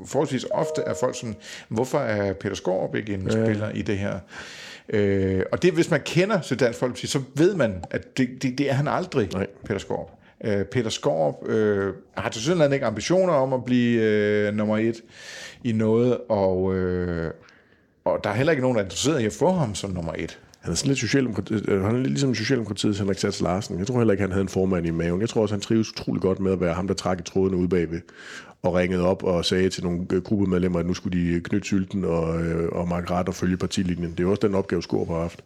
forholdsvis 0.05 0.45
ofte 0.51 0.89
af 0.89 0.95
folk 0.95 1.15
sådan, 1.15 1.35
hvorfor 1.67 1.99
er 1.99 2.33
Peter 2.33 2.55
Skorp 2.55 2.95
ikke 2.95 3.13
en 3.13 3.21
ja. 3.21 3.45
spiller 3.45 3.69
i 3.69 3.81
det 3.81 3.97
her? 3.97 4.19
Øh, 4.89 5.43
og 5.51 5.61
det, 5.61 5.73
hvis 5.73 5.91
man 5.91 6.01
kender 6.05 6.41
til 6.41 6.59
Dansk 6.59 6.79
Folkeparti, 6.79 7.07
så 7.07 7.21
ved 7.35 7.55
man, 7.55 7.83
at 7.91 8.17
det, 8.17 8.43
det, 8.43 8.57
det 8.57 8.69
er 8.69 8.73
han 8.73 8.87
aldrig, 8.87 9.29
Nej. 9.33 9.47
Peter 9.65 9.79
Skorp. 9.79 10.09
Øh, 10.43 10.65
Peter 10.65 10.89
Skorp 10.89 11.49
øh, 11.49 11.93
har 12.17 12.29
til 12.29 12.41
synligheden 12.41 12.73
ikke 12.73 12.85
ambitioner 12.85 13.33
om 13.33 13.53
at 13.53 13.65
blive 13.65 14.01
øh, 14.01 14.53
nummer 14.53 14.77
et 14.77 15.01
i 15.63 15.71
noget, 15.71 16.17
og, 16.29 16.75
øh, 16.75 17.31
og 18.05 18.23
der 18.23 18.29
er 18.29 18.33
heller 18.33 18.51
ikke 18.51 18.61
nogen, 18.61 18.75
der 18.75 18.81
er 18.81 18.85
interesseret 18.85 19.21
i 19.21 19.25
at 19.25 19.33
få 19.33 19.51
ham 19.51 19.75
som 19.75 19.91
nummer 19.91 20.13
et. 20.17 20.39
Han 20.61 20.71
er 20.71 20.75
sådan 20.75 20.87
lidt 20.87 20.99
socialdemokrat, 20.99 21.51
øh, 21.51 21.83
han 21.83 21.95
er 21.95 21.99
lidt 21.99 22.07
ligesom 22.07 22.35
Socialdemokratiets 22.35 22.99
Henrik 22.99 23.17
Sats 23.17 23.41
Larsen. 23.41 23.79
Jeg 23.79 23.87
tror 23.87 23.97
heller 23.97 24.11
ikke, 24.11 24.21
han 24.21 24.31
havde 24.31 24.41
en 24.41 24.49
formand 24.49 24.87
i 24.87 24.91
maven. 24.91 25.21
Jeg 25.21 25.29
tror 25.29 25.41
også, 25.41 25.55
han 25.55 25.61
trives 25.61 25.91
utrolig 25.91 26.21
godt 26.21 26.39
med 26.39 26.51
at 26.51 26.61
være 26.61 26.73
ham, 26.73 26.87
der 26.87 26.93
trak 26.93 27.19
i 27.19 27.23
trådene 27.23 27.57
ud 27.57 27.67
bagved 27.67 28.01
og 28.63 28.73
ringede 28.73 29.07
op 29.07 29.23
og 29.23 29.45
sagde 29.45 29.69
til 29.69 29.83
nogle 29.83 30.05
øh, 30.13 30.21
gruppemedlemmer, 30.21 30.79
at 30.79 30.85
nu 30.85 30.93
skulle 30.93 31.33
de 31.33 31.39
knytte 31.39 31.65
sylten 31.65 32.05
og, 32.05 32.41
øh, 32.41 32.69
og 32.71 32.87
makke 32.87 33.13
ret 33.13 33.27
og 33.27 33.35
følge 33.35 33.57
partilinjen. 33.57 34.13
Det 34.17 34.23
er 34.23 34.27
også 34.27 34.47
den 34.47 34.55
opgave, 34.55 34.83
Skåb 34.83 35.07
har 35.07 35.21
haft. 35.21 35.43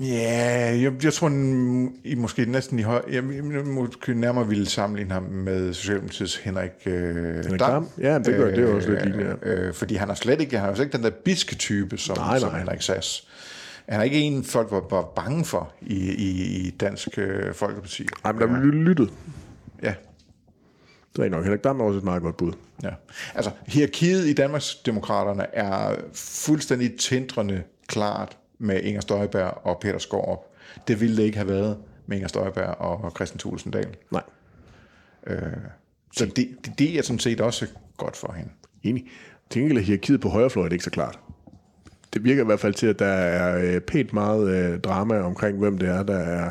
Ja, 0.00 0.78
jeg, 0.82 1.04
jeg 1.04 1.12
tror, 1.12 1.28
I 2.04 2.14
måske 2.16 2.44
næsten 2.44 2.78
i 2.78 2.82
høj... 2.82 3.02
Jeg, 3.12 3.24
jeg 3.52 3.64
måske 3.64 4.14
nærmere 4.14 4.48
ville 4.48 4.66
sammenligne 4.66 5.12
ham 5.12 5.22
med 5.22 5.74
Socialdemokratiets 5.74 6.36
Henrik, 6.36 6.70
øh, 6.86 7.14
Henrik 7.14 7.60
Dam. 7.60 7.70
Dam. 7.70 7.88
Ja, 8.00 8.18
det 8.18 8.26
gør 8.26 8.46
øh, 8.48 8.56
det 8.56 8.70
er 8.70 8.74
også 8.74 8.90
lidt 8.90 9.04
lignende. 9.04 9.36
Øh, 9.42 9.74
fordi 9.74 9.94
han 9.94 10.10
er 10.10 10.14
slet 10.14 10.40
ikke, 10.40 10.58
han 10.58 10.74
er 10.74 10.80
ikke 10.80 10.96
den 10.96 11.04
der 11.04 11.10
biske 11.10 11.54
type, 11.54 11.98
som, 11.98 12.16
nej, 12.16 12.28
nej. 12.28 12.38
som 12.38 12.54
Henrik 12.54 12.82
Sass. 12.82 13.25
Han 13.88 14.00
er 14.00 14.04
ikke 14.04 14.20
en, 14.20 14.44
folk 14.44 14.70
var, 14.70 14.84
var 14.90 15.02
bange 15.02 15.44
for 15.44 15.72
i, 15.80 16.12
i, 16.12 16.56
i 16.66 16.70
Dansk 16.70 17.18
øh, 17.18 17.54
Folkeparti. 17.54 18.06
Nej, 18.24 18.32
men 18.32 18.40
der 18.42 18.60
blev 18.60 18.72
lyttet. 18.72 19.12
Ja. 19.82 19.94
Det 21.16 21.24
er 21.24 21.28
nok. 21.28 21.44
Henrik 21.44 21.64
Dam 21.64 21.80
er 21.80 21.84
også 21.84 21.98
et 21.98 22.04
meget 22.04 22.22
godt 22.22 22.36
bud. 22.36 22.52
Ja. 22.82 22.90
Altså, 23.34 23.50
hierarkiet 23.66 24.26
i 24.26 24.32
Danmarks 24.32 24.74
Demokraterne 24.74 25.54
er 25.54 25.96
fuldstændig 26.14 26.98
tindrende 26.98 27.62
klart 27.86 28.36
med 28.58 28.82
Inger 28.82 29.00
Støjberg 29.00 29.60
og 29.66 29.78
Peter 29.80 29.98
Skorup. 29.98 30.38
Det 30.88 31.00
ville 31.00 31.16
det 31.16 31.22
ikke 31.22 31.36
have 31.36 31.48
været 31.48 31.78
med 32.06 32.16
Inger 32.16 32.28
Støjberg 32.28 32.74
og 32.80 33.10
Christian 33.10 33.38
Thulesen 33.38 33.70
Dahl. 33.70 33.96
Nej. 34.10 34.22
Øh, 35.26 35.42
så 36.12 36.26
det, 36.26 36.56
det, 36.64 36.78
det 36.78 36.98
er 36.98 37.02
sådan 37.02 37.18
set 37.18 37.40
også 37.40 37.66
godt 37.96 38.16
for 38.16 38.32
hende. 38.32 38.50
Enig. 38.82 39.06
Til 39.50 39.60
gengæld 39.60 39.78
er 39.78 39.82
hierarkiet 39.82 40.20
på 40.20 40.28
højrefløjen 40.28 40.72
ikke 40.72 40.84
så 40.84 40.90
klart 40.90 41.18
det 42.14 42.24
virker 42.24 42.42
i 42.42 42.46
hvert 42.46 42.60
fald 42.60 42.74
til, 42.74 42.86
at 42.86 42.98
der 42.98 43.06
er 43.06 43.74
øh, 43.74 43.80
pænt 43.80 44.12
meget 44.12 44.50
øh, 44.50 44.80
drama 44.80 45.20
omkring, 45.20 45.58
hvem 45.58 45.78
det 45.78 45.88
er, 45.88 46.02
der 46.02 46.18
er 46.18 46.50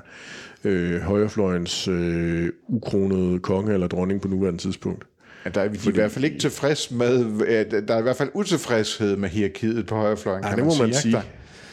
øh, 0.64 1.02
højrefløjens 1.02 1.88
øh, 1.88 2.50
ukronede 2.68 3.40
konge 3.40 3.74
eller 3.74 3.88
dronning 3.88 4.22
på 4.22 4.28
nuværende 4.28 4.62
tidspunkt. 4.62 5.06
Ja, 5.46 5.50
der 5.50 5.62
er 5.62 5.70
Fordi, 5.70 5.90
i 5.90 5.94
hvert 5.94 6.12
fald 6.12 6.26
ikke 6.26 6.40
tilfreds 6.40 6.92
med, 6.92 7.82
der 7.82 7.94
er 7.94 8.00
i 8.00 8.02
hvert 8.02 8.16
fald 8.16 8.30
utilfredshed 8.34 9.18
med 9.18 9.30
hierarkiet 9.30 9.88
på 9.88 9.96
højrefløjen, 9.96 10.44
ja, 10.44 10.50
kan 10.50 10.58
det 10.58 10.66
må 10.66 10.74
man 10.80 10.94
sige. 10.94 11.12
sige. 11.12 11.24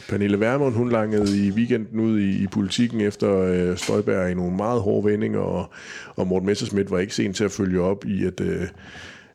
Pernille 0.08 0.40
Vermund, 0.40 0.74
hun 0.74 0.90
langede 0.90 1.46
i 1.46 1.50
weekenden 1.50 2.00
ud 2.00 2.18
i, 2.18 2.42
i 2.42 2.46
politikken 2.46 3.00
efter 3.00 3.38
øh, 3.38 3.76
Støjberg 3.76 4.30
i 4.30 4.34
nogle 4.34 4.56
meget 4.56 4.80
hårde 4.80 5.10
vendinger, 5.10 5.40
og, 5.40 5.70
og 6.16 6.26
Morten 6.26 6.46
Messerschmidt 6.46 6.90
var 6.90 6.98
ikke 6.98 7.14
sent 7.14 7.36
til 7.36 7.44
at 7.44 7.50
følge 7.50 7.80
op 7.80 8.04
i 8.04 8.24
at, 8.24 8.40
øh, 8.40 8.62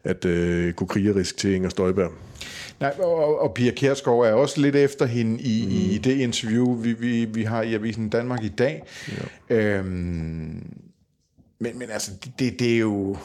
at 0.03 0.25
øh, 0.25 0.73
gå 0.73 0.85
krigerisk 0.85 1.37
til 1.37 1.53
Inger 1.53 1.69
Støjberg. 1.69 2.11
Nej, 2.79 2.93
og, 2.99 3.41
og 3.41 3.53
Pia 3.53 3.71
Kjærsgaard 3.71 4.25
er 4.25 4.33
også 4.33 4.61
lidt 4.61 4.75
efter 4.75 5.05
hende 5.05 5.41
i, 5.41 5.65
mm. 5.65 5.71
i 5.71 5.97
det 5.97 6.17
interview, 6.17 6.75
vi, 6.75 6.93
vi, 6.93 7.25
vi 7.25 7.43
har 7.43 7.61
i 7.61 7.73
Avisen 7.73 8.09
Danmark 8.09 8.43
i 8.43 8.49
dag. 8.49 8.83
Ja. 9.49 9.55
Øhm, 9.55 10.77
men, 11.59 11.79
men 11.79 11.89
altså, 11.89 12.11
det, 12.39 12.59
det 12.59 12.75
er 12.75 12.79
jo... 12.79 13.17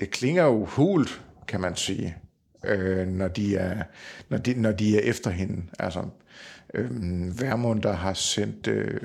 Det 0.00 0.10
klinger 0.10 0.44
jo 0.44 0.64
hult, 0.64 1.22
kan 1.48 1.60
man 1.60 1.76
sige, 1.76 2.16
øh, 2.64 3.06
når, 3.06 3.28
de 3.28 3.56
er, 3.56 3.82
når, 4.28 4.38
de, 4.38 4.54
når 4.54 4.72
de 4.72 4.96
er 4.96 5.00
efter 5.00 5.30
hende. 5.30 5.62
Altså, 5.78 6.02
øh, 6.74 6.90
Værmund, 7.40 7.82
der 7.82 7.92
har 7.92 8.14
sendt 8.14 8.66
øh, 8.66 9.00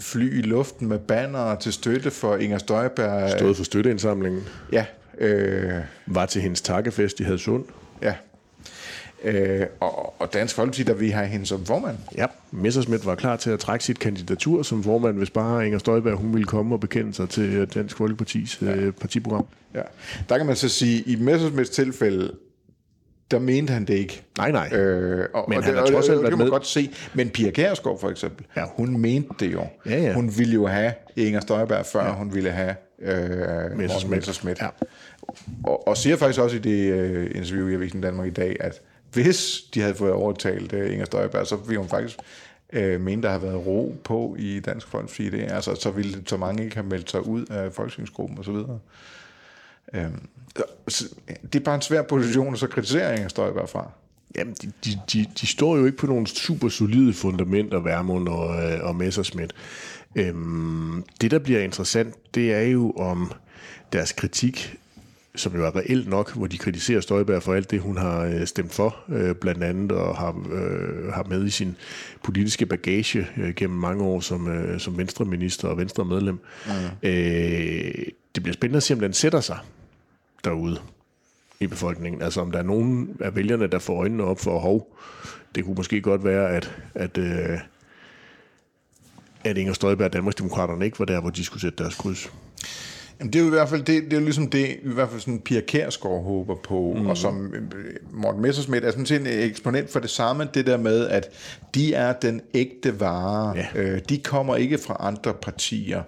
fly 0.00 0.38
i 0.38 0.42
luften 0.42 0.88
med 0.88 0.98
banner 0.98 1.54
til 1.54 1.72
støtte 1.72 2.10
for 2.10 2.36
Inger 2.36 2.58
Støjberg. 2.58 3.30
Stået 3.30 3.56
for 3.56 3.64
støtteindsamlingen. 3.64 4.42
Ja. 4.72 4.86
Øh, 5.18 5.82
var 6.06 6.26
til 6.26 6.42
hendes 6.42 6.60
takkefest 6.60 7.20
i 7.20 7.22
Hadsund. 7.22 7.64
Ja, 8.02 8.14
Øh, 9.26 9.66
og, 9.80 10.20
og 10.20 10.32
Dansk 10.32 10.54
Folkeparti, 10.54 10.82
der 10.82 10.94
vi 10.94 11.10
have 11.10 11.26
hende 11.26 11.46
som 11.46 11.64
formand. 11.64 11.96
Ja, 12.16 12.26
Messersmith 12.50 13.06
var 13.06 13.14
klar 13.14 13.36
til 13.36 13.50
at 13.50 13.58
trække 13.58 13.84
sit 13.84 13.98
kandidatur 13.98 14.62
som 14.62 14.82
formand, 14.82 15.16
hvis 15.18 15.30
bare 15.30 15.66
Inger 15.66 15.78
Støjberg 15.78 16.16
hun 16.16 16.34
ville 16.34 16.44
komme 16.44 16.74
og 16.74 16.80
bekende 16.80 17.14
sig 17.14 17.28
til 17.28 17.66
Dansk 17.74 17.96
Folkepartis 17.96 18.62
ja. 18.62 18.74
øh, 18.74 18.92
partiprogram. 18.92 19.46
Ja. 19.74 19.82
Der 20.28 20.36
kan 20.36 20.46
man 20.46 20.56
så 20.56 20.68
sige, 20.68 20.98
at 20.98 21.06
i 21.06 21.16
Messersmiths 21.16 21.70
tilfælde, 21.70 22.32
der 23.30 23.38
mente 23.38 23.72
han 23.72 23.84
det 23.84 23.94
ikke. 23.94 24.22
Nej, 24.38 24.50
nej. 24.50 24.68
Øh, 24.72 25.28
og, 25.34 25.44
men 25.48 25.58
og 25.58 25.64
han 25.64 25.74
det, 25.74 25.80
har 25.80 25.86
trods 25.86 26.08
alt 26.08 26.12
været 26.12 26.22
med. 26.22 26.30
Kan 26.30 26.38
man 26.38 26.48
godt 26.48 26.66
se. 26.66 26.90
Men 27.14 27.30
Pia 27.30 27.50
Kjærsgaard 27.50 28.00
for 28.00 28.10
eksempel, 28.10 28.46
ja. 28.56 28.64
hun 28.76 28.98
mente 28.98 29.28
det 29.40 29.52
jo. 29.52 29.66
Ja, 29.86 30.00
ja. 30.00 30.12
Hun 30.14 30.32
ville 30.38 30.54
jo 30.54 30.66
have 30.66 30.92
Inger 31.16 31.40
Støjberg, 31.40 31.86
før 31.86 32.04
ja. 32.04 32.12
hun 32.12 32.34
ville 32.34 32.50
have 32.50 32.74
øh, 33.02 33.78
Messersmith. 33.78 34.16
Messersmith. 34.16 34.62
Ja. 34.62 34.68
Og, 35.64 35.88
og 35.88 35.96
siger 35.96 36.16
faktisk 36.16 36.40
også 36.40 36.56
i 36.56 36.58
det 36.58 36.92
øh, 36.92 37.30
interview 37.34 37.68
i 37.68 37.74
Avisen 37.74 38.00
Danmark 38.00 38.26
i 38.26 38.30
dag, 38.30 38.56
at 38.60 38.80
hvis 39.22 39.64
de 39.74 39.80
havde 39.80 39.94
fået 39.94 40.12
overtalt 40.12 40.72
uh, 40.72 40.92
Inger 40.92 41.04
Støjberg, 41.04 41.46
så 41.46 41.56
ville 41.56 41.78
hun 41.78 41.88
faktisk 41.88 42.18
uh, 42.76 43.00
mene, 43.00 43.22
der 43.22 43.30
har 43.30 43.38
været 43.38 43.66
ro 43.66 43.96
på 44.04 44.36
i 44.38 44.60
Dansk 44.60 44.86
Folkeparti. 44.86 45.30
Det, 45.30 45.52
altså, 45.52 45.74
så 45.74 45.90
ville 45.90 46.22
så 46.26 46.36
mange 46.36 46.64
ikke 46.64 46.76
have 46.76 46.86
meldt 46.86 47.10
sig 47.10 47.26
ud 47.26 47.46
af 47.46 47.72
folketingsgruppen 47.72 48.38
osv. 48.38 48.50
Um, 48.50 48.80
øhm, 49.94 50.28
det 51.52 51.54
er 51.54 51.64
bare 51.64 51.74
en 51.74 51.82
svær 51.82 52.02
position 52.02 52.52
og 52.52 52.58
så 52.58 52.66
kritisere 52.66 53.14
Inger 53.16 53.28
Støjberg 53.28 53.68
fra. 53.68 53.90
Jamen, 54.36 54.54
de, 54.62 54.72
de, 54.84 55.00
de, 55.12 55.26
de 55.40 55.46
står 55.46 55.76
jo 55.76 55.86
ikke 55.86 55.98
på 55.98 56.06
nogle 56.06 56.26
super 56.26 56.68
solide 56.68 57.12
fundamenter, 57.12 57.80
Værmund 57.80 58.28
og, 58.28 58.72
øh, 58.72 58.84
og 58.84 58.96
Messerschmidt. 58.96 59.54
Øhm, 60.16 61.04
det, 61.20 61.30
der 61.30 61.38
bliver 61.38 61.60
interessant, 61.60 62.34
det 62.34 62.52
er 62.52 62.62
jo 62.62 62.90
om 62.90 63.32
deres 63.92 64.12
kritik 64.12 64.76
som 65.36 65.56
jo 65.56 65.66
er 65.66 65.76
reelt 65.76 66.08
nok, 66.08 66.32
hvor 66.32 66.46
de 66.46 66.58
kritiserer 66.58 67.00
Støjberg 67.00 67.42
for 67.42 67.54
alt 67.54 67.70
det, 67.70 67.80
hun 67.80 67.96
har 67.96 68.20
øh, 68.24 68.46
stemt 68.46 68.74
for, 68.74 68.96
øh, 69.08 69.34
blandt 69.34 69.62
andet, 69.62 69.92
og 69.92 70.16
har, 70.16 70.46
øh, 70.52 71.12
har 71.12 71.26
med 71.28 71.44
i 71.46 71.50
sin 71.50 71.76
politiske 72.22 72.66
bagage 72.66 73.28
øh, 73.36 73.54
gennem 73.54 73.78
mange 73.78 74.04
år 74.04 74.20
som, 74.20 74.48
øh, 74.48 74.80
som 74.80 74.98
venstreminister 74.98 75.68
og 75.68 75.78
venstremedlem. 75.78 76.38
Mm. 76.66 77.08
Øh, 77.08 77.94
det 78.34 78.42
bliver 78.42 78.54
spændende 78.54 78.76
at 78.76 78.82
se, 78.82 78.94
om 78.94 79.00
den 79.00 79.12
sætter 79.12 79.40
sig 79.40 79.58
derude 80.44 80.78
i 81.60 81.66
befolkningen. 81.66 82.22
Altså 82.22 82.40
om 82.40 82.52
der 82.52 82.58
er 82.58 82.62
nogen 82.62 83.16
af 83.20 83.36
vælgerne, 83.36 83.66
der 83.66 83.78
får 83.78 83.98
øjnene 84.00 84.24
op 84.24 84.40
for 84.40 84.58
hov. 84.58 84.96
Det 85.54 85.64
kunne 85.64 85.74
måske 85.74 86.00
godt 86.00 86.24
være, 86.24 86.50
at, 86.50 86.74
at, 86.94 87.18
øh, 87.18 87.58
at 89.44 89.58
Inger 89.58 89.72
Støjberg 89.72 90.06
og 90.06 90.12
Danmarksdemokraterne 90.12 90.84
ikke 90.84 90.98
var 90.98 91.04
der, 91.04 91.20
hvor 91.20 91.30
de 91.30 91.44
skulle 91.44 91.60
sætte 91.60 91.82
deres 91.84 91.94
kryds. 91.94 92.32
Jamen, 93.20 93.32
det 93.32 93.38
er 93.38 93.42
jo 93.42 93.46
i 93.46 93.50
hvert 93.50 93.68
fald 93.68 93.82
det, 93.82 94.04
det 94.04 94.12
er 94.12 94.20
ligesom 94.20 94.50
det, 94.50 94.68
i 94.82 94.88
hvert 94.88 95.08
fald 95.08 95.20
sådan 95.20 95.40
Pia 95.40 95.60
Kærsgaard 95.60 96.24
håber 96.24 96.54
på, 96.54 96.94
mm. 96.98 97.06
og 97.06 97.16
som 97.16 97.54
øh, 97.54 97.62
Morten 98.12 98.42
Messersmith 98.42 98.86
er 98.86 98.90
sådan 98.90 99.06
set 99.06 99.20
en 99.20 99.26
eksponent 99.26 99.90
for 99.90 100.00
det 100.00 100.10
samme, 100.10 100.48
det 100.54 100.66
der 100.66 100.76
med, 100.76 101.08
at 101.08 101.30
de 101.74 101.94
er 101.94 102.12
den 102.12 102.40
ægte 102.54 103.00
vare. 103.00 103.56
Ja. 103.56 103.66
Øh, 103.74 104.00
de 104.08 104.18
kommer 104.18 104.56
ikke 104.56 104.78
fra 104.78 104.96
andre 105.00 105.34
partier. 105.34 106.02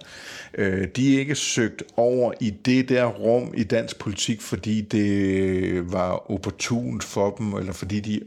Øh, 0.57 0.87
de 0.95 1.15
er 1.15 1.19
ikke 1.19 1.35
søgt 1.35 1.83
over 1.97 2.33
i 2.39 2.49
det 2.49 2.89
der 2.89 3.05
rum 3.05 3.53
i 3.57 3.63
dansk 3.63 3.99
politik, 3.99 4.41
fordi 4.41 4.81
det 4.81 5.91
var 5.91 6.31
opportunt 6.31 7.03
for 7.03 7.29
dem, 7.29 7.53
eller 7.53 7.73
fordi 7.73 7.99
de 7.99 8.21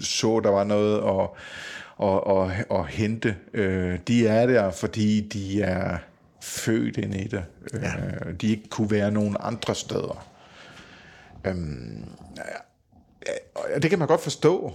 så, 0.00 0.40
der 0.44 0.50
var 0.50 0.64
noget 0.64 0.96
at, 0.96 1.28
at, 2.02 2.20
at, 2.36 2.78
at 2.78 2.86
hente. 2.86 3.36
Øh, 3.54 3.98
de 4.08 4.26
er 4.26 4.46
der, 4.46 4.70
fordi 4.70 5.20
de 5.20 5.62
er 5.62 5.98
født 6.42 6.96
ind 6.96 7.14
i 7.14 7.28
det. 7.28 7.44
Ja. 7.72 7.96
Øh, 7.96 8.34
de 8.40 8.48
ikke 8.48 8.68
kunne 8.68 8.90
være 8.90 9.10
nogen 9.10 9.36
andre 9.40 9.74
steder. 9.74 10.26
Øhm, 11.44 12.04
ja, 12.36 13.78
det 13.78 13.90
kan 13.90 13.98
man 13.98 14.08
godt 14.08 14.20
forstå, 14.20 14.74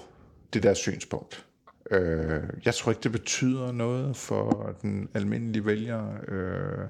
det 0.54 0.64
der 0.64 0.74
synspunkt. 0.74 1.46
Øh, 1.92 2.44
jeg 2.66 2.76
tror 2.76 2.92
ikke, 2.92 3.04
det 3.04 3.12
betyder 3.12 3.72
noget 3.72 4.18
for 4.18 4.76
den 4.82 5.10
almindelige 5.14 5.66
vælger. 5.66 6.08
Øh, 6.28 6.88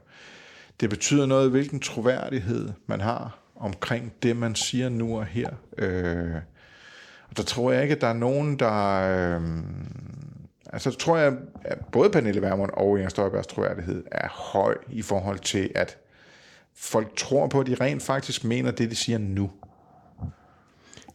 det 0.80 0.90
betyder 0.90 1.26
noget, 1.26 1.52
hvilken 1.52 1.80
troværdighed 1.80 2.70
man 2.88 3.02
har 3.02 3.40
omkring 3.56 4.14
det, 4.24 4.38
man 4.38 4.56
siger 4.56 4.90
nu 4.90 5.18
og 5.18 5.26
her. 5.26 5.50
Øh, 5.78 6.36
og 7.30 7.38
der 7.38 7.44
tror 7.44 7.72
jeg 7.72 7.84
ikke, 7.84 7.96
at 7.96 8.02
der 8.02 8.08
er 8.08 8.14
nogen, 8.14 8.60
der... 8.60 9.02
Øh, 9.38 9.42
Altså 10.74 10.92
tror 10.92 11.18
jeg, 11.18 11.34
at 11.66 11.78
både 11.92 12.10
Pernille 12.10 12.42
Vermund 12.42 12.72
og 12.74 12.98
Inger 12.98 13.10
Støjbergs 13.10 13.48
troværdighed 13.48 14.04
er 14.12 14.28
høj 14.28 14.78
i 14.90 15.02
forhold 15.02 15.40
til, 15.40 15.72
at 15.76 15.98
folk 16.76 17.16
tror 17.16 17.48
på, 17.48 17.60
at 17.60 17.68
de 17.68 17.76
rent 17.76 18.04
faktisk 18.04 18.44
mener 18.44 18.72
det, 18.72 18.92
de 18.92 18.96
siger 18.96 19.18
nu. 19.18 19.52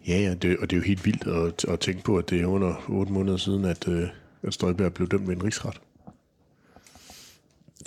Ja, 0.09 0.19
ja 0.19 0.35
det, 0.35 0.57
og 0.59 0.71
det 0.71 0.77
er 0.77 0.81
jo 0.81 0.85
helt 0.87 1.05
vildt 1.05 1.27
at, 1.27 1.73
at 1.73 1.81
tænke 1.81 2.03
på, 2.03 2.17
at 2.17 2.31
det 2.31 2.41
er 2.41 2.47
under 2.47 2.85
otte 2.89 3.13
måneder 3.13 3.37
siden, 3.37 3.65
at, 3.65 3.89
øh, 3.89 4.09
at 4.43 4.55
Støjberg 4.55 4.95
blev 4.95 5.09
dømt 5.09 5.29
ved 5.29 5.37
en 5.37 5.45
rigsret. 5.45 5.81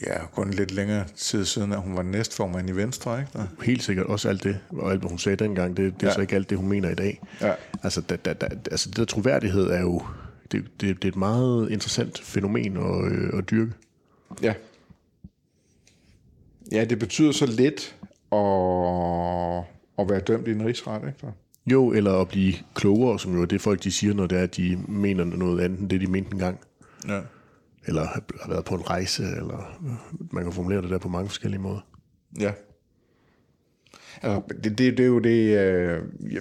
Ja, 0.05 0.25
kun 0.25 0.51
lidt 0.51 0.71
længere 0.71 1.05
tid 1.15 1.45
siden, 1.45 1.73
at 1.73 1.81
hun 1.81 1.95
var 1.95 2.03
næstformand 2.03 2.69
i 2.69 2.71
Venstre, 2.71 3.19
ikke? 3.19 3.31
Der. 3.33 3.45
Helt 3.63 3.83
sikkert 3.83 4.05
også 4.05 4.29
alt 4.29 4.43
det, 4.43 4.59
og 4.69 4.91
alt, 4.91 4.99
hvad 4.99 5.09
hun 5.09 5.19
sagde 5.19 5.35
dengang, 5.35 5.77
det, 5.77 5.93
det 5.93 6.03
er 6.03 6.07
ja. 6.07 6.13
så 6.13 6.21
ikke 6.21 6.35
alt 6.35 6.49
det, 6.49 6.57
hun 6.57 6.67
mener 6.67 6.89
i 6.89 6.95
dag. 6.95 7.21
Ja. 7.41 7.53
Altså, 7.83 8.01
da, 8.01 8.15
da, 8.15 8.33
da, 8.33 8.47
altså 8.71 8.89
det 8.89 8.97
der 8.97 9.05
troværdighed 9.05 9.69
er 9.69 9.81
jo, 9.81 10.01
det, 10.51 10.65
det, 10.81 10.95
det 10.95 11.03
er 11.03 11.07
et 11.11 11.15
meget 11.15 11.71
interessant 11.71 12.19
fænomen 12.19 12.77
at, 12.77 13.11
øh, 13.11 13.37
at 13.37 13.49
dyrke. 13.51 13.71
Ja. 14.41 14.53
Ja, 16.71 16.85
det 16.85 16.99
betyder 16.99 17.31
så 17.31 17.45
lidt 17.45 17.95
at, 18.31 19.63
at 19.99 20.09
være 20.09 20.19
dømt 20.19 20.47
i 20.47 20.51
en 20.51 20.65
rigsret, 20.65 21.07
ikke? 21.07 21.33
Jo, 21.65 21.91
eller 21.91 22.13
at 22.13 22.27
blive 22.27 22.53
klogere, 22.73 23.19
som 23.19 23.33
jo 23.33 23.41
er 23.41 23.45
det 23.45 23.61
folk, 23.61 23.83
de 23.83 23.91
siger, 23.91 24.13
når 24.13 24.27
det 24.27 24.37
er, 24.37 24.43
at 24.43 24.57
de 24.57 24.79
mener 24.87 25.23
noget 25.23 25.61
andet 25.61 25.79
end 25.79 25.89
det, 25.89 26.01
de 26.01 26.07
mente 26.07 26.33
engang. 26.33 26.59
Ja. 27.07 27.21
Eller 27.85 28.05
har 28.05 28.49
været 28.49 28.65
på 28.65 28.75
en 28.75 28.89
rejse, 28.89 29.23
eller 29.23 29.81
man 30.31 30.43
kan 30.43 30.53
formulere 30.53 30.81
det 30.81 30.89
der 30.89 30.97
på 30.97 31.09
mange 31.09 31.29
forskellige 31.29 31.61
måder. 31.61 31.79
Ja. 32.39 32.51
Altså, 34.21 34.41
det, 34.63 34.77
det, 34.77 34.97
det 34.97 34.99
er 34.99 35.07
jo 35.07 35.19
det... 35.19 35.57
Øh, 35.57 36.03
ja, 36.33 36.39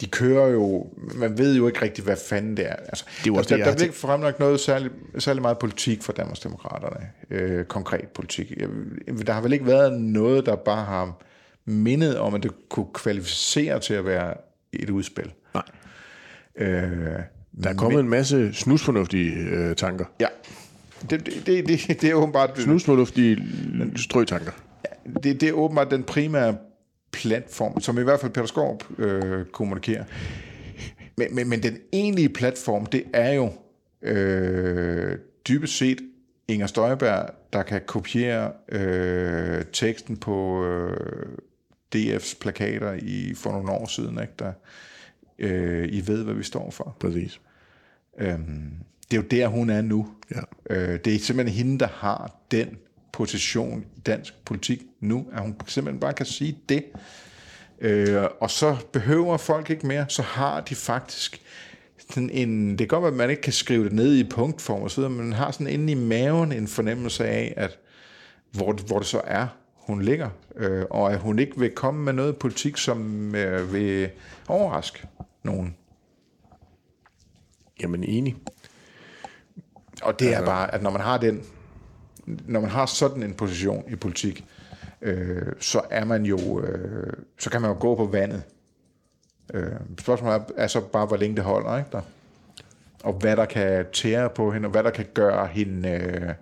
de 0.00 0.06
kører 0.06 0.48
jo... 0.48 0.86
Man 1.14 1.38
ved 1.38 1.56
jo 1.56 1.66
ikke 1.66 1.82
rigtig, 1.82 2.04
hvad 2.04 2.16
fanden 2.28 2.56
det 2.56 2.66
er. 2.68 2.74
Altså, 2.76 3.04
Det 3.24 3.30
er 3.30 3.36
også 3.38 3.48
der, 3.48 3.56
det, 3.56 3.64
der, 3.64 3.70
der 3.70 3.76
bliver 3.76 3.86
ikke 3.86 3.98
fremlagt 3.98 4.38
noget 4.40 4.60
særlig, 4.60 4.90
særlig 5.18 5.42
meget 5.42 5.58
politik 5.58 6.02
fra 6.02 6.12
Danmarksdemokraterne. 6.12 7.06
Øh, 7.30 7.64
konkret 7.64 8.08
politik. 8.08 8.52
Jeg- 8.56 9.26
Der 9.26 9.32
har 9.32 9.40
vel 9.40 9.52
ikke 9.52 9.66
været 9.66 10.00
noget, 10.00 10.46
der 10.46 10.56
bare 10.56 10.84
har 10.84 11.22
mindet 11.64 12.18
om, 12.18 12.34
at 12.34 12.42
det 12.42 12.50
kunne 12.68 12.86
kvalificere 12.94 13.80
til 13.80 13.94
at 13.94 14.04
være 14.04 14.34
et 14.72 14.90
udspil. 14.90 15.32
Nej. 15.54 15.62
Øh, 16.56 16.72
Der 17.62 17.70
er 17.70 17.74
kommet 17.74 18.00
en 18.00 18.08
masse 18.08 18.52
snusfornuftige 18.54 19.32
øh, 19.34 19.76
tanker. 19.76 20.04
ja. 20.20 20.26
Det, 21.10 21.26
det, 21.26 21.46
det, 21.46 21.68
det, 21.68 22.00
det 22.02 22.10
er 22.10 22.14
åbenbart... 22.14 22.58
Snusfornuftige 22.58 23.38
strøtanker. 23.96 24.52
det, 25.22 25.40
det 25.40 25.48
er 25.48 25.52
åbenbart 25.52 25.90
den 25.90 26.02
primære 26.02 26.56
platform, 27.14 27.80
som 27.80 27.98
i 27.98 28.02
hvert 28.02 28.20
fald 28.20 28.32
Peter 28.32 28.46
Skorp 28.46 28.84
øh, 28.98 29.44
kommunikerer. 29.44 30.04
Men, 31.16 31.34
men, 31.34 31.48
men 31.48 31.62
den 31.62 31.78
egentlige 31.92 32.28
platform, 32.28 32.86
det 32.86 33.04
er 33.12 33.32
jo 33.32 33.52
øh, 34.02 35.18
dybest 35.48 35.76
set 35.76 36.00
Inger 36.48 36.66
Støjberg, 36.66 37.30
der 37.52 37.62
kan 37.62 37.80
kopiere 37.86 38.52
øh, 38.68 39.64
teksten 39.72 40.16
på 40.16 40.64
øh, 40.64 41.28
DF's 41.96 42.38
plakater 42.40 42.92
i, 42.92 43.34
for 43.34 43.52
nogle 43.52 43.70
år 43.70 43.86
siden, 43.86 44.18
ikke? 44.22 44.32
Der, 44.38 44.52
øh, 45.38 45.88
I 45.92 46.06
ved, 46.06 46.24
hvad 46.24 46.34
vi 46.34 46.42
står 46.42 46.70
for. 46.70 46.96
Præcis. 47.00 47.40
Øhm, 48.18 48.70
det 49.10 49.16
er 49.16 49.22
jo 49.22 49.28
der, 49.30 49.46
hun 49.46 49.70
er 49.70 49.82
nu. 49.82 50.08
Ja. 50.30 50.40
Øh, 50.70 50.98
det 51.04 51.14
er 51.14 51.18
simpelthen 51.18 51.66
hende, 51.66 51.78
der 51.78 51.88
har 51.92 52.36
den 52.50 52.78
position 53.12 53.84
i 53.96 54.00
dansk 54.00 54.34
politik 54.44 54.82
nu, 55.04 55.26
at 55.32 55.40
hun 55.40 55.56
simpelthen 55.66 56.00
bare 56.00 56.12
kan 56.12 56.26
sige 56.26 56.58
det. 56.68 56.84
Øh, 57.80 58.24
og 58.40 58.50
så 58.50 58.76
behøver 58.92 59.36
folk 59.36 59.70
ikke 59.70 59.86
mere, 59.86 60.06
så 60.08 60.22
har 60.22 60.60
de 60.60 60.74
faktisk 60.74 61.42
sådan 62.10 62.30
en, 62.30 62.70
det 62.70 62.78
kan 62.78 62.88
godt 62.88 63.02
være, 63.02 63.12
at 63.12 63.16
man 63.16 63.30
ikke 63.30 63.42
kan 63.42 63.52
skrive 63.52 63.84
det 63.84 63.92
ned 63.92 64.14
i 64.14 64.24
punktform 64.24 64.82
og 64.82 64.90
så 64.90 65.00
videre, 65.00 65.10
men 65.10 65.24
man 65.24 65.32
har 65.32 65.50
sådan 65.50 65.66
inde 65.66 65.92
i 65.92 65.94
maven 65.94 66.52
en 66.52 66.68
fornemmelse 66.68 67.26
af, 67.26 67.54
at 67.56 67.78
hvor, 68.50 68.72
hvor 68.72 68.98
det 68.98 69.06
så 69.06 69.20
er, 69.24 69.46
hun 69.74 70.02
ligger, 70.02 70.30
øh, 70.56 70.84
og 70.90 71.12
at 71.12 71.18
hun 71.18 71.38
ikke 71.38 71.58
vil 71.58 71.70
komme 71.70 72.04
med 72.04 72.12
noget 72.12 72.36
politik, 72.36 72.76
som 72.76 73.34
øh, 73.34 73.72
vil 73.72 74.10
overraske 74.48 75.06
nogen. 75.42 75.76
Jamen 77.80 78.04
enig. 78.04 78.36
Og 80.02 80.18
det 80.20 80.34
er 80.34 80.44
bare, 80.44 80.74
at 80.74 80.82
når 80.82 80.90
man 80.90 81.00
har 81.00 81.18
den, 81.18 81.42
når 82.26 82.60
man 82.60 82.70
har 82.70 82.86
sådan 82.86 83.22
en 83.22 83.34
position 83.34 83.84
i 83.88 83.96
politik, 83.96 84.44
øh, 85.04 85.52
så 85.60 85.80
er 85.90 86.04
man 86.04 86.24
jo, 86.24 86.60
øh, 86.60 87.12
så 87.38 87.50
kan 87.50 87.60
man 87.60 87.70
jo 87.70 87.76
gå 87.80 87.94
på 87.94 88.06
vandet. 88.06 88.42
Øh, 89.54 89.72
spørgsmålet 89.98 90.34
er, 90.34 90.44
er 90.56 90.66
så 90.66 90.80
bare, 90.80 91.06
hvor 91.06 91.16
længe 91.16 91.36
det 91.36 91.44
holder, 91.44 91.78
ikke 91.78 91.90
der? 91.92 92.00
Og 93.02 93.12
hvad 93.12 93.36
der 93.36 93.44
kan 93.44 93.84
tære 93.92 94.30
på 94.30 94.50
hende, 94.50 94.66
og 94.66 94.70
hvad 94.70 94.82
der 94.82 94.90
kan 94.90 95.06
gøre 95.14 95.46
hende, 95.46 95.88
øh, 95.88 96.34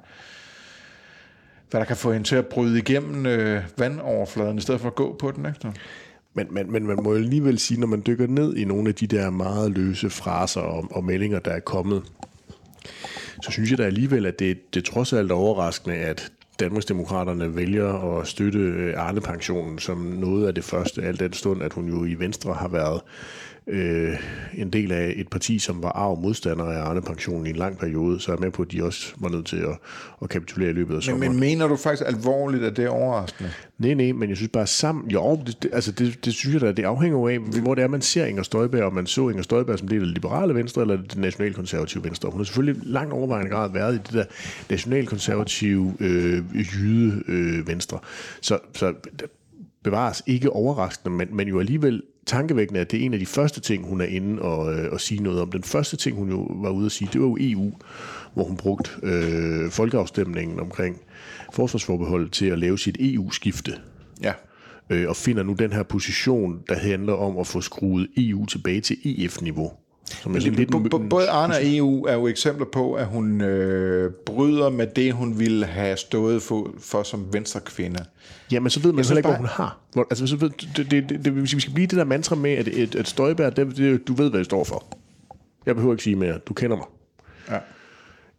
hvad 1.71 1.81
der 1.81 1.85
kan 1.85 1.97
få 1.97 2.13
hende 2.13 2.29
til 2.29 2.37
at 2.37 2.47
bryde 2.47 2.79
igennem 2.79 3.27
øh, 3.27 3.63
vandoverfladen, 3.79 4.59
i 4.59 4.61
stedet 4.61 4.81
for 4.81 4.89
at 4.89 4.95
gå 4.95 5.17
på 5.21 5.31
den, 5.31 5.47
ikke 5.47 5.59
der? 5.63 5.73
Men, 6.35 6.47
men, 6.51 6.73
men 6.73 6.87
man 6.87 6.99
må 7.03 7.11
jo 7.11 7.17
alligevel 7.17 7.59
sige, 7.59 7.81
når 7.81 7.87
man 7.87 8.03
dykker 8.07 8.27
ned 8.27 8.57
i 8.57 8.65
nogle 8.65 8.89
af 8.89 8.95
de 8.95 9.07
der 9.07 9.31
meget 9.31 9.71
løse 9.71 10.11
fraser 10.11 10.61
og, 10.61 10.89
og 10.91 11.05
meldinger, 11.05 11.39
der 11.39 11.51
er 11.51 11.61
kommet, 11.61 12.03
så 13.43 13.51
synes 13.51 13.71
jeg 13.71 13.79
da 13.79 13.83
alligevel, 13.83 14.27
at 14.27 14.39
det, 14.39 14.75
det 14.75 14.85
trods 14.85 15.13
alt 15.13 15.31
er 15.31 15.35
overraskende, 15.35 15.97
at 15.97 16.33
Danmarksdemokraterne 16.61 17.57
vælger 17.57 18.19
at 18.19 18.27
støtte 18.27 18.59
øh, 18.59 18.95
Arne-pensionen 18.97 19.79
som 19.79 19.99
noget 19.99 20.47
af 20.47 20.55
det 20.55 20.65
første, 20.65 21.03
alt 21.03 21.21
den 21.21 21.33
stund, 21.33 21.63
at 21.63 21.73
hun 21.73 21.89
jo 21.89 22.05
i 22.05 22.15
Venstre 22.15 22.55
har 22.55 22.69
været 22.69 23.01
øh, 23.67 24.17
en 24.55 24.71
del 24.71 24.93
af 24.93 25.15
et 25.17 25.29
parti, 25.29 25.59
som 25.59 25.83
var 25.83 25.89
arv 25.89 26.21
modstander 26.21 26.65
af 26.65 26.89
Arne-pensionen 26.89 27.47
i 27.47 27.51
en 27.51 27.57
lang 27.57 27.79
periode, 27.79 28.21
så 28.21 28.33
er 28.33 28.37
jeg 28.37 28.41
med 28.41 28.51
på, 28.51 28.63
at 28.63 28.73
de 28.73 28.85
også 28.85 29.15
var 29.17 29.29
nødt 29.29 29.47
til 29.47 29.57
at, 29.57 29.79
at 30.23 30.29
kapitulere 30.29 30.71
i 30.71 30.73
løbet 30.73 30.95
af 30.95 30.97
Men, 30.97 31.03
sommeren. 31.03 31.33
men 31.33 31.41
mener 31.41 31.69
du 31.69 31.77
faktisk 31.77 32.03
alvorligt, 32.07 32.65
at 32.65 32.77
det 32.77 32.85
er 32.85 32.89
overraskende? 32.89 33.51
Nej, 33.79 33.95
nej, 33.95 34.13
men 34.13 34.29
jeg 34.29 34.37
synes 34.37 34.51
bare 34.53 34.67
sammen... 34.67 35.11
Jo, 35.11 35.41
det, 35.47 35.63
det, 35.63 35.71
altså 35.73 35.93
det, 35.93 36.25
det 36.25 36.35
synes 36.35 36.55
jeg 36.55 36.61
da, 36.61 36.73
det 36.73 36.85
afhænger 36.85 37.29
af, 37.29 37.39
hvor 37.39 37.75
det 37.75 37.85
er, 37.85 37.89
man 37.89 38.03
ser 38.03 38.27
Inger 38.27 38.43
Støjberg, 38.43 38.83
om 38.83 38.93
man 38.93 39.07
så 39.07 39.29
Inger 39.29 39.43
Støjberg 39.43 39.79
som 39.79 39.89
del 39.89 40.01
af 40.01 40.07
det 40.07 40.15
liberale 40.15 40.55
venstre, 40.55 40.83
eller 40.83 40.97
det 40.97 41.17
nationalkonservative 41.17 42.05
venstre. 42.05 42.31
Hun 42.31 42.41
har 42.41 42.45
selvfølgelig 42.45 42.83
langt 42.87 43.13
overvejende 43.13 43.51
grad 43.51 43.73
været 43.73 43.95
i 43.95 43.99
det 43.99 44.13
der 44.13 44.25
nationalkonservative 44.71 45.95
øh, 46.01 46.43
jyde 46.55 47.23
øh, 47.29 47.69
venstre. 47.69 47.99
Så, 48.41 48.59
så 48.75 48.95
bevares 49.83 50.23
ikke 50.27 50.51
overraskende, 50.51 51.17
men, 51.17 51.37
men 51.37 51.49
jo 51.49 51.61
alligevel 51.61 52.03
tankevækkende, 52.27 52.81
at 52.81 52.91
det 52.91 53.01
er 53.01 53.05
en 53.05 53.13
af 53.13 53.19
de 53.21 53.27
første 53.27 53.61
ting, 53.61 53.87
hun 53.89 54.01
er 54.01 54.05
inde 54.05 54.43
og, 54.43 54.75
øh, 54.75 54.93
og 54.93 55.01
sige 55.01 55.23
noget 55.23 55.41
om. 55.41 55.53
Den 55.53 55.63
første 55.63 55.97
ting, 55.97 56.17
hun 56.17 56.29
jo 56.31 56.49
var 56.51 56.71
ude 56.71 56.87
at 56.87 56.93
sige, 56.93 57.09
det 57.13 57.21
var 57.21 57.27
jo 57.27 57.37
EU, 57.41 57.73
hvor 58.35 58.45
hun 58.45 58.57
brugte 58.57 58.91
øh, 59.03 59.71
folkeafstemningen 59.71 60.61
omkring 60.61 61.01
forsvarsforbeholdet 61.53 62.33
til 62.33 62.47
at 62.47 62.59
lave 62.59 62.79
sit 62.79 62.97
EU-skifte 63.01 63.73
Ja. 64.23 64.33
øh, 64.91 65.09
og 65.09 65.17
finder 65.17 65.43
nu 65.43 65.53
den 65.53 65.73
her 65.73 65.83
position, 65.83 66.61
der 66.69 66.75
handler 66.75 67.13
om 67.13 67.39
at 67.39 67.47
få 67.47 67.61
skruet 67.61 68.09
EU 68.17 68.47
tilbage 68.47 68.81
til 68.81 68.97
EF-niveau. 69.05 69.73
Som 70.13 70.33
B- 70.33 70.37
b- 70.37 71.11
Både 71.11 71.29
Arne 71.29 71.55
og 71.55 71.61
EU 71.63 72.05
er 72.05 72.15
jo 72.15 72.27
eksempler 72.27 72.67
på, 72.67 72.95
at 72.95 73.07
hun 73.07 73.41
øh, 73.41 74.13
bryder 74.27 74.71
med 74.71 74.87
det, 74.87 75.13
hun 75.13 75.39
ville 75.39 75.67
have 75.67 75.97
stået 75.97 76.43
for, 76.43 76.71
for 76.79 77.03
som 77.03 77.33
venstre 77.33 77.61
kvinde. 77.61 78.05
Jamen, 78.53 78.71
så 78.71 78.81
ved 78.81 78.93
man 78.93 79.05
heller 79.05 79.17
ikke, 79.17 79.29
hvad 79.29 79.39
hun 79.39 79.47
har. 79.47 79.79
Hvor, 79.93 80.07
altså, 80.11 80.27
så 80.27 80.37
ved, 80.37 80.51
det, 80.77 80.91
det, 80.91 81.09
det, 81.09 81.25
det, 81.25 81.43
vi 81.43 81.61
skal 81.61 81.75
blive 81.75 81.87
det 81.87 81.99
der 81.99 82.05
mantra 82.05 82.35
med, 82.35 82.51
at, 82.51 82.69
at, 82.69 82.95
at 82.95 83.09
Støjberg, 83.09 83.57
det, 83.57 83.77
det, 83.77 84.09
du 84.09 84.15
ved, 84.15 84.31
hvad 84.31 84.39
det 84.39 84.47
står 84.47 84.65
for. 84.65 84.85
Jeg 85.67 85.75
behøver 85.75 85.95
ikke 85.95 86.05
sige 86.05 86.17
mere. 86.17 86.39
Du 86.39 86.55
kender 86.55 86.77
mig. 86.77 86.87
Ja. 87.51 87.59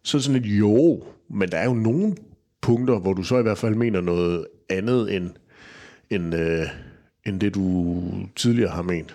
Så 0.02 0.20
sådan 0.20 0.42
lidt, 0.42 0.58
jo, 0.58 1.02
men 1.30 1.50
der 1.50 1.58
er 1.58 1.64
jo 1.64 1.74
nogle 1.74 2.14
punkter, 2.60 2.98
hvor 2.98 3.12
du 3.12 3.22
så 3.22 3.38
i 3.38 3.42
hvert 3.42 3.58
fald 3.58 3.74
mener 3.74 4.00
noget 4.00 4.46
andet, 4.70 5.16
end, 5.16 5.30
end, 6.10 6.34
øh, 6.34 6.66
end 7.26 7.40
det, 7.40 7.54
du 7.54 8.02
tidligere 8.36 8.70
har 8.70 8.82
ment. 8.82 9.14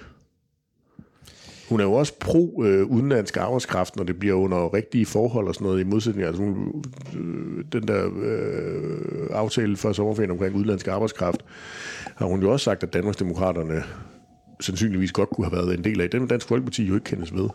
Hun 1.70 1.80
er 1.80 1.84
jo 1.84 1.93
også 1.93 2.13
pro 2.20 2.63
øh, 2.65 2.86
udenlandsk 2.86 3.38
arbejdskraft, 3.38 3.95
når 3.95 4.03
det 4.03 4.20
bliver 4.20 4.34
under 4.34 4.74
rigtige 4.74 5.05
forhold 5.05 5.47
og 5.47 5.53
sådan 5.53 5.65
noget, 5.65 5.80
i 5.80 5.84
modsætning 5.84 6.28
altså 6.28 6.43
hun, 6.43 6.84
øh, 7.17 7.65
den 7.74 7.88
der 7.88 8.09
øh, 8.22 9.28
aftale 9.32 9.78
for 9.78 9.93
sommerferien 9.93 10.32
omkring 10.32 10.55
udenlandsk 10.55 10.88
arbejdskraft, 10.88 11.45
har 12.15 12.26
hun 12.26 12.41
jo 12.41 12.51
også 12.51 12.63
sagt, 12.63 12.84
at 12.84 12.93
Danmarksdemokraterne 12.93 13.84
sandsynligvis 14.59 15.11
godt 15.11 15.30
kunne 15.30 15.45
have 15.45 15.57
været 15.57 15.78
en 15.78 15.84
del 15.84 16.01
af. 16.01 16.09
Den 16.09 16.28
Dansk 16.28 16.47
Folkeparti 16.47 16.84
jo 16.84 16.93
ikke 16.93 17.03
kendes 17.03 17.34
ved. 17.34 17.49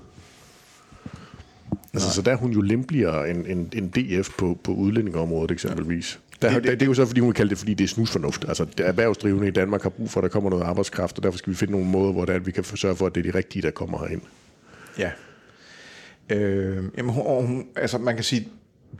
Altså, 1.94 2.10
så 2.10 2.22
der 2.22 2.32
er 2.32 2.36
hun 2.36 2.52
jo 2.52 2.60
lempeligere 2.60 3.30
end, 3.30 3.46
end, 3.46 3.74
end 3.74 3.92
DF 3.92 4.30
på, 4.38 4.58
på 4.64 4.72
udlændingeområdet 4.72 5.50
eksempelvis. 5.50 6.20
Der, 6.44 6.54
det, 6.54 6.64
det, 6.64 6.80
det, 6.80 6.82
er 6.82 6.86
jo 6.86 6.94
så, 6.94 7.06
fordi 7.06 7.20
hun 7.20 7.28
vil 7.28 7.34
kalde 7.34 7.50
det, 7.50 7.58
fordi 7.58 7.74
det 7.74 7.84
er 7.84 7.88
snusfornuft. 7.88 8.44
Altså, 8.48 8.66
erhvervsdrivende 8.78 9.48
i 9.48 9.50
Danmark 9.50 9.82
har 9.82 9.90
brug 9.90 10.10
for, 10.10 10.20
at 10.20 10.22
der 10.22 10.28
kommer 10.28 10.50
noget 10.50 10.64
arbejdskraft, 10.64 11.16
og 11.16 11.22
derfor 11.22 11.38
skal 11.38 11.50
vi 11.50 11.56
finde 11.56 11.72
nogle 11.72 11.86
måder, 11.86 12.12
hvor 12.12 12.24
det 12.24 12.32
er, 12.32 12.36
at 12.36 12.46
vi 12.46 12.50
kan 12.50 12.64
sørge 12.64 12.96
for, 12.96 13.06
at 13.06 13.14
det 13.14 13.26
er 13.26 13.32
de 13.32 13.38
rigtige, 13.38 13.62
der 13.62 13.70
kommer 13.70 13.98
herind. 13.98 14.22
Ja. 14.98 15.10
Øh, 16.30 16.84
jamen, 16.96 17.14
hun, 17.14 17.46
hun, 17.46 17.66
altså 17.76 17.98
man 17.98 18.14
kan 18.14 18.24
sige, 18.24 18.48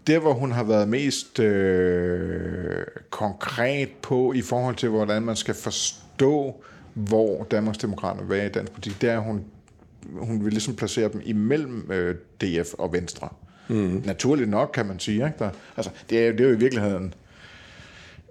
der 0.07 0.19
hvor 0.19 0.33
hun 0.33 0.53
har 0.53 0.65
været 0.65 0.89
mest 0.89 1.41
øh, 1.41 2.85
konkret 3.11 3.89
på 4.03 4.33
i 4.33 4.43
forhold 4.43 4.77
til, 4.77 4.89
hvordan 4.89 5.23
man 5.23 5.37
skal 5.37 5.55
forstå, 5.55 6.65
hvor 6.95 7.47
Danmarksdemokraterne 7.51 8.29
vil 8.29 8.37
være 8.37 8.47
i 8.47 8.49
dansk 8.49 8.73
politik, 8.73 9.01
det 9.01 9.11
er, 9.11 9.17
at 9.17 9.25
hun, 9.25 9.45
hun 10.13 10.45
vil 10.45 10.53
ligesom 10.53 10.77
placere 10.77 11.13
dem 11.13 11.21
imellem 11.25 11.93
øh, 11.93 12.15
DF 12.41 12.75
og 12.75 12.93
Venstre. 12.93 13.29
Mm. 13.69 14.03
Naturligt 14.05 14.51
nok, 14.51 14.71
kan 14.75 14.87
man 14.87 14.99
sige. 14.99 15.17
Ikke? 15.27 15.39
Der, 15.39 15.51
altså, 15.77 15.91
det, 16.11 16.27
er, 16.27 16.33
det 16.33 16.41
er 16.41 16.45
jo 16.45 16.55
i 16.55 16.59
virkeligheden 16.59 17.15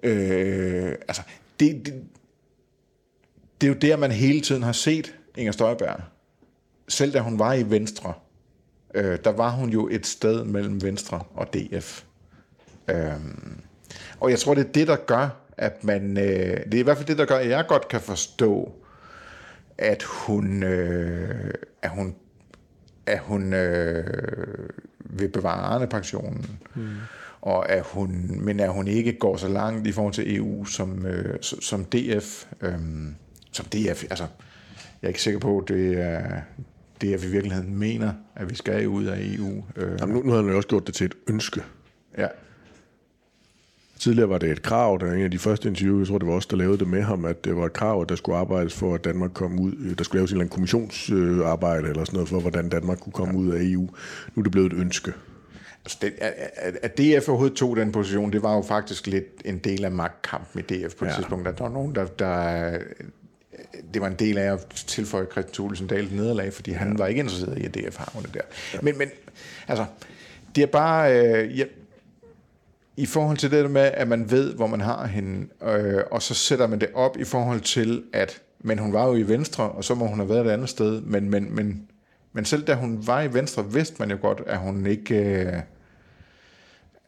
Øh, 0.04 0.96
altså, 1.08 1.22
det, 1.60 1.86
det, 1.86 2.04
det 3.62 3.68
er 3.68 3.72
jo 3.74 3.80
der, 3.80 3.98
man 3.98 4.12
hele 4.12 4.42
tiden 4.42 4.64
har 4.64 4.72
set 4.72 5.16
Inger 5.38 5.52
Støjberg. 5.52 6.02
Selv 6.88 7.14
da 7.14 7.20
hun 7.20 7.40
var 7.40 7.54
i 7.54 7.70
Venstre, 7.70 8.14
øh, 8.96 9.20
der 9.24 9.32
var 9.32 9.50
hun 9.50 9.70
jo 9.70 9.88
et 9.92 10.06
sted 10.06 10.44
mellem 10.44 10.82
Venstre 10.82 11.24
og 11.34 11.54
DF. 11.54 12.04
Øh, 12.88 13.12
og 14.20 14.30
jeg 14.30 14.40
tror, 14.40 14.54
det 14.54 14.68
er 14.68 14.72
det, 14.72 14.88
der 14.88 14.96
gør, 14.96 15.30
at 15.58 15.84
man... 15.84 16.18
Øh, 16.18 16.66
det 16.66 16.74
er 16.74 16.80
i 16.80 16.82
hvert 16.82 16.98
fald 16.98 17.08
det, 17.08 17.18
der 17.18 17.26
gør, 17.26 17.36
at 17.36 17.50
jeg 17.50 17.66
godt 17.68 17.88
kan 17.88 18.02
forstå, 18.02 18.72
at 19.78 20.04
hun... 20.04 20.64
Øh, 20.64 21.54
at 21.82 21.90
hun 21.90 22.16
at 23.06 23.20
hun 23.20 23.54
øh, 23.54 24.70
vil 25.00 25.30
bevare 25.30 25.62
Arne-pensionen, 25.62 26.60
mm 26.76 26.96
og 27.44 27.72
at 27.72 27.84
hun, 27.86 28.40
men 28.42 28.60
at 28.60 28.74
hun 28.74 28.88
ikke 28.88 29.14
går 29.14 29.38
så 29.38 29.48
langt 29.48 29.88
i 29.88 29.92
forhold 29.92 30.14
til 30.14 30.38
EU 30.38 30.66
som, 30.66 31.06
øh, 31.06 31.38
som 31.42 31.86
DF. 31.86 32.46
Øh, 32.62 32.74
som 33.52 33.66
DF, 33.66 34.04
altså, 34.10 34.24
jeg 35.02 35.04
er 35.04 35.08
ikke 35.08 35.22
sikker 35.22 35.40
på, 35.40 35.60
at 35.60 35.68
det 35.68 36.02
er, 36.02 36.42
det, 37.02 37.14
at 37.14 37.22
vi 37.22 37.28
i 37.28 37.32
virkeligheden 37.32 37.78
mener, 37.78 38.14
at 38.36 38.50
vi 38.50 38.56
skal 38.56 38.88
ud 38.88 39.06
af 39.06 39.18
EU. 39.20 39.64
Øh. 39.76 39.98
Jamen, 40.00 40.16
nu, 40.16 40.22
nu 40.24 40.30
har 40.30 40.42
han 40.42 40.50
jo 40.50 40.56
også 40.56 40.68
gjort 40.68 40.88
det 40.88 40.96
til 40.96 41.06
et 41.06 41.14
ønske. 41.28 41.62
Ja. 42.18 42.28
Tidligere 44.00 44.30
var 44.30 44.38
det 44.38 44.52
et 44.52 44.62
krav, 44.62 44.98
der 45.02 45.08
er 45.08 45.14
en 45.14 45.24
af 45.24 45.32
de 45.32 45.40
første 45.40 45.70
interviews, 45.70 46.00
jeg 46.00 46.08
tror 46.08 46.18
det 46.18 46.28
var 46.28 46.34
os, 46.34 46.46
der 46.46 46.58
lavede 46.58 46.78
det 46.78 46.88
med 46.88 47.02
ham, 47.02 47.26
at 47.26 47.46
det 47.46 47.56
var 47.56 47.66
et 47.66 47.74
krav, 47.74 48.02
at 48.02 48.10
der 48.10 48.16
skulle 48.16 48.38
arbejdes 48.38 48.74
for, 48.74 48.96
at 48.96 49.04
Danmark 49.04 49.32
kom 49.34 49.60
ud, 49.60 49.96
der 49.98 50.04
skulle 50.04 50.20
laves 50.20 50.32
en 50.32 50.36
eller 50.36 50.44
anden 50.44 50.54
kommissionsarbejde 50.54 51.90
eller 51.90 52.04
sådan 52.04 52.16
noget 52.16 52.30
for, 52.30 52.40
hvordan 52.40 52.70
Danmark 52.70 53.00
kunne 53.00 53.14
komme 53.14 53.34
ja. 53.34 53.40
ud 53.40 53.50
af 53.50 53.60
EU. 53.62 53.82
Nu 54.36 54.40
er 54.40 54.44
det 54.44 54.52
blevet 54.52 54.74
et 54.74 54.80
ønske. 54.80 55.14
Altså 55.86 55.98
det, 56.02 56.14
at, 56.18 56.76
at 56.82 56.98
DF 56.98 57.30
overhovedet 57.30 57.58
tog 57.58 57.76
den 57.76 57.92
position, 57.92 58.34
det 58.34 58.44
var 58.44 58.56
jo 58.56 58.62
faktisk 58.62 59.08
lidt 59.08 59.42
en 59.46 59.58
del 59.58 59.86
af 59.86 59.92
magtkampen 59.92 60.60
i 60.60 60.64
DF 60.64 60.96
på 60.96 61.06
et 61.06 61.10
ja. 61.10 61.16
tidspunkt. 61.16 61.46
Der 61.46 61.54
var 61.60 61.70
nogen, 61.70 61.96
der, 61.96 62.06
der 62.06 62.78
det 63.94 64.02
var 64.02 64.08
en 64.08 64.16
del 64.16 64.38
af 64.38 64.54
at 64.54 64.60
tilføje 64.76 65.26
Christian 65.32 65.54
Thulesen 65.54 65.88
Dahl 65.88 66.08
nederlag, 66.12 66.54
fordi 66.54 66.72
han 66.72 66.92
ja. 66.92 66.98
var 66.98 67.08
ikke 67.08 67.20
interesseret 67.20 67.58
i, 67.58 67.66
at 67.66 67.74
DF 67.74 67.98
havnede 67.98 68.34
der. 68.34 68.42
Ja. 68.74 68.80
Men, 68.82 68.98
men 68.98 69.10
altså, 69.68 69.86
det 70.56 70.62
er 70.62 70.68
bare... 70.68 71.20
Øh, 71.20 71.60
ja, 71.60 71.66
i 72.98 73.06
forhold 73.06 73.38
til 73.38 73.52
det 73.52 73.72
med, 73.72 73.82
at 73.82 74.08
man 74.08 74.32
ved, 74.32 74.54
hvor 74.54 74.68
man 74.68 74.82
har 74.82 75.06
hende, 75.08 75.48
øh, 75.64 76.04
og 76.12 76.22
så 76.22 76.34
sætter 76.34 76.68
man 76.68 76.80
det 76.80 76.90
op 76.94 77.18
i 77.18 77.24
forhold 77.24 77.62
til, 77.62 78.04
at 78.14 78.42
men 78.66 78.80
hun 78.80 78.94
var 78.94 79.08
jo 79.08 79.16
i 79.16 79.28
Venstre, 79.28 79.70
og 79.70 79.84
så 79.84 79.96
må 79.96 80.08
hun 80.08 80.20
have 80.20 80.30
været 80.30 80.46
et 80.46 80.52
andet 80.52 80.70
sted, 80.70 81.02
men, 81.02 81.30
men, 81.30 81.56
men, 81.56 81.88
men 82.34 82.46
selv 82.46 82.64
da 82.64 82.74
hun 82.74 83.08
var 83.08 83.22
i 83.22 83.34
Venstre, 83.34 83.72
vidste 83.72 83.96
man 84.00 84.12
jo 84.12 84.18
godt, 84.22 84.42
at 84.48 84.58
hun 84.58 84.86
ikke... 84.86 85.16
Øh, 85.16 85.54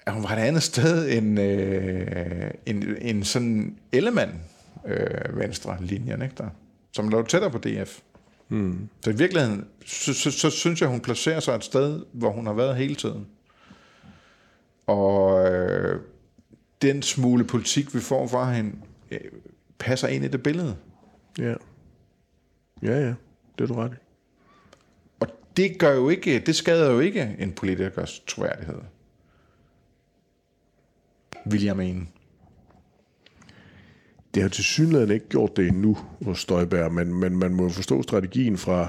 at 0.05 0.13
hun 0.13 0.23
var 0.23 0.29
et 0.29 0.39
andet 0.39 0.63
sted 0.63 1.17
end, 1.17 1.39
øh, 1.39 2.51
end, 2.65 2.83
end 3.01 3.23
sådan 3.23 3.77
Ellemann 3.91 4.39
øh, 4.85 5.39
venstre 5.39 5.77
linjen, 5.81 6.21
ikke 6.21 6.35
der? 6.37 6.49
som 6.95 7.09
lå 7.09 7.23
tættere 7.23 7.51
på 7.51 7.57
DF. 7.57 7.99
Mm. 8.49 8.89
Så 9.01 9.09
i 9.09 9.15
virkeligheden, 9.15 9.67
så, 9.85 10.13
så, 10.13 10.31
så 10.31 10.49
synes 10.49 10.81
jeg, 10.81 10.89
hun 10.89 10.99
placerer 10.99 11.39
sig 11.39 11.55
et 11.55 11.63
sted, 11.63 12.05
hvor 12.11 12.31
hun 12.31 12.45
har 12.45 12.53
været 12.53 12.75
hele 12.75 12.95
tiden. 12.95 13.27
Og 14.87 15.47
øh, 15.51 16.01
den 16.81 17.01
smule 17.01 17.43
politik, 17.43 17.95
vi 17.95 17.99
får 17.99 18.27
fra 18.27 18.53
hende, 18.53 18.75
øh, 19.11 19.19
passer 19.79 20.07
ind 20.07 20.25
i 20.25 20.27
det 20.27 20.43
billede. 20.43 20.75
Ja. 21.39 21.53
Ja, 22.83 22.99
ja. 22.99 23.13
Det 23.57 23.63
er 23.63 23.65
du 23.65 23.73
ret 23.73 23.97
Og 25.19 25.27
det 25.57 25.79
gør 25.79 25.95
jo 25.95 26.09
ikke, 26.09 26.39
det 26.39 26.55
skader 26.55 26.91
jo 26.91 26.99
ikke 26.99 27.35
en 27.39 27.51
politikers 27.51 28.23
troværdighed. 28.27 28.79
Vil 31.45 31.63
jeg 31.63 31.77
mene. 31.77 32.01
Det 34.35 34.43
har 34.43 34.49
til 34.49 34.63
synligheden 34.63 35.11
ikke 35.11 35.29
gjort 35.29 35.57
det 35.57 35.67
endnu 35.67 35.97
hos 36.25 36.39
Støjberg, 36.39 36.93
men, 36.93 37.13
men 37.13 37.37
man 37.37 37.53
må 37.53 37.69
forstå 37.69 38.03
strategien 38.03 38.57
fra 38.57 38.87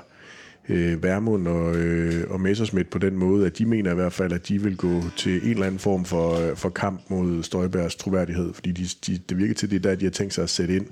øh, 0.69 1.03
Værmund 1.03 1.49
og, 1.49 1.77
øh, 1.77 2.31
og 2.31 2.41
Messersmith 2.41 2.89
på 2.89 2.99
den 2.99 3.17
måde, 3.17 3.47
at 3.47 3.59
de 3.59 3.67
mener 3.67 3.93
i 3.93 3.95
hvert 3.95 4.13
fald, 4.13 4.33
at 4.33 4.49
de 4.49 4.63
vil 4.63 4.77
gå 4.77 5.03
til 5.17 5.45
en 5.45 5.51
eller 5.51 5.67
anden 5.67 5.79
form 5.79 6.05
for, 6.05 6.49
øh, 6.51 6.57
for 6.57 6.69
kamp 6.69 7.01
mod 7.09 7.43
Støjbergs 7.43 7.97
troværdighed, 7.97 8.55
fordi 8.55 8.73
de, 8.73 8.89
de, 9.07 9.19
det 9.19 9.39
virker 9.39 9.55
til, 9.55 9.71
det 9.71 9.85
der, 9.85 9.95
de 9.95 10.05
har 10.05 10.11
tænkt 10.11 10.35
sig 10.35 10.43
at 10.43 10.51
sætte 10.51 10.77
ind. 10.77 10.87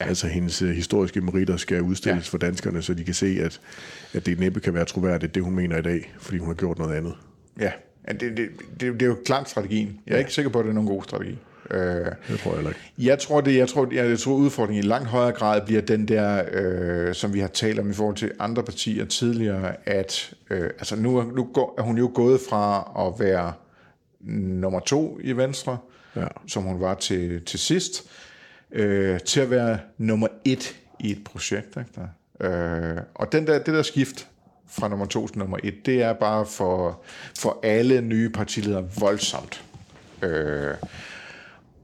Ja. 0.00 0.06
Altså 0.06 0.28
hendes 0.28 0.62
øh, 0.62 0.70
historiske 0.70 1.20
meritter 1.20 1.56
skal 1.56 1.82
udstilles 1.82 2.26
ja. 2.26 2.30
for 2.30 2.38
danskerne, 2.38 2.82
så 2.82 2.94
de 2.94 3.04
kan 3.04 3.14
se, 3.14 3.38
at, 3.42 3.60
at 4.12 4.26
det 4.26 4.40
næppe 4.40 4.60
kan 4.60 4.74
være 4.74 4.84
troværdigt, 4.84 5.34
det 5.34 5.42
hun 5.42 5.54
mener 5.54 5.78
i 5.78 5.82
dag, 5.82 6.14
fordi 6.18 6.38
hun 6.38 6.48
har 6.48 6.54
gjort 6.54 6.78
noget 6.78 6.94
andet. 6.94 7.14
Ja, 7.60 7.72
det, 8.12 8.20
det, 8.20 8.48
det, 8.80 8.92
det 8.92 9.02
er 9.02 9.06
jo 9.06 9.16
klart 9.24 9.50
strategien. 9.50 10.00
Jeg 10.06 10.12
er 10.12 10.16
ja. 10.16 10.18
ikke 10.18 10.34
sikker 10.34 10.50
på, 10.50 10.58
at 10.58 10.64
det 10.64 10.70
er 10.70 10.74
nogen 10.74 10.88
god 10.88 11.02
strategi. 11.02 11.38
Øh, 11.70 11.80
det 12.28 12.40
tror 12.40 12.56
jeg 12.56 12.68
ikke. 12.68 12.80
Jeg 12.98 13.18
tror, 13.18 13.40
det, 13.40 13.56
jeg 13.56 13.68
tror, 13.68 13.88
jeg, 13.92 14.10
jeg 14.10 14.18
tror 14.18 14.34
udfordringen 14.34 14.84
i 14.84 14.88
langt 14.88 15.08
højere 15.08 15.32
grad 15.32 15.60
bliver 15.66 15.80
den 15.80 16.08
der, 16.08 16.44
øh, 16.52 17.14
som 17.14 17.34
vi 17.34 17.40
har 17.40 17.48
talt 17.48 17.78
om 17.78 17.90
i 17.90 17.92
forhold 17.92 18.16
til 18.16 18.32
andre 18.38 18.62
partier 18.62 19.04
tidligere, 19.04 19.76
at 19.86 20.34
øh, 20.50 20.62
altså 20.62 20.96
nu, 20.96 21.22
nu 21.22 21.48
går, 21.54 21.74
er 21.78 21.82
hun 21.82 21.98
jo 21.98 22.10
gået 22.14 22.40
fra 22.48 22.92
at 23.06 23.26
være 23.26 23.52
nummer 24.20 24.80
to 24.80 25.18
i 25.22 25.32
Venstre, 25.32 25.78
ja. 26.16 26.26
som 26.48 26.62
hun 26.62 26.80
var 26.80 26.94
til, 26.94 27.44
til 27.44 27.58
sidst, 27.58 28.10
øh, 28.72 29.20
til 29.20 29.40
at 29.40 29.50
være 29.50 29.78
nummer 29.98 30.28
et 30.44 30.76
i 31.00 31.10
et 31.10 31.24
projekt. 31.24 31.76
Ikke 31.76 31.90
der? 31.94 32.06
Øh, 32.40 32.96
og 33.14 33.32
den 33.32 33.46
der, 33.46 33.58
det 33.58 33.74
der 33.74 33.82
skift 33.82 34.28
fra 34.68 34.88
nummer 34.88 35.06
to 35.06 35.28
til 35.28 35.38
nummer 35.38 35.58
et, 35.62 35.86
det 35.86 36.02
er 36.02 36.12
bare 36.12 36.46
for, 36.46 37.00
for 37.38 37.60
alle 37.62 38.00
nye 38.00 38.30
partiledere 38.30 38.84
voldsomt. 38.98 39.64
Øh, 40.22 40.74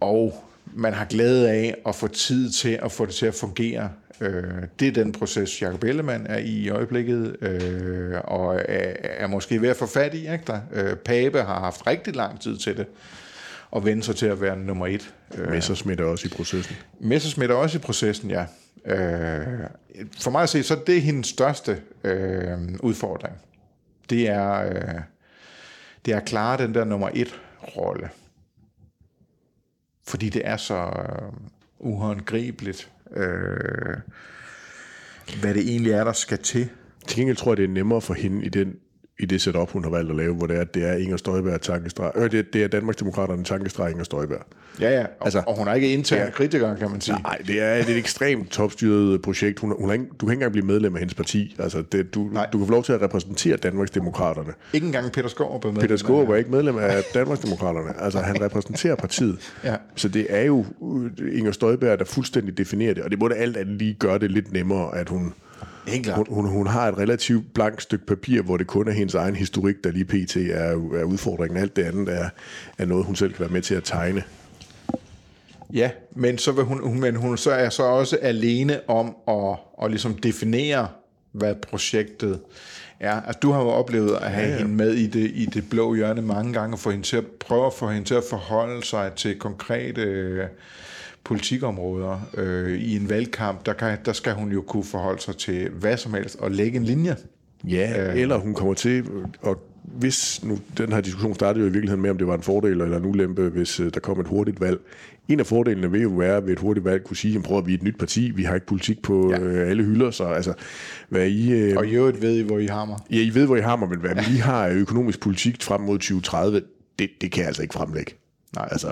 og 0.00 0.44
man 0.74 0.92
har 0.92 1.04
glæde 1.04 1.50
af 1.50 1.74
at 1.86 1.94
få 1.94 2.08
tid 2.08 2.50
til 2.50 2.78
at 2.82 2.92
få 2.92 3.06
det 3.06 3.14
til 3.14 3.26
at 3.26 3.34
fungere. 3.34 3.90
Øh, 4.20 4.44
det 4.80 4.88
er 4.88 4.92
den 4.92 5.12
proces, 5.12 5.62
Jacob 5.62 5.84
Ellemann 5.84 6.26
er 6.26 6.38
i 6.38 6.50
i 6.50 6.68
øjeblikket, 6.68 7.36
øh, 7.42 8.14
og 8.24 8.54
er, 8.54 8.94
er 9.02 9.26
måske 9.26 9.62
ved 9.62 9.68
at 9.68 9.76
få 9.76 9.86
fat 9.86 10.14
i. 10.14 10.18
Ikke 10.18 10.44
der? 10.46 10.60
Øh, 10.72 10.96
Pape 10.96 11.42
har 11.42 11.60
haft 11.60 11.86
rigtig 11.86 12.16
lang 12.16 12.40
tid 12.40 12.56
til 12.56 12.76
det, 12.76 12.86
og 13.70 13.84
vende 13.84 14.02
sig 14.02 14.16
til 14.16 14.26
at 14.26 14.40
være 14.40 14.56
nummer 14.56 14.86
et. 14.86 15.14
Øh, 15.34 15.50
Messersmith 15.50 16.02
er 16.02 16.06
også 16.06 16.26
i 16.26 16.30
processen. 16.36 16.76
Messersmith 17.00 17.50
er 17.50 17.56
også 17.56 17.78
i 17.78 17.80
processen, 17.80 18.30
ja. 18.30 18.44
Øh, 18.84 19.66
for 20.20 20.30
mig 20.30 20.42
at 20.42 20.48
se, 20.48 20.62
så 20.62 20.80
det 20.86 20.96
er 20.96 21.00
hendes 21.00 21.26
største 21.26 21.82
øh, 22.04 22.58
udfordring. 22.80 23.34
Det 24.10 24.28
er, 24.28 24.52
øh, 24.52 25.00
det 26.04 26.14
er 26.14 26.16
at 26.16 26.24
klare 26.24 26.58
den 26.58 26.74
der 26.74 26.84
nummer 26.84 27.10
et 27.14 27.40
rolle 27.76 28.10
fordi 30.12 30.28
det 30.28 30.42
er 30.44 30.56
så 30.56 30.74
øh, 30.74 31.32
uhåndgribeligt, 31.78 32.90
øh, 33.10 33.96
hvad 35.40 35.54
det 35.54 35.68
egentlig 35.68 35.92
er, 35.92 36.04
der 36.04 36.12
skal 36.12 36.38
til. 36.38 36.68
Til 37.06 37.16
gengæld 37.16 37.36
tror 37.36 37.52
jeg, 37.52 37.56
det 37.56 37.64
er 37.64 37.68
nemmere 37.68 38.00
for 38.00 38.14
hende 38.14 38.44
i 38.44 38.48
den 38.48 38.76
i 39.20 39.26
det 39.26 39.40
setup, 39.40 39.70
hun 39.70 39.84
har 39.84 39.90
valgt 39.90 40.10
at 40.10 40.16
lave, 40.16 40.34
hvor 40.34 40.46
det 40.46 40.56
er, 40.56 40.60
at 40.60 40.74
det 40.74 40.88
er 40.88 40.92
Inger 40.92 41.16
Støjberg 41.16 41.60
tankestreg. 41.60 42.12
Øh, 42.14 42.30
det, 42.30 42.52
det 42.52 42.62
er 42.62 42.68
Danmarksdemokraterne 42.68 43.44
tankestreg 43.44 43.90
Inger 43.90 44.04
Støjberg. 44.04 44.42
Ja, 44.80 44.90
ja. 44.90 45.00
Og, 45.00 45.26
altså, 45.26 45.42
og 45.46 45.58
hun 45.58 45.68
er 45.68 45.74
ikke 45.74 45.92
intern 45.92 46.18
ja, 46.18 46.30
kritiker, 46.30 46.76
kan 46.76 46.90
man 46.90 47.00
sige. 47.00 47.22
Nej, 47.22 47.38
det 47.46 47.62
er 47.62 47.74
et 47.74 47.96
ekstremt 47.96 48.50
topstyret 48.50 49.22
projekt. 49.22 49.58
Hun, 49.58 49.74
hun 49.78 49.92
ikke, 49.92 50.04
du 50.04 50.26
kan 50.26 50.28
ikke 50.28 50.32
engang 50.32 50.52
blive 50.52 50.66
medlem 50.66 50.94
af 50.94 50.98
hendes 50.98 51.14
parti. 51.14 51.56
Altså, 51.58 51.82
det, 51.92 52.14
du, 52.14 52.30
du 52.52 52.58
kan 52.58 52.66
få 52.66 52.72
lov 52.72 52.82
til 52.82 52.92
at 52.92 53.02
repræsentere 53.02 53.56
Danmarksdemokraterne. 53.56 54.52
Ikke 54.72 54.86
engang 54.86 55.12
Peter 55.12 55.28
Skårup 55.28 55.64
er 55.64 55.68
medlem. 55.68 55.80
Peter 55.80 55.96
Skårup 55.96 56.28
er 56.28 56.36
ikke 56.36 56.50
medlem 56.50 56.78
af 56.78 57.02
Danmarksdemokraterne. 57.14 58.00
Altså, 58.00 58.18
han 58.18 58.42
repræsenterer 58.42 58.94
partiet. 58.94 59.52
Ja. 59.64 59.76
Så 59.96 60.08
det 60.08 60.26
er 60.28 60.42
jo 60.42 60.64
Inger 61.32 61.52
Støjberg, 61.52 61.98
der 61.98 62.04
fuldstændig 62.04 62.58
definerer 62.58 62.94
det, 62.94 63.02
og 63.02 63.10
det 63.10 63.18
må 63.18 63.28
da 63.28 63.34
alt 63.34 63.56
andet 63.56 63.76
lige 63.76 63.94
gøre 63.94 64.18
det 64.18 64.30
lidt 64.30 64.52
nemmere, 64.52 64.96
at 64.96 65.08
hun 65.08 65.34
Helt 65.86 66.04
klart. 66.04 66.16
Hun, 66.16 66.26
hun, 66.30 66.46
hun 66.46 66.66
har 66.66 66.88
et 66.88 66.98
relativt 66.98 67.54
blankt 67.54 67.82
stykke 67.82 68.06
papir, 68.06 68.42
hvor 68.42 68.56
det 68.56 68.66
kun 68.66 68.88
er 68.88 68.92
hendes 68.92 69.14
egen 69.14 69.36
historik, 69.36 69.74
der 69.84 69.90
lige 69.90 70.04
pt. 70.04 70.36
er, 70.36 71.00
er 71.00 71.04
udfordringen. 71.04 71.58
Alt 71.58 71.76
det 71.76 71.82
andet 71.82 72.08
er, 72.08 72.28
er 72.78 72.84
noget, 72.84 73.04
hun 73.04 73.16
selv 73.16 73.32
kan 73.32 73.40
være 73.40 73.52
med 73.52 73.62
til 73.62 73.74
at 73.74 73.84
tegne. 73.84 74.22
Ja, 75.72 75.90
men 76.14 76.38
så, 76.38 76.52
vil 76.52 76.64
hun, 76.64 77.00
men 77.00 77.16
hun 77.16 77.36
så 77.36 77.50
er 77.50 77.68
så 77.68 77.82
også 77.82 78.18
alene 78.22 78.80
om 78.88 79.16
at, 79.28 79.58
at 79.84 79.90
ligesom 79.90 80.14
definere, 80.14 80.88
hvad 81.32 81.54
projektet 81.54 82.40
er. 83.00 83.20
Altså, 83.20 83.38
du 83.42 83.50
har 83.50 83.60
jo 83.60 83.68
oplevet 83.68 84.14
at 84.14 84.30
have 84.30 84.46
ja, 84.46 84.52
ja. 84.52 84.58
hende 84.58 84.72
med 84.72 84.94
i 84.94 85.06
det, 85.06 85.30
i 85.34 85.46
det 85.54 85.70
blå 85.70 85.94
hjørne 85.94 86.22
mange 86.22 86.52
gange, 86.52 86.74
og 86.74 86.78
få 86.78 86.90
hende 86.90 87.04
til 87.04 87.16
at 87.16 87.26
prøve 87.26 87.66
at 87.66 87.72
få 87.72 87.88
hende 87.88 88.08
til 88.08 88.14
at 88.14 88.24
forholde 88.30 88.86
sig 88.86 89.12
til 89.12 89.38
konkrete 89.38 90.48
politikområder 91.24 92.20
øh, 92.34 92.80
i 92.80 92.96
en 92.96 93.08
valgkamp, 93.08 93.66
der, 93.66 93.72
kan, 93.72 93.98
der 94.04 94.12
skal 94.12 94.34
hun 94.34 94.52
jo 94.52 94.62
kunne 94.62 94.84
forholde 94.84 95.22
sig 95.22 95.36
til 95.36 95.70
hvad 95.70 95.96
som 95.96 96.14
helst 96.14 96.36
og 96.36 96.50
lægge 96.50 96.76
en 96.76 96.84
linje. 96.84 97.16
Ja, 97.68 98.10
øh, 98.10 98.20
eller 98.20 98.36
hun 98.36 98.54
kommer 98.54 98.74
til 98.74 99.04
at 99.46 99.56
hvis 99.84 100.44
nu, 100.44 100.58
den 100.78 100.92
her 100.92 101.00
diskussion 101.00 101.34
startede 101.34 101.64
jo 101.64 101.70
i 101.70 101.72
virkeligheden 101.72 102.02
med, 102.02 102.10
om 102.10 102.18
det 102.18 102.26
var 102.26 102.34
en 102.34 102.42
fordel 102.42 102.80
eller 102.80 102.96
en 102.96 103.04
ulempe, 103.04 103.48
hvis 103.48 103.80
uh, 103.80 103.86
der 103.94 104.00
kom 104.00 104.20
et 104.20 104.26
hurtigt 104.26 104.60
valg. 104.60 104.80
En 105.28 105.40
af 105.40 105.46
fordelene 105.46 105.90
vil 105.90 106.02
jo 106.02 106.08
være, 106.08 106.36
at 106.36 106.46
ved 106.46 106.52
et 106.52 106.58
hurtigt 106.58 106.84
valg 106.84 107.04
kunne 107.04 107.16
sige, 107.16 107.36
at 107.36 107.66
vi 107.66 107.72
er 107.72 107.78
et 107.78 107.82
nyt 107.82 107.98
parti, 107.98 108.30
vi 108.30 108.42
har 108.42 108.54
ikke 108.54 108.66
politik 108.66 109.02
på 109.02 109.30
ja. 109.30 109.40
uh, 109.40 109.70
alle 109.70 109.84
hylder, 109.84 110.10
så 110.10 110.24
altså, 110.24 110.54
hvad 111.08 111.28
I... 111.28 111.72
Uh, 111.72 111.78
og 111.78 111.86
i 111.86 111.90
øvrigt 111.90 112.22
ved 112.22 112.36
I, 112.36 112.42
hvor 112.42 112.58
I 112.58 112.66
hammer. 112.66 112.96
Ja, 113.10 113.16
I 113.16 113.34
ved, 113.34 113.46
hvor 113.46 113.56
I 113.56 113.60
hammer, 113.60 113.86
men 113.86 114.00
hvad 114.00 114.14
ja. 114.14 114.30
vi 114.30 114.36
har 114.36 114.68
økonomisk 114.68 115.20
politik 115.20 115.62
frem 115.62 115.80
mod 115.80 115.98
2030, 115.98 116.62
det, 116.98 117.10
det 117.20 117.32
kan 117.32 117.40
jeg 117.40 117.46
altså 117.46 117.62
ikke 117.62 117.74
fremlægge. 117.74 118.12
Nej. 118.56 118.68
Altså, 118.70 118.88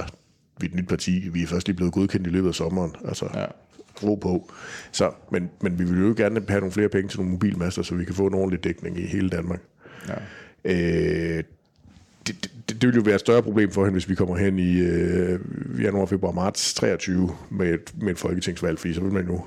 vi 0.60 0.66
er 0.66 0.70
et 0.70 0.76
nyt 0.76 0.88
parti, 0.88 1.28
vi 1.32 1.42
er 1.42 1.46
først 1.46 1.66
lige 1.66 1.76
blevet 1.76 1.92
godkendt 1.92 2.26
i 2.26 2.30
løbet 2.30 2.48
af 2.48 2.54
sommeren. 2.54 2.92
Altså, 3.04 3.28
ja. 3.34 3.46
ro 4.02 4.14
på. 4.14 4.52
Så, 4.92 5.10
men, 5.32 5.50
men 5.60 5.78
vi 5.78 5.84
vil 5.84 6.00
jo 6.00 6.14
gerne 6.16 6.42
have 6.48 6.60
nogle 6.60 6.72
flere 6.72 6.88
penge 6.88 7.08
til 7.08 7.18
nogle 7.18 7.32
mobilmaster, 7.32 7.82
så 7.82 7.94
vi 7.94 8.04
kan 8.04 8.14
få 8.14 8.26
en 8.26 8.34
ordentlig 8.34 8.64
dækning 8.64 8.98
i 8.98 9.06
hele 9.06 9.28
Danmark. 9.28 9.60
Ja. 10.08 10.14
Øh, 10.64 11.44
det, 12.26 12.50
det, 12.68 12.82
det 12.82 12.88
vil 12.88 12.96
jo 12.96 13.02
være 13.02 13.14
et 13.14 13.20
større 13.20 13.42
problem 13.42 13.70
for 13.70 13.84
hende, 13.84 13.92
hvis 13.92 14.08
vi 14.08 14.14
kommer 14.14 14.36
hen 14.36 14.58
i 14.58 14.78
øh, 14.78 15.40
januar, 15.80 16.06
februar, 16.06 16.32
marts 16.32 16.74
23 16.74 17.30
med 17.50 17.74
et, 17.74 17.94
med 18.02 18.10
et 18.10 18.18
folketingsvalg, 18.18 18.78
fordi 18.78 18.94
så 18.94 19.00
vil 19.00 19.12
man 19.12 19.26
jo 19.26 19.44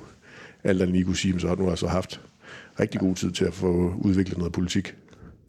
alt 0.64 0.82
andet 0.82 0.93
lige 0.93 1.05
kunne 1.05 1.18
sige, 1.18 1.39
så 1.39 1.47
har 1.47 1.55
du 1.55 1.70
altså 1.70 1.88
haft 1.88 2.22
rigtig 2.80 2.99
god 2.99 3.16
tid 3.16 3.32
til 3.32 3.45
at 3.45 3.53
få 3.53 3.93
udviklet 4.01 4.38
noget 4.38 4.53
politik. 4.53 4.95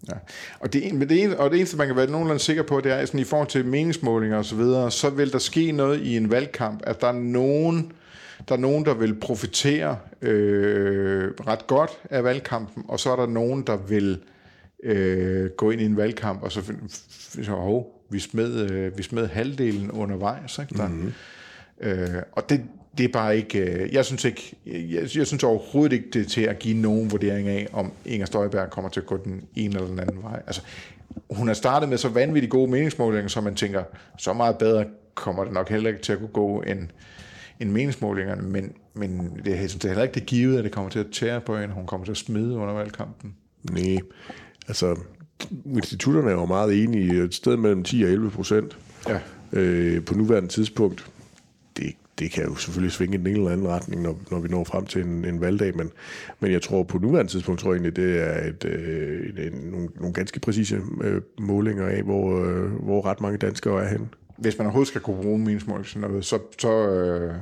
Ja. 0.09 0.15
Og, 0.61 0.73
det, 0.73 0.95
men 0.95 1.09
det 1.09 1.23
eneste, 1.23 1.41
og 1.41 1.51
det 1.51 1.57
eneste, 1.57 1.77
man 1.77 1.87
kan 1.87 1.97
være 1.97 2.11
nogenlunde 2.11 2.43
sikker 2.43 2.63
på, 2.63 2.81
det 2.81 2.93
er, 2.93 3.07
sådan, 3.07 3.21
i 3.21 3.25
forhold 3.25 3.49
til 3.49 3.67
meningsmålinger 3.67 4.37
og 4.37 4.45
så 4.45 4.57
videre, 4.57 4.91
så 4.91 5.11
vil 5.11 5.33
der 5.33 5.39
ske 5.39 5.73
noget 5.73 6.01
i 6.01 6.17
en 6.17 6.31
valgkamp, 6.31 6.83
at 6.87 7.01
der 7.01 7.07
er 7.07 7.13
nogen, 7.13 7.93
der 8.49 8.55
er 8.55 8.59
nogen, 8.59 8.85
der 8.85 8.95
vil 8.95 9.15
profitere 9.15 9.99
øh, 10.23 11.31
ret 11.47 11.67
godt 11.67 11.91
af 12.11 12.25
valgkampen, 12.25 12.85
og 12.89 13.01
så 13.01 13.13
er 13.13 13.17
der 13.17 13.27
nogen, 13.27 13.63
der 13.63 13.77
vil 13.77 14.19
øh, 14.83 15.51
gå 15.51 15.71
ind 15.71 15.81
i 15.81 15.85
en 15.85 15.97
valgkamp, 15.97 16.43
og 16.43 16.53
så 16.53 16.63
så, 17.43 17.55
oh, 17.55 17.85
vi, 18.11 18.19
smed, 18.19 18.71
øh, 18.71 18.99
vi 18.99 19.03
smed 19.03 19.27
halvdelen 19.27 19.91
undervejs. 19.91 20.59
Ikke? 20.59 20.79
Der, 20.79 20.89
mm-hmm. 20.89 21.13
øh, 21.81 22.23
og 22.33 22.51
det, 22.51 22.65
det 22.99 23.05
er 23.05 23.09
bare 23.13 23.37
ikke, 23.37 23.59
øh, 23.59 23.95
jeg 23.95 24.05
synes 24.05 24.25
ikke, 24.25 24.57
jeg, 24.67 25.17
jeg 25.17 25.27
synes 25.27 25.45
overhovedet 25.45 25.93
ikke, 25.93 26.11
det 26.13 26.21
er 26.21 26.29
til 26.29 26.41
at 26.41 26.59
give 26.59 26.77
nogen 26.77 27.11
vurdering 27.11 27.49
af, 27.49 27.67
om 27.73 27.93
Inger 28.05 28.27
Støjberg 28.27 28.71
kommer 28.71 28.91
til 28.91 29.01
at 29.01 29.07
gå 29.07 29.17
den 29.25 29.45
ene 29.55 29.75
eller 29.75 29.89
den 29.89 29.99
anden 29.99 30.23
vej. 30.23 30.43
Altså, 30.47 30.63
hun 31.31 31.47
har 31.47 31.55
startet 31.55 31.89
med 31.89 31.99
så 31.99 32.09
vanvittigt 32.09 32.51
gode 32.51 32.71
meningsmålinger, 32.71 33.29
så 33.29 33.41
man 33.41 33.55
tænker, 33.55 33.83
så 34.19 34.33
meget 34.33 34.59
bedre 34.59 34.85
kommer 35.15 35.45
det 35.45 35.53
nok 35.53 35.69
heller 35.69 35.91
ikke 35.91 36.03
til 36.03 36.13
at 36.13 36.19
kunne 36.19 36.29
gå 36.29 36.61
end, 36.61 36.89
end 37.61 37.71
meningsmålingerne, 37.71 38.43
men, 38.43 38.73
men 38.95 39.41
det, 39.45 39.51
jeg 39.51 39.59
synes, 39.59 39.75
det 39.75 39.85
er 39.85 39.89
heller 39.89 40.03
ikke 40.03 40.15
det 40.15 40.27
givet, 40.27 40.59
at 40.59 40.65
det 40.65 40.73
kommer 40.73 40.91
til 40.91 40.99
at 40.99 41.07
tære 41.13 41.41
på 41.41 41.59
hende, 41.59 41.75
hun 41.75 41.87
kommer 41.87 42.05
til 42.05 42.13
at 42.13 42.17
smide 42.17 42.57
under 42.57 42.75
valgkampen. 42.75 43.35
Nej, 43.71 43.99
altså 44.69 44.97
institutterne 45.67 46.31
er 46.31 46.35
jo 46.35 46.47
meget 46.47 46.85
enige, 46.85 47.25
et 47.25 47.35
sted 47.35 47.57
mellem 47.57 47.85
10 47.85 48.03
og 48.03 48.11
11 48.11 48.31
procent 48.31 48.79
ja. 49.09 49.19
øh, 49.53 50.05
på 50.05 50.15
nuværende 50.15 50.49
tidspunkt 50.49 51.11
det 52.19 52.31
kan 52.31 52.45
jo 52.45 52.55
selvfølgelig 52.55 52.93
svinge 52.93 53.15
i 53.15 53.19
den 53.19 53.27
ene 53.27 53.37
eller 53.37 53.51
anden 53.51 53.69
retning, 53.69 54.03
når, 54.03 54.19
når 54.31 54.41
vi 54.41 54.49
når 54.49 54.65
frem 54.65 54.87
til 54.87 55.05
en, 55.05 55.25
en 55.25 55.41
valgdag, 55.41 55.77
men, 55.77 55.91
men 56.41 56.53
jeg 56.53 56.63
tror 56.63 56.83
på 56.83 56.99
nuværende 56.99 57.33
tidspunkt, 57.33 57.61
tror 57.61 57.71
jeg 57.71 57.81
egentlig, 57.81 57.97
det 57.97 58.23
er 58.23 58.49
et, 58.49 58.65
øh, 58.65 59.27
et, 59.27 59.47
en, 59.47 59.53
nogle, 59.53 59.89
nogle 59.97 60.15
ganske 60.15 60.41
præcise 60.41 60.81
øh, 61.03 61.23
målinger 61.39 61.87
af, 61.87 62.03
hvor, 62.03 62.45
øh, 62.45 62.73
hvor 62.73 63.07
ret 63.07 63.21
mange 63.21 63.39
danskere 63.39 63.85
er 63.85 63.89
henne. 63.89 64.09
Hvis 64.37 64.59
man 64.59 64.67
overhovedet 64.67 64.89
skal 64.89 65.01
kunne 65.01 65.23
bruge 65.23 65.39
meningsmålinger, 65.39 66.21
så, 66.21 66.39
så, 66.59 66.89
øh, 66.89 67.35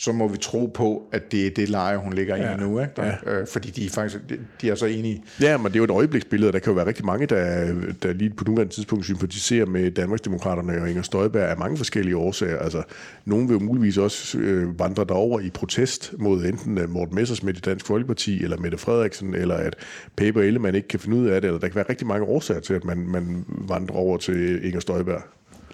så 0.00 0.12
må 0.12 0.28
vi 0.28 0.36
tro 0.36 0.66
på, 0.66 1.08
at 1.12 1.32
det 1.32 1.46
er 1.46 1.50
det 1.50 1.68
leje, 1.68 1.96
hun 1.96 2.12
ligger 2.12 2.36
ja. 2.36 2.54
i 2.54 2.56
nu. 2.56 2.80
Ikke? 2.80 2.92
Der, 2.96 3.04
ja. 3.04 3.32
øh, 3.32 3.46
fordi 3.46 3.70
de 3.70 3.86
er 3.86 3.90
faktisk 3.90 4.18
de 4.60 4.70
er 4.70 4.74
så 4.74 4.86
enige. 4.86 5.22
Ja, 5.40 5.56
men 5.56 5.66
det 5.66 5.74
er 5.74 5.78
jo 5.78 5.84
et 5.84 5.90
øjebliksbillede, 5.90 6.52
der 6.52 6.58
kan 6.58 6.70
jo 6.70 6.74
være 6.74 6.86
rigtig 6.86 7.04
mange, 7.04 7.26
der, 7.26 7.74
der 8.02 8.12
lige 8.12 8.30
på 8.30 8.44
nuværende 8.44 8.74
tidspunkt 8.74 9.04
sympatiserer 9.04 9.66
med 9.66 9.90
Danmarksdemokraterne 9.90 10.82
og 10.82 10.90
Inger 10.90 11.02
Støjberg 11.02 11.48
af 11.48 11.58
mange 11.58 11.76
forskellige 11.76 12.16
årsager. 12.16 12.58
Altså, 12.58 12.82
nogen 13.24 13.48
vil 13.48 13.54
jo 13.54 13.60
muligvis 13.60 13.98
også 13.98 14.38
øh, 14.38 14.78
vandre 14.78 15.04
derover 15.04 15.40
i 15.40 15.50
protest 15.50 16.14
mod 16.18 16.44
enten 16.44 16.78
uh, 16.78 16.90
Morten 16.90 17.14
Messersmith 17.14 17.58
i 17.58 17.60
Dansk 17.60 17.86
Folkeparti, 17.86 18.42
eller 18.42 18.56
Mette 18.56 18.78
Frederiksen, 18.78 19.34
eller 19.34 19.54
at 19.54 19.76
Paper 20.16 20.40
Ellemann 20.40 20.76
ikke 20.76 20.88
kan 20.88 21.00
finde 21.00 21.16
ud 21.16 21.26
af 21.26 21.40
det, 21.40 21.48
eller 21.48 21.60
der 21.60 21.68
kan 21.68 21.76
være 21.76 21.88
rigtig 21.88 22.06
mange 22.06 22.26
årsager 22.26 22.60
til, 22.60 22.74
at 22.74 22.84
man, 22.84 22.98
man 22.98 23.44
vandrer 23.48 23.96
over 23.96 24.16
til 24.16 24.64
Inger 24.64 24.80
Støjberg. 24.80 25.22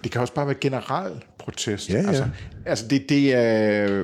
Det 0.05 0.11
kan 0.11 0.21
også 0.21 0.33
bare 0.33 0.47
være 0.47 0.55
generel 0.61 1.23
protest. 1.37 1.89
Ja, 1.89 2.01
ja. 2.01 2.07
Altså, 2.07 2.25
altså 2.65 2.87
det, 2.87 3.09
det 3.09 3.33
er... 3.33 4.03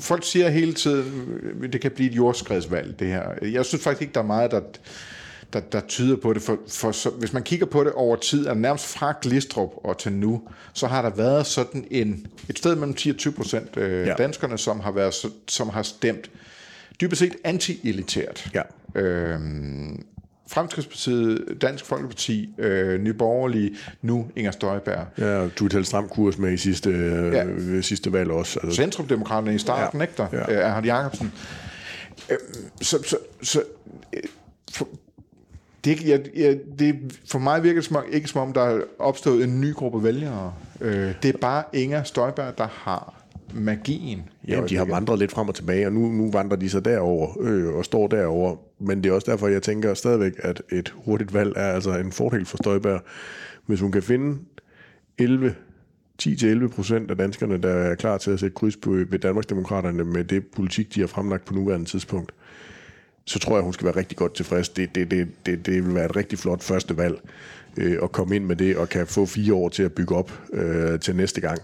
Folk 0.00 0.24
siger 0.24 0.48
hele 0.48 0.74
tiden, 0.74 1.72
det 1.72 1.80
kan 1.80 1.90
blive 1.90 2.10
et 2.10 2.16
jordskredsvalg, 2.16 2.98
det 2.98 3.06
her. 3.06 3.22
Jeg 3.42 3.64
synes 3.64 3.84
faktisk 3.84 4.02
ikke, 4.02 4.14
der 4.14 4.20
er 4.20 4.24
meget, 4.24 4.50
der, 4.50 4.60
der, 5.52 5.60
der 5.60 5.80
tyder 5.80 6.16
på 6.16 6.32
det. 6.32 6.42
For, 6.42 6.58
for 6.68 6.92
så, 6.92 7.10
hvis 7.10 7.32
man 7.32 7.42
kigger 7.42 7.66
på 7.66 7.84
det 7.84 7.92
over 7.92 8.16
tid, 8.16 8.46
er 8.46 8.54
nærmest 8.54 8.86
fra 8.86 9.14
Glistrup 9.22 9.70
og 9.76 9.98
til 9.98 10.12
nu, 10.12 10.42
så 10.72 10.86
har 10.86 11.02
der 11.02 11.10
været 11.10 11.46
sådan 11.46 11.84
en, 11.90 12.26
et 12.48 12.58
sted 12.58 12.74
mellem 12.74 12.94
10 12.94 13.10
og 13.10 13.16
20 13.16 13.32
procent 13.32 13.76
øh, 13.76 14.06
ja. 14.06 14.14
danskerne, 14.14 14.58
som 14.58 14.80
har, 14.80 14.92
været, 14.92 15.14
som 15.48 15.68
har 15.68 15.82
stemt 15.82 16.30
dybest 17.00 17.18
set 17.18 17.36
anti-elitært. 17.44 18.50
Ja. 18.54 18.62
Øhm, 19.00 20.04
Fremskridspartiet, 20.50 21.58
Dansk 21.62 21.84
Folkeparti, 21.84 22.54
øh, 22.58 23.00
Nye 23.00 23.12
Borgerlige, 23.12 23.76
nu 24.02 24.26
Inger 24.36 24.50
Støjberg. 24.50 25.06
Ja, 25.18 25.48
du 25.48 25.68
talte 25.68 25.84
stram 25.84 26.08
kurs 26.08 26.38
med 26.38 26.52
i 26.52 26.56
sidste, 26.56 26.90
øh, 26.90 27.32
ja. 27.32 27.80
sidste 27.80 28.12
valg 28.12 28.30
også. 28.30 28.60
Altså. 28.62 28.76
Centrumdemokraterne 28.76 29.54
i 29.54 29.58
starten, 29.58 30.00
ja. 30.00 30.04
ikke 30.04 30.14
der? 30.16 30.26
Ja. 30.32 30.52
Øh, 30.52 30.66
Erhard 30.66 30.84
Jacobsen. 30.84 31.32
Øh, 32.30 32.36
så, 32.80 33.02
så, 33.02 33.16
så 33.42 33.62
øh, 34.12 34.22
for, 34.72 34.88
det, 35.84 36.02
jeg, 36.02 36.20
jeg, 36.36 36.58
det, 36.78 37.18
for 37.28 37.38
mig 37.38 37.62
virker 37.62 37.80
det 37.80 37.88
som, 37.88 38.02
ikke 38.12 38.28
som 38.28 38.40
om, 38.40 38.52
der 38.52 38.62
er 38.62 38.80
opstået 38.98 39.44
en 39.44 39.60
ny 39.60 39.74
gruppe 39.74 40.04
vælgere. 40.04 40.54
Øh, 40.80 41.12
det 41.22 41.34
er 41.34 41.38
bare 41.38 41.64
Inger 41.72 42.02
Støjberg, 42.02 42.58
der 42.58 42.68
har 42.72 43.14
magien. 43.54 44.29
Ja, 44.48 44.66
de 44.68 44.76
har 44.76 44.84
vandret 44.84 45.18
lidt 45.18 45.32
frem 45.32 45.48
og 45.48 45.54
tilbage, 45.54 45.86
og 45.86 45.92
nu, 45.92 46.08
nu 46.08 46.30
vandrer 46.30 46.56
de 46.56 46.70
så 46.70 46.80
derover 46.80 47.40
øh, 47.40 47.74
og 47.74 47.84
står 47.84 48.06
derover. 48.06 48.56
Men 48.78 49.02
det 49.02 49.10
er 49.10 49.14
også 49.14 49.30
derfor, 49.30 49.48
jeg 49.48 49.62
tænker 49.62 49.94
stadigvæk, 49.94 50.32
at 50.38 50.62
et 50.72 50.94
hurtigt 50.96 51.34
valg 51.34 51.52
er 51.56 51.72
altså 51.72 51.98
en 51.98 52.12
fordel 52.12 52.46
for 52.46 52.56
Støjberg. 52.56 53.00
Hvis 53.66 53.80
hun 53.80 53.92
kan 53.92 54.02
finde 54.02 54.38
11 55.18 55.54
10-11 56.22 56.68
procent 56.68 57.10
af 57.10 57.16
danskerne, 57.16 57.58
der 57.58 57.68
er 57.68 57.94
klar 57.94 58.18
til 58.18 58.30
at 58.30 58.40
sætte 58.40 58.54
kryds 58.54 58.76
på 58.76 58.90
ved 58.90 59.18
Danmarksdemokraterne 59.18 60.04
med 60.04 60.24
det 60.24 60.46
politik, 60.46 60.94
de 60.94 61.00
har 61.00 61.06
fremlagt 61.06 61.44
på 61.44 61.54
nuværende 61.54 61.86
tidspunkt, 61.86 62.32
så 63.24 63.38
tror 63.38 63.56
jeg, 63.56 63.64
hun 63.64 63.72
skal 63.72 63.84
være 63.84 63.96
rigtig 63.96 64.18
godt 64.18 64.34
tilfreds. 64.34 64.68
Det, 64.68 64.94
det, 64.94 65.10
det, 65.10 65.28
det, 65.46 65.66
det 65.66 65.86
vil 65.86 65.94
være 65.94 66.04
et 66.04 66.16
rigtig 66.16 66.38
flot 66.38 66.62
første 66.62 66.96
valg 66.96 67.20
øh, 67.76 67.98
at 68.02 68.12
komme 68.12 68.36
ind 68.36 68.44
med 68.44 68.56
det, 68.56 68.76
og 68.76 68.88
kan 68.88 69.06
få 69.06 69.26
fire 69.26 69.54
år 69.54 69.68
til 69.68 69.82
at 69.82 69.92
bygge 69.92 70.14
op 70.14 70.32
øh, 70.52 71.00
til 71.00 71.16
næste 71.16 71.40
gang. 71.40 71.58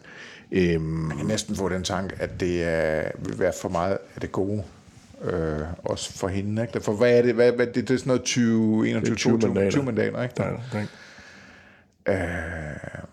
Øhm, 0.52 0.82
Man 0.82 1.16
kan 1.16 1.26
næsten 1.26 1.56
få 1.56 1.68
den 1.68 1.82
tanke, 1.82 2.16
at 2.18 2.40
det 2.40 2.62
er, 2.62 3.10
vil 3.18 3.38
være 3.38 3.52
for 3.60 3.68
meget 3.68 3.98
af 4.14 4.20
det 4.20 4.32
gode. 4.32 4.62
Øh, 5.22 5.60
også 5.84 6.12
for 6.12 6.28
hende. 6.28 6.62
Ikke? 6.62 6.80
For 6.80 6.92
hvad 6.92 7.18
er 7.18 7.22
det? 7.22 7.34
Hvad, 7.34 7.52
hvad, 7.52 7.66
det, 7.66 7.74
det 7.74 7.90
er 7.90 7.98
sådan 7.98 8.08
noget 8.08 8.24
20, 8.24 8.88
21, 8.88 9.16
20, 9.16 9.38
20 9.38 9.48
mandater. 9.48 9.70
20 9.70 9.84
mandater 9.84 10.22
ikke? 10.22 10.34
Der, 10.36 10.44
der, 10.44 10.58
der. 10.72 10.82
Øh, 12.08 13.06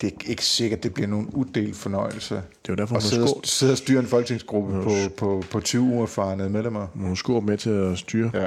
det 0.00 0.12
er 0.12 0.30
ikke 0.30 0.44
sikkert, 0.44 0.82
det 0.82 0.94
bliver 0.94 1.08
nogen 1.08 1.26
uddelt 1.26 1.76
fornøjelse. 1.76 2.34
Det 2.34 2.42
er 2.42 2.44
jo 2.68 2.74
derfor, 2.74 2.96
at 2.96 3.02
sidde, 3.02 3.26
sidde 3.44 3.72
og 3.72 3.78
styre 3.78 4.00
en 4.00 4.06
folketingsgruppe 4.06 4.82
på, 4.82 4.90
på, 5.16 5.44
på 5.50 5.60
20 5.60 5.82
uerfarne 5.82 6.48
medlemmer. 6.48 6.86
Hun 6.94 7.16
skulle 7.16 7.46
med 7.46 7.58
til 7.58 7.70
at 7.70 7.98
styre, 7.98 8.30
ja. 8.34 8.46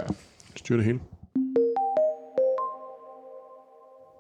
styre 0.55 0.77
det 0.77 0.85
hele. 0.85 0.99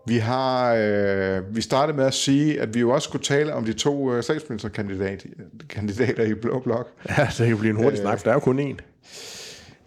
Vi 0.07 0.17
har 0.17 0.73
øh, 0.73 1.55
vi 1.55 1.61
startede 1.61 1.97
med 1.97 2.05
at 2.05 2.13
sige, 2.13 2.61
at 2.61 2.73
vi 2.73 2.79
jo 2.79 2.89
også 2.89 3.05
skulle 3.05 3.23
tale 3.23 3.53
om 3.53 3.65
de 3.65 3.73
to 3.73 4.13
øh, 4.13 4.23
statsministerkandidater 4.23 6.23
i 6.23 6.33
Blå 6.33 6.59
Blok. 6.59 6.89
Ja, 7.09 7.27
det 7.37 7.47
kan 7.47 7.57
blive 7.57 7.71
en 7.71 7.75
hurtig 7.75 7.99
øh, 7.99 8.03
snak, 8.03 8.19
for 8.19 8.23
der 8.23 8.31
er 8.31 8.35
jo 8.35 8.39
kun 8.39 8.71
én. 8.71 8.77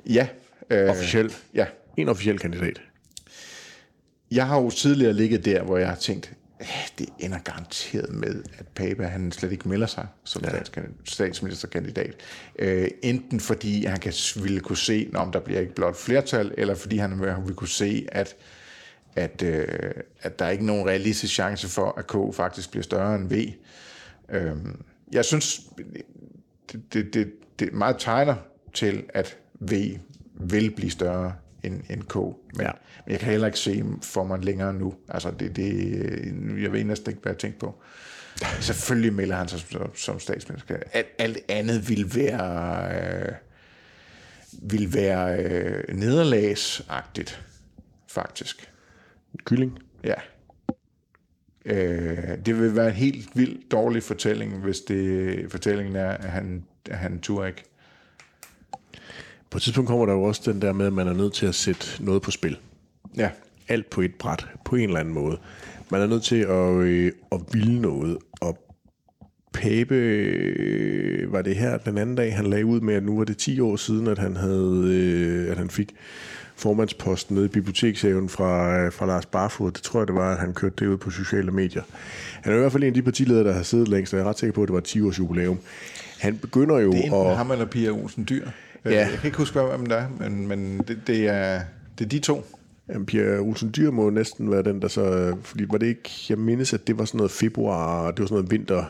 Ja. 0.07 0.29
Øh, 0.71 0.91
officiel. 0.91 1.33
Ja. 1.55 1.67
En 1.97 2.09
officiel 2.09 2.39
kandidat. 2.39 2.81
Jeg 4.31 4.47
har 4.47 4.61
jo 4.61 4.71
tidligere 4.71 5.13
ligget 5.13 5.45
der, 5.45 5.63
hvor 5.63 5.79
jeg 5.79 5.89
har 5.89 5.97
tænkt, 5.97 6.33
det 6.99 7.09
ender 7.19 7.39
garanteret 7.39 8.11
med, 8.11 8.43
at 8.59 8.67
Pape 8.67 9.05
han 9.05 9.33
slet 9.33 9.53
ikke 9.53 9.69
melder 9.69 9.87
sig 9.87 10.07
som 10.25 10.45
ja. 10.45 10.81
statsministerkandidat. 11.05 12.15
Øh, 12.59 12.89
enten 13.03 13.41
fordi 13.41 13.85
han 13.85 13.99
kan, 13.99 14.13
ville 14.43 14.61
kunne 14.61 14.77
se, 14.77 15.11
om 15.15 15.33
der 15.33 15.41
bliver 15.41 15.61
ikke 15.61 15.75
blot 15.75 15.97
flertal, 15.97 16.55
eller 16.59 16.75
fordi 16.75 16.97
han 16.97 17.21
vil 17.47 17.55
kunne 17.55 17.69
se, 17.69 18.07
at 18.13 18.37
at, 19.17 19.43
øh, 19.43 19.91
at 20.23 20.39
der 20.39 20.45
er 20.45 20.51
ikke 20.51 20.67
nogen 20.67 20.87
realistisk 20.87 21.35
chance 21.35 21.69
for, 21.69 21.95
at 21.99 22.07
K 22.07 22.35
faktisk 22.35 22.71
bliver 22.71 22.83
større 22.83 23.15
end 23.15 23.29
V. 23.29 23.53
Øh, 24.29 24.57
jeg 25.13 25.25
synes, 25.25 25.61
det, 26.73 26.83
det, 26.93 27.15
det, 27.15 27.33
det 27.59 27.73
meget 27.73 27.97
tegner 27.99 28.35
til, 28.75 29.05
at 29.15 29.37
V 29.61 29.73
vil 30.35 30.71
blive 30.71 30.91
større 30.91 31.35
end, 31.63 31.83
end 31.91 32.03
K. 32.03 32.17
Men, 32.17 32.37
ja. 32.61 32.71
men 33.07 33.13
jeg 33.13 33.21
kan 33.21 33.31
heller 33.31 33.47
ikke 33.47 33.59
se 33.59 33.85
for 34.03 34.25
mig 34.25 34.45
længere 34.45 34.75
nu. 34.75 34.95
Altså, 35.09 35.31
det, 35.31 35.57
det, 35.57 35.73
jeg 36.63 36.73
ved 36.73 36.85
næsten 36.85 37.11
ikke, 37.11 37.23
hvad 37.23 37.33
jeg 37.33 37.39
tænker 37.39 37.59
på. 37.59 37.83
Selvfølgelig 38.61 39.13
melder 39.13 39.37
han 39.37 39.49
sig 39.49 39.61
som, 39.61 39.97
som 39.97 40.21
statsminister. 40.21 40.77
Alt, 40.93 41.07
alt 41.19 41.39
andet 41.49 41.89
vil 41.89 42.15
være, 42.15 42.93
øh, 42.95 43.33
vil 44.63 44.95
være 44.95 45.37
øh, 45.39 45.95
nederlagsagtigt, 45.95 47.43
faktisk. 48.09 48.70
Kylling? 49.45 49.79
Ja. 50.05 50.15
Øh, 51.65 52.39
det 52.47 52.61
vil 52.61 52.77
være 52.77 52.89
en 52.89 52.95
helt 52.95 53.29
vildt 53.35 53.73
dårlig 53.73 54.03
fortælling, 54.03 54.59
hvis 54.59 54.81
det 54.81 55.51
fortællingen 55.51 55.97
er, 55.97 56.09
at 56.09 56.31
han, 56.31 56.65
at 56.91 56.99
han 56.99 57.21
tur 57.21 57.45
ikke. 57.45 57.65
På 59.51 59.59
et 59.59 59.63
tidspunkt 59.63 59.89
kommer 59.89 60.07
der 60.07 60.13
jo 60.13 60.23
også 60.23 60.53
den 60.53 60.63
der 60.63 60.73
med, 60.73 60.87
at 60.87 60.93
man 60.93 61.09
er 61.09 61.15
nødt 61.15 61.35
til 61.35 61.47
at 61.47 61.55
sætte 61.55 62.05
noget 62.05 62.23
på 62.23 62.31
spil. 62.31 62.59
Ja. 63.17 63.31
alt 63.69 63.91
på 63.91 64.01
et 64.01 64.15
bræt, 64.15 64.47
på 64.65 64.77
en 64.77 64.83
eller 64.83 65.01
anden 65.01 65.15
måde. 65.15 65.39
Man 65.91 66.01
er 66.01 66.07
nødt 66.07 66.23
til 66.23 66.37
at, 66.37 66.75
øh, 66.75 67.13
at 67.33 67.41
ville 67.53 67.81
noget, 67.81 68.19
og 68.41 68.59
Pape 69.53 69.95
øh, 69.95 71.33
var 71.33 71.43
det 71.43 71.57
her 71.57 71.79
den 71.79 71.99
anden 71.99 72.17
dag, 72.17 72.37
han 72.37 72.47
lagde 72.47 72.67
ud 72.67 72.81
med, 72.81 72.95
at 72.95 73.03
nu 73.03 73.17
var 73.17 73.25
det 73.25 73.37
10 73.37 73.61
år 73.61 73.77
siden, 73.77 74.07
at 74.07 74.19
han, 74.19 74.37
havde, 74.37 74.85
øh, 74.87 75.51
at 75.51 75.57
han 75.57 75.71
fik 75.71 75.95
formandsposten 76.61 77.35
nede 77.35 77.47
i 77.47 77.49
bibliotekshaven 77.49 78.29
fra, 78.29 78.79
øh, 78.79 78.93
fra 78.93 79.07
Lars 79.07 79.27
Barfod. 79.27 79.71
Det 79.73 79.83
tror 79.83 80.01
jeg, 80.01 80.07
det 80.07 80.15
var, 80.15 80.33
at 80.33 80.39
han 80.39 80.55
kørte 80.55 80.75
det 80.79 80.87
ud 80.87 80.97
på 80.97 81.11
sociale 81.11 81.51
medier. 81.51 81.83
Han 82.43 82.53
er 82.53 82.57
i 82.57 82.61
hvert 82.61 82.73
fald 82.73 82.83
en 82.83 82.87
af 82.89 82.95
de 82.95 83.03
partiledere, 83.03 83.45
der 83.45 83.53
har 83.53 83.63
siddet 83.63 83.89
længst, 83.89 84.13
og 84.15 84.19
jeg 84.19 84.25
er 84.27 84.29
ret 84.31 84.39
sikker 84.39 84.55
på, 84.55 84.63
at 84.63 84.69
det 84.69 84.75
var 84.75 84.81
10 84.81 85.01
års 85.03 85.19
jubilæum. 85.19 85.59
Han 86.21 86.37
begynder 86.39 86.79
jo 86.79 86.93
Det 86.93 87.07
er 87.07 87.31
at... 87.31 87.37
ham 87.37 87.51
eller 87.51 87.65
Pia 87.67 87.91
Olsen 87.91 88.27
Dyr. 88.29 88.47
Øh, 88.85 88.93
Ja. 88.93 88.99
Jeg 88.99 89.19
kan 89.19 89.27
ikke 89.27 89.39
huske, 89.39 89.61
hvem 89.61 89.87
der 89.87 89.97
er, 89.97 90.07
men, 90.21 90.49
men 90.49 90.79
det, 90.89 90.99
det, 91.07 91.29
er, 91.29 91.61
det 91.99 92.05
er 92.05 92.09
de 92.09 92.19
to. 92.19 92.47
Jamen, 92.89 93.07
Pia 93.07 93.39
Olsen 93.39 93.73
Dyr 93.77 93.91
må 93.91 94.11
næsten 94.11 94.51
være 94.51 94.63
den, 94.63 94.83
der 94.83 94.89
så... 94.89 95.37
Fordi 95.43 95.65
var 95.71 95.79
det 95.79 95.87
ikke... 95.87 96.11
Jeg 96.29 96.39
mindes, 96.39 96.73
at 96.75 96.87
det 96.87 96.99
var 96.99 97.05
sådan 97.05 97.19
noget 97.19 97.31
februar, 97.31 98.11
det 98.11 98.21
var 98.21 98.27
sådan 98.27 98.35
noget 98.35 98.51
vinter, 98.51 98.85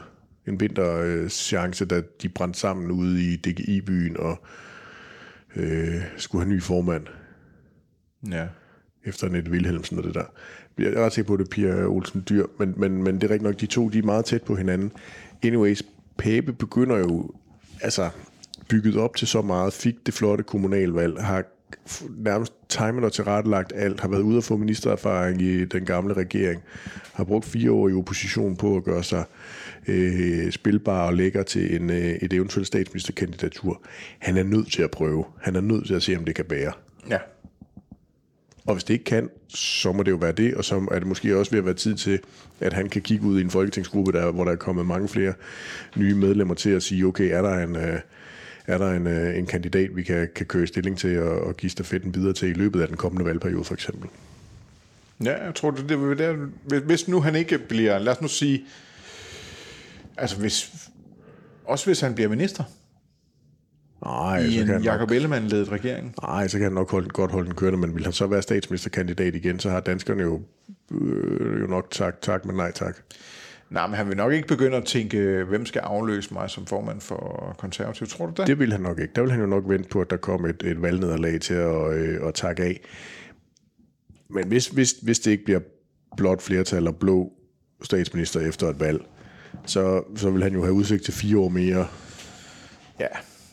en 0.48 0.60
vinterchance, 0.60 1.84
da 1.84 2.02
de 2.22 2.28
brændte 2.28 2.60
sammen 2.60 2.90
ude 2.90 3.22
i 3.22 3.36
DGI-byen 3.36 4.16
og 4.16 4.38
øh, 5.56 5.94
skulle 6.16 6.44
have 6.44 6.54
ny 6.54 6.62
formand 6.62 7.02
Ja. 8.30 8.46
efter 9.04 9.28
Nette 9.28 9.50
Wilhelmsen 9.50 9.98
og 9.98 10.04
det 10.04 10.14
der. 10.14 10.24
Jeg 10.78 10.86
er 10.86 11.04
ret 11.04 11.12
sikker 11.12 11.26
på, 11.26 11.32
at 11.34 11.38
det 11.38 11.46
er 11.46 11.50
Pia 11.50 11.84
Olsen 11.84 12.24
Dyr, 12.28 12.46
men, 12.58 12.74
men, 12.76 13.02
men 13.02 13.14
det 13.14 13.24
er 13.24 13.30
rigtigt 13.30 13.42
nok, 13.42 13.60
de 13.60 13.66
to, 13.66 13.88
de 13.88 13.98
er 13.98 14.02
meget 14.02 14.24
tæt 14.24 14.42
på 14.42 14.54
hinanden. 14.54 14.92
Anyways, 15.42 15.82
Pape 16.18 16.52
begynder 16.52 16.96
jo, 16.96 17.30
altså 17.80 18.10
bygget 18.68 18.96
op 18.96 19.16
til 19.16 19.28
så 19.28 19.42
meget, 19.42 19.72
fik 19.72 20.06
det 20.06 20.14
flotte 20.14 20.44
kommunalvalg, 20.44 21.22
har 21.22 21.44
nærmest 22.10 22.52
timet 22.68 23.04
og 23.04 23.12
tilrettelagt 23.12 23.72
alt, 23.76 24.00
har 24.00 24.08
været 24.08 24.22
ude 24.22 24.36
at 24.36 24.44
få 24.44 24.56
ministererfaring 24.56 25.42
i 25.42 25.64
den 25.64 25.84
gamle 25.84 26.14
regering, 26.14 26.62
har 27.12 27.24
brugt 27.24 27.44
fire 27.44 27.72
år 27.72 27.88
i 27.88 27.92
opposition 27.92 28.56
på 28.56 28.76
at 28.76 28.84
gøre 28.84 29.04
sig 29.04 29.24
øh, 29.88 30.52
spilbar 30.52 31.06
og 31.06 31.14
lækker 31.14 31.42
til 31.42 31.76
en, 31.76 31.90
øh, 31.90 31.96
et 31.96 32.32
eventuelt 32.32 32.66
statsministerkandidatur. 32.66 33.82
Han 34.18 34.36
er 34.36 34.42
nødt 34.42 34.72
til 34.72 34.82
at 34.82 34.90
prøve. 34.90 35.24
Han 35.40 35.56
er 35.56 35.60
nødt 35.60 35.86
til 35.86 35.94
at 35.94 36.02
se, 36.02 36.16
om 36.16 36.24
det 36.24 36.34
kan 36.34 36.44
bære. 36.44 36.72
Ja. 37.08 37.18
Og 38.70 38.74
hvis 38.74 38.84
det 38.84 38.94
ikke 38.94 39.04
kan, 39.04 39.30
så 39.48 39.92
må 39.92 40.02
det 40.02 40.10
jo 40.10 40.16
være 40.16 40.32
det, 40.32 40.54
og 40.54 40.64
så 40.64 40.88
er 40.90 40.98
det 40.98 41.08
måske 41.08 41.36
også 41.36 41.50
ved 41.50 41.58
at 41.58 41.64
være 41.64 41.74
tid 41.74 41.94
til, 41.94 42.20
at 42.60 42.72
han 42.72 42.88
kan 42.88 43.02
kigge 43.02 43.26
ud 43.26 43.38
i 43.38 43.42
en 43.42 43.50
folketingsgruppe, 43.50 44.12
der, 44.12 44.32
hvor 44.32 44.44
der 44.44 44.52
er 44.52 44.56
kommet 44.56 44.86
mange 44.86 45.08
flere 45.08 45.32
nye 45.96 46.14
medlemmer 46.14 46.54
til 46.54 46.70
at 46.70 46.82
sige, 46.82 47.06
okay, 47.06 47.30
er 47.32 47.42
der 47.42 47.58
en, 47.58 47.76
øh, 47.76 48.00
er 48.66 48.78
der 48.78 48.90
en, 48.90 49.06
øh, 49.06 49.38
en 49.38 49.46
kandidat, 49.46 49.96
vi 49.96 50.02
kan, 50.02 50.28
kan 50.34 50.46
køre 50.46 50.66
stilling 50.66 50.98
til 50.98 51.18
og, 51.22 51.40
og 51.40 51.56
give 51.56 51.70
stafetten 51.70 52.14
videre 52.14 52.32
til 52.32 52.48
i 52.48 52.52
løbet 52.52 52.80
af 52.80 52.88
den 52.88 52.96
kommende 52.96 53.24
valgperiode, 53.24 53.64
for 53.64 53.74
eksempel. 53.74 54.08
Ja, 55.24 55.44
jeg 55.44 55.54
tror, 55.54 55.70
det, 55.70 55.88
det 55.88 56.00
vil 56.00 56.18
være 56.18 56.80
hvis 56.80 57.08
nu 57.08 57.20
han 57.20 57.36
ikke 57.36 57.58
bliver, 57.58 57.98
lad 57.98 58.12
os 58.12 58.20
nu 58.20 58.28
sige, 58.28 58.64
altså 60.16 60.36
hvis, 60.36 60.72
også 61.64 61.86
hvis 61.86 62.00
han 62.00 62.14
bliver 62.14 62.28
minister 62.28 62.64
Nej, 64.04 64.38
i 64.38 64.58
så 64.58 64.66
kan 64.66 64.74
en 64.76 64.82
Jacob 64.82 65.10
Ellemann-ledet 65.10 65.72
regering. 65.72 66.14
nej, 66.22 66.48
så 66.48 66.58
kan 66.58 66.64
han 66.64 66.72
nok 66.72 66.90
holde, 66.90 67.08
godt 67.08 67.30
holde 67.32 67.46
den 67.46 67.54
kørende, 67.54 67.78
men 67.78 67.94
vil 67.94 68.04
han 68.04 68.12
så 68.12 68.26
være 68.26 68.42
statsministerkandidat 68.42 69.34
igen, 69.34 69.58
så 69.58 69.70
har 69.70 69.80
danskerne 69.80 70.22
jo, 70.22 70.40
øh, 70.90 71.60
jo 71.60 71.66
nok 71.66 71.90
tak, 71.90 72.20
tak, 72.20 72.44
men 72.44 72.56
nej 72.56 72.72
tak. 72.72 72.96
Nej, 73.70 73.86
men 73.86 73.96
han 73.96 74.08
vil 74.08 74.16
nok 74.16 74.32
ikke 74.32 74.48
begynde 74.48 74.76
at 74.76 74.84
tænke, 74.84 75.44
hvem 75.48 75.66
skal 75.66 75.80
afløse 75.80 76.34
mig 76.34 76.50
som 76.50 76.66
formand 76.66 77.00
for 77.00 77.54
konservativ. 77.58 78.06
Tror 78.06 78.26
du 78.26 78.32
det? 78.36 78.46
Det 78.46 78.58
vil 78.58 78.72
han 78.72 78.80
nok 78.80 78.98
ikke. 78.98 79.12
Der 79.14 79.22
vil 79.22 79.30
han 79.30 79.40
jo 79.40 79.46
nok 79.46 79.64
vente 79.68 79.88
på, 79.88 80.00
at 80.00 80.10
der 80.10 80.16
kom 80.16 80.44
et, 80.44 80.62
et 80.62 80.82
valgnederlag 80.82 81.40
til 81.40 81.54
at, 81.54 81.92
øh, 81.92 82.26
at 82.28 82.34
takke 82.34 82.62
af. 82.62 82.80
Men 84.30 84.48
hvis, 84.48 84.66
hvis, 84.68 84.92
hvis 85.02 85.18
det 85.20 85.30
ikke 85.30 85.44
bliver 85.44 85.60
blot 86.16 86.42
flertal 86.42 86.86
og 86.86 86.96
blå 86.96 87.32
statsminister 87.82 88.40
efter 88.40 88.68
et 88.68 88.80
valg, 88.80 89.04
så, 89.66 90.02
så 90.16 90.30
vil 90.30 90.42
han 90.42 90.52
jo 90.52 90.62
have 90.62 90.72
udsigt 90.72 91.04
til 91.04 91.14
fire 91.14 91.38
år 91.38 91.48
mere. 91.48 91.86
Ja, 93.00 93.06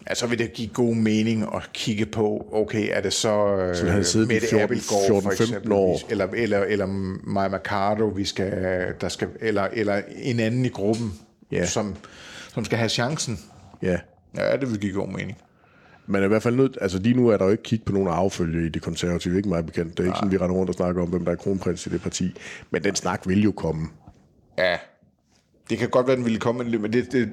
altså 0.10 0.28
vil 0.28 0.39
det 0.39 0.53
give 0.53 0.68
god 0.68 0.95
mening 0.95 1.43
at 1.55 1.70
kigge 1.74 2.05
på, 2.05 2.49
okay, 2.51 2.89
er 2.91 3.01
det 3.01 3.14
så, 3.14 3.55
øh, 3.58 3.76
Så 3.76 3.86
han 3.89 4.03
sidde 4.03 4.26
i 4.26 4.28
Mette 4.28 4.47
14 4.47 4.64
Abildgaard 4.64 5.08
for 5.24 5.30
14-15 5.32 5.41
eksempel, 5.41 5.72
år. 5.72 5.99
eller, 6.10 6.28
eller, 6.34 6.60
eller 6.64 6.86
Maja 7.24 7.49
Mercado, 7.49 8.05
vi 8.05 8.26
skal, 8.26 8.51
der 9.01 9.10
skal, 9.10 9.28
eller, 9.39 9.68
eller 9.74 10.01
en 10.18 10.39
anden 10.39 10.66
i 10.66 10.70
gruppen, 10.70 11.14
Ja. 11.51 11.66
som, 11.66 11.95
som 12.53 12.66
skal 12.66 12.78
have 12.78 12.89
chancen. 12.89 13.39
Ja, 13.82 13.97
Ja, 14.38 14.58
det 14.58 14.72
vil 14.72 14.80
give 14.80 14.93
god 14.93 15.08
mening. 15.08 15.38
men 16.08 16.24
i 16.24 16.28
hvert 16.28 16.43
fald 16.43 16.55
nødt, 16.55 16.78
altså 16.82 16.97
lige 16.99 17.16
nu 17.16 17.28
er 17.28 17.38
der 17.38 17.45
jo 17.45 17.51
ikke 17.51 17.64
kig 17.64 17.84
på 17.86 17.91
nogen 17.93 18.08
affølge 18.08 18.66
i 18.66 18.70
det 18.70 18.82
konservative, 18.82 19.38
ikke 19.38 19.49
meget 19.49 19.66
bekendt. 19.66 19.97
Det 19.97 20.03
er 20.03 20.08
ikke 20.08 20.16
sådan, 20.18 20.32
vi 20.32 20.38
render 20.38 20.55
rundt 20.55 20.70
og 20.70 20.76
snakker 20.76 21.01
om, 21.01 21.10
hvem 21.10 21.26
der 21.26 21.32
er 21.32 21.36
kronprins 21.36 21.88
i 21.88 21.89
det 21.89 22.01
parti. 22.01 22.34
Men 22.72 22.84
den 22.84 22.95
snak 22.95 23.22
vil 23.28 23.43
jo 23.43 23.51
komme. 23.51 23.88
Ja, 24.58 24.76
det 25.70 25.78
kan 25.78 25.89
godt 25.89 26.07
være, 26.07 26.15
den 26.15 26.26
ville 26.26 26.39
komme, 26.39 26.63
men 26.63 26.93
det, 26.93 27.11
det, 27.11 27.30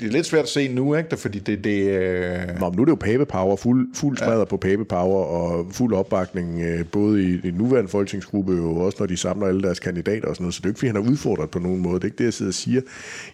det 0.00 0.06
er 0.06 0.12
lidt 0.12 0.26
svært 0.26 0.42
at 0.42 0.48
se 0.48 0.68
nu, 0.68 0.94
ikke? 0.94 1.16
Fordi 1.16 1.38
det, 1.38 1.64
det 1.64 1.90
øh, 1.90 2.60
Nå, 2.60 2.68
men 2.70 2.76
nu 2.76 2.82
er 2.82 2.84
det 2.84 2.92
jo 2.92 2.94
Pape 2.94 3.26
Power, 3.26 3.56
fuld, 3.56 3.94
fuld 3.94 4.18
smadret 4.18 4.38
ja. 4.38 4.44
på 4.44 4.56
Pape 4.56 4.84
Power, 4.84 5.24
og 5.24 5.66
fuld 5.72 5.94
opbakning 5.94 6.60
øh, 6.60 6.86
både 6.86 7.24
i 7.24 7.36
den 7.36 7.54
nuværende 7.54 7.90
folketingsgruppe, 7.90 8.60
og 8.60 8.76
også 8.76 8.96
når 9.00 9.06
de 9.06 9.16
samler 9.16 9.46
alle 9.46 9.62
deres 9.62 9.80
kandidater 9.80 10.28
og 10.28 10.36
sådan 10.36 10.44
noget. 10.44 10.54
Så 10.54 10.60
det 10.60 10.64
er 10.64 10.70
ikke, 10.70 10.78
fordi 10.78 10.86
han 10.86 10.96
er 10.96 11.10
udfordret 11.10 11.50
på 11.50 11.58
nogen 11.58 11.80
måde. 11.80 11.94
Det 11.94 12.02
er 12.02 12.06
ikke 12.06 12.18
det, 12.18 12.24
jeg 12.24 12.34
sidder 12.34 12.50
og 12.50 12.54
siger. 12.54 12.80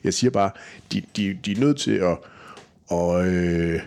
Jeg 0.04 0.14
siger 0.14 0.30
bare, 0.30 0.50
de, 0.92 1.02
de, 1.16 1.38
de 1.44 1.52
er 1.52 1.60
nødt 1.60 1.78
til 1.78 1.94
at, 1.94 2.18
og, 2.88 3.28
øh, 3.28 3.80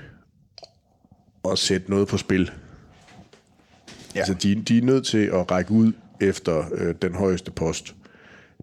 at 1.51 1.57
sætte 1.57 1.89
noget 1.89 2.07
på 2.07 2.17
spil. 2.17 2.51
Ja. 4.15 4.19
Altså, 4.19 4.33
de, 4.33 4.55
de 4.55 4.77
er 4.77 4.81
nødt 4.81 5.05
til 5.05 5.25
at 5.33 5.51
række 5.51 5.71
ud 5.71 5.91
efter 6.19 6.63
øh, 6.75 6.95
den 7.01 7.15
højeste 7.15 7.51
post. 7.51 7.95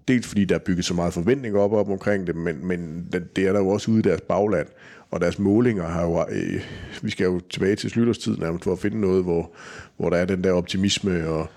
Dels 0.09 0.26
fordi 0.26 0.44
der 0.44 0.55
er 0.55 0.59
bygget 0.59 0.84
så 0.84 0.94
meget 0.94 1.12
forventning 1.12 1.57
op, 1.57 1.72
op 1.72 1.90
omkring 1.90 2.26
det, 2.26 2.36
men, 2.36 2.66
men 2.66 3.09
det 3.36 3.46
er 3.46 3.53
der 3.53 3.61
jo 3.61 3.68
også 3.68 3.90
ude 3.90 3.98
i 3.98 4.03
deres 4.03 4.20
bagland. 4.20 4.66
Og 5.11 5.20
deres 5.20 5.38
målinger 5.38 5.88
har 5.88 6.03
jo... 6.03 6.26
Øh, 6.30 6.62
vi 7.03 7.11
skal 7.11 7.24
jo 7.24 7.40
tilbage 7.40 7.76
til 7.76 7.90
slutterstid 7.90 8.36
nærmest 8.36 8.64
for 8.64 8.72
at 8.72 8.78
finde 8.78 9.00
noget, 9.00 9.24
hvor, 9.24 9.50
hvor 9.96 10.11
der 10.11 10.16
er 10.16 10.24
den 10.24 10.44
der 10.44 10.53
optimisme 10.53 11.28
og, 11.28 11.48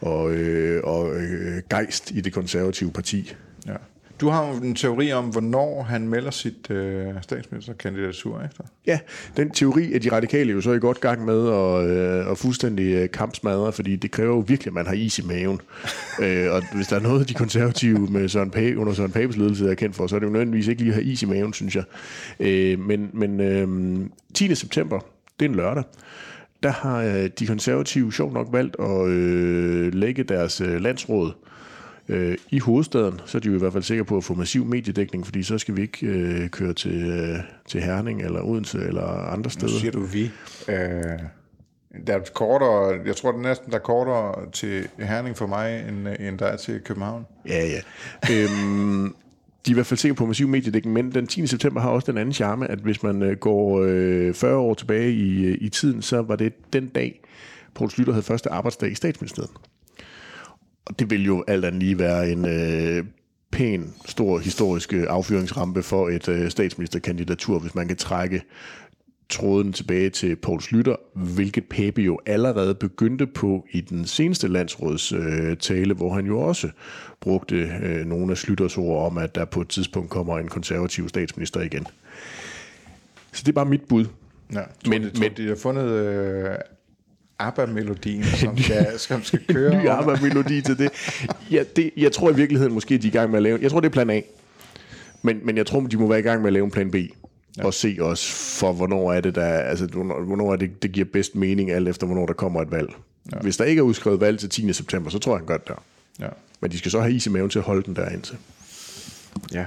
og, 0.00 0.32
øh, 0.32 0.80
og 0.84 1.16
øh, 1.16 1.62
gejst 1.70 2.10
i 2.10 2.20
det 2.20 2.32
konservative 2.32 2.92
parti. 2.92 3.34
ja. 3.66 3.76
Du 4.20 4.28
har 4.28 4.48
jo 4.48 4.54
en 4.54 4.74
teori 4.74 5.12
om, 5.12 5.24
hvornår 5.24 5.82
han 5.82 6.08
melder 6.08 6.30
sit 6.30 6.70
øh, 6.70 7.06
statsministerkandidatur 7.22 8.40
efter. 8.40 8.64
Ja, 8.86 8.98
den 9.36 9.50
teori 9.50 9.92
er 9.92 9.98
de 9.98 10.12
radikale 10.12 10.52
jo 10.52 10.60
så 10.60 10.72
i 10.72 10.78
godt 10.78 11.00
gang 11.00 11.24
med 11.24 11.48
at, 11.48 11.90
øh, 11.90 12.30
at 12.30 12.38
fuldstændig 12.38 12.94
øh, 12.94 13.10
kampsmadre, 13.10 13.72
fordi 13.72 13.96
det 13.96 14.10
kræver 14.10 14.34
jo 14.34 14.44
virkelig, 14.48 14.66
at 14.66 14.74
man 14.74 14.86
har 14.86 14.92
is 14.92 15.18
i 15.18 15.22
maven. 15.22 15.60
øh, 16.22 16.52
og 16.52 16.62
hvis 16.74 16.86
der 16.88 16.96
er 16.96 17.00
noget, 17.00 17.28
de 17.28 17.34
konservative 17.34 18.06
med 18.06 18.28
Søren 18.28 18.50
Pape, 18.50 18.78
under 18.78 18.92
Søren 18.92 19.12
Papes 19.12 19.36
ledelse 19.36 19.70
er 19.70 19.74
kendt 19.74 19.96
for, 19.96 20.06
så 20.06 20.16
er 20.16 20.18
det 20.18 20.26
jo 20.26 20.32
nødvendigvis 20.32 20.68
ikke 20.68 20.82
lige 20.82 20.92
at 20.92 20.94
have 20.94 21.04
is 21.04 21.22
i 21.22 21.26
maven, 21.26 21.52
synes 21.52 21.76
jeg. 21.76 21.84
Øh, 22.40 22.78
men 22.78 23.10
men 23.12 23.40
øh, 23.40 24.00
10. 24.34 24.54
september, 24.54 25.00
det 25.40 25.46
er 25.46 25.50
en 25.50 25.56
lørdag, 25.56 25.84
der 26.62 26.72
har 26.72 27.02
øh, 27.02 27.30
de 27.38 27.46
konservative 27.46 28.12
sjovt 28.12 28.32
nok 28.32 28.48
valgt 28.52 28.76
at 28.80 29.08
øh, 29.08 29.94
lægge 29.94 30.22
deres 30.22 30.60
øh, 30.60 30.80
landsråd 30.80 31.28
øh, 31.28 31.49
i 32.50 32.58
hovedstaden, 32.58 33.20
så 33.26 33.38
er 33.38 33.40
de 33.40 33.48
jo 33.48 33.54
i 33.54 33.58
hvert 33.58 33.72
fald 33.72 33.82
sikre 33.82 34.04
på 34.04 34.16
at 34.16 34.24
få 34.24 34.34
massiv 34.34 34.64
mediedækning, 34.64 35.24
fordi 35.24 35.42
så 35.42 35.58
skal 35.58 35.76
vi 35.76 35.82
ikke 35.82 36.06
øh, 36.06 36.48
køre 36.48 36.72
til, 36.72 37.10
øh, 37.10 37.38
til 37.68 37.80
Herning 37.82 38.22
eller 38.22 38.42
Odense 38.42 38.78
eller 38.78 39.02
andre 39.06 39.42
Nu 39.42 39.50
steder. 39.50 39.80
siger 39.80 39.92
du 39.92 40.00
vi. 40.00 40.30
Øh, 40.68 40.74
der 42.06 42.14
er 42.14 42.20
kortere, 42.34 43.00
jeg 43.06 43.16
tror, 43.16 43.32
det 43.32 43.38
er 43.38 43.42
næsten 43.42 43.70
der 43.70 43.76
er 43.78 43.82
kortere 43.82 44.50
til 44.52 44.88
Herning 44.98 45.36
for 45.36 45.46
mig, 45.46 45.84
end, 45.88 46.08
end 46.20 46.38
der 46.38 46.46
er 46.46 46.56
til 46.56 46.80
København. 46.80 47.26
Ja, 47.48 47.66
ja. 47.66 47.80
øhm, 48.34 49.14
de 49.66 49.70
er 49.70 49.72
i 49.72 49.74
hvert 49.74 49.86
fald 49.86 49.98
sikre 49.98 50.14
på 50.14 50.26
massiv 50.26 50.48
mediedækning, 50.48 50.92
men 50.94 51.12
den 51.12 51.26
10. 51.26 51.46
september 51.46 51.80
har 51.80 51.90
også 51.90 52.12
den 52.12 52.18
anden 52.18 52.34
charme, 52.34 52.70
at 52.70 52.78
hvis 52.78 53.02
man 53.02 53.22
øh, 53.22 53.36
går 53.36 53.82
øh, 53.86 54.34
40 54.34 54.56
år 54.56 54.74
tilbage 54.74 55.12
i, 55.12 55.44
øh, 55.44 55.58
i 55.60 55.68
tiden, 55.68 56.02
så 56.02 56.22
var 56.22 56.36
det 56.36 56.72
den 56.72 56.86
dag, 56.86 57.20
Poul 57.74 57.90
Slytter 57.90 58.12
havde 58.12 58.24
første 58.24 58.50
arbejdsdag 58.50 58.90
i 58.90 58.94
statsministeriet. 58.94 59.50
Og 60.84 60.98
det 60.98 61.10
vil 61.10 61.24
jo 61.24 61.44
alt 61.48 61.64
andet 61.64 61.82
lige 61.82 61.98
være 61.98 62.30
en 62.30 62.44
øh, 62.48 63.04
pæn, 63.52 63.94
stor 64.06 64.38
historisk 64.38 64.92
øh, 64.92 65.06
affyringsrampe 65.08 65.82
for 65.82 66.08
et 66.08 66.28
øh, 66.28 66.50
statsministerkandidatur, 66.50 67.58
hvis 67.58 67.74
man 67.74 67.88
kan 67.88 67.96
trække 67.96 68.42
tråden 69.28 69.72
tilbage 69.72 70.10
til 70.10 70.36
Poul 70.36 70.60
Slytter, 70.60 70.96
hvilket 71.14 71.64
Pape 71.64 72.02
jo 72.02 72.18
allerede 72.26 72.74
begyndte 72.74 73.26
på 73.26 73.66
i 73.70 73.80
den 73.80 74.06
seneste 74.06 74.48
landsrådstale, 74.48 75.24
øh, 75.50 75.56
tale, 75.56 75.94
hvor 75.94 76.14
han 76.14 76.26
jo 76.26 76.40
også 76.40 76.68
brugte 77.20 77.56
øh, 77.82 78.06
nogle 78.06 78.30
af 78.32 78.38
Slytters 78.38 78.78
ord 78.78 79.06
om, 79.06 79.18
at 79.18 79.34
der 79.34 79.44
på 79.44 79.60
et 79.60 79.68
tidspunkt 79.68 80.10
kommer 80.10 80.38
en 80.38 80.48
konservativ 80.48 81.08
statsminister 81.08 81.60
igen. 81.60 81.86
Så 83.32 83.42
det 83.42 83.48
er 83.48 83.52
bare 83.52 83.64
mit 83.64 83.82
bud. 83.88 84.04
Ja, 84.52 84.60
tror, 84.84 84.90
Men- 84.90 85.02
tror, 85.02 85.20
men- 85.20 85.32
de 85.36 85.48
har 85.48 85.54
fundet 85.56 85.84
øh, 85.90 86.50
ABBA-melodien, 87.40 88.24
som 88.42 88.58
skal, 88.58 88.98
som 88.98 89.22
skal 89.24 89.40
køre. 89.48 89.70
Ny 89.74 89.78
under. 89.80 89.92
ABBA-melodi 89.92 90.60
til 90.62 90.78
det. 90.78 90.90
Ja, 91.50 91.62
det. 91.76 91.90
Jeg 91.96 92.12
tror 92.12 92.30
i 92.30 92.34
virkeligheden 92.34 92.74
måske, 92.74 92.98
de 92.98 93.06
er 93.06 93.10
i 93.10 93.12
gang 93.12 93.30
med 93.30 93.36
at 93.38 93.42
lave... 93.42 93.58
Jeg 93.62 93.70
tror, 93.70 93.80
det 93.80 93.88
er 93.88 93.92
plan 93.92 94.10
A. 94.10 94.20
Men, 95.22 95.40
men 95.44 95.56
jeg 95.56 95.66
tror, 95.66 95.80
de 95.80 95.96
må 95.96 96.06
være 96.08 96.18
i 96.18 96.22
gang 96.22 96.40
med 96.40 96.46
at 96.48 96.52
lave 96.52 96.64
en 96.64 96.70
plan 96.70 96.90
B. 96.90 96.94
Ja. 97.58 97.64
Og 97.64 97.74
se 97.74 97.96
også 98.00 98.32
for, 98.32 98.72
hvornår 98.72 99.12
er 99.12 99.20
det, 99.20 99.34
der, 99.34 99.44
altså, 99.46 99.86
hvornår, 99.86 100.52
er 100.52 100.56
det, 100.56 100.82
det 100.82 100.92
giver 100.92 101.06
bedst 101.12 101.34
mening, 101.34 101.70
alt 101.70 101.88
efter, 101.88 102.06
hvornår 102.06 102.26
der 102.26 102.32
kommer 102.32 102.62
et 102.62 102.70
valg. 102.70 102.88
Ja. 103.32 103.38
Hvis 103.38 103.56
der 103.56 103.64
ikke 103.64 103.78
er 103.80 103.82
udskrevet 103.82 104.20
valg 104.20 104.38
til 104.38 104.48
10. 104.48 104.72
september, 104.72 105.10
så 105.10 105.18
tror 105.18 105.32
jeg, 105.32 105.38
han 105.38 105.46
gør 105.46 105.56
det 105.56 105.68
der. 105.68 105.82
Ja. 106.20 106.28
Men 106.60 106.70
de 106.70 106.78
skal 106.78 106.90
så 106.90 107.00
have 107.00 107.12
is 107.12 107.26
i 107.26 107.30
maven 107.30 107.50
til 107.50 107.58
at 107.58 107.64
holde 107.64 107.82
den 107.82 107.96
der 107.96 108.08
indtil. 108.08 108.36
ja. 109.52 109.64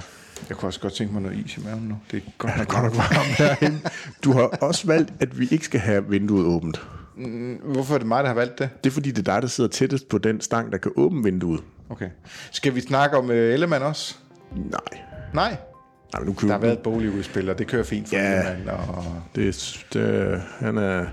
Jeg 0.48 0.56
kunne 0.56 0.68
også 0.68 0.80
godt 0.80 0.92
tænke 0.92 1.12
mig 1.12 1.22
noget 1.22 1.38
is 1.46 1.56
i 1.56 1.60
maven 1.64 1.82
nu. 1.88 1.96
Det 2.10 2.16
er 2.26 2.30
godt 2.38 2.52
Ja, 2.52 2.58
nok 2.58 2.68
godt 2.68 2.82
nok 2.82 2.96
varmt 2.96 3.26
herinde. 3.38 3.78
Du 4.24 4.32
har 4.32 4.42
også 4.42 4.86
valgt, 4.86 5.12
at 5.20 5.38
vi 5.38 5.48
ikke 5.50 5.64
skal 5.64 5.80
have 5.80 6.08
vinduet 6.08 6.46
åbent. 6.46 6.80
Hvorfor 7.64 7.94
er 7.94 7.98
det 7.98 8.06
mig, 8.06 8.22
der 8.22 8.28
har 8.28 8.34
valgt 8.34 8.58
det? 8.58 8.68
Det 8.84 8.90
er 8.90 8.94
fordi, 8.94 9.10
det 9.10 9.28
er 9.28 9.32
dig, 9.32 9.42
der 9.42 9.48
sidder 9.48 9.70
tættest 9.70 10.08
på 10.08 10.18
den 10.18 10.40
stang, 10.40 10.72
der 10.72 10.78
kan 10.78 10.92
åbne 10.96 11.24
vinduet. 11.24 11.60
Okay. 11.90 12.08
Skal 12.50 12.74
vi 12.74 12.80
snakke 12.80 13.16
om 13.16 13.24
uh, 13.24 13.34
Ellemann 13.36 13.84
også? 13.84 14.16
Nej. 14.56 15.00
Nej. 15.34 15.56
Nej, 16.12 16.20
men 16.20 16.26
nu 16.26 16.32
Der 16.32 16.40
køber 16.40 16.52
har 16.52 16.60
været 16.60 16.72
et 16.72 16.78
boligudspil, 16.78 17.50
og 17.50 17.58
det 17.58 17.66
kører 17.66 17.82
fint 17.84 18.08
for 18.08 18.16
Ja. 18.16 18.50
Ellemann. 18.52 18.80
Og... 18.88 19.04
det, 19.34 19.84
det, 19.92 20.42
han, 20.58 20.78
er, 20.78 21.06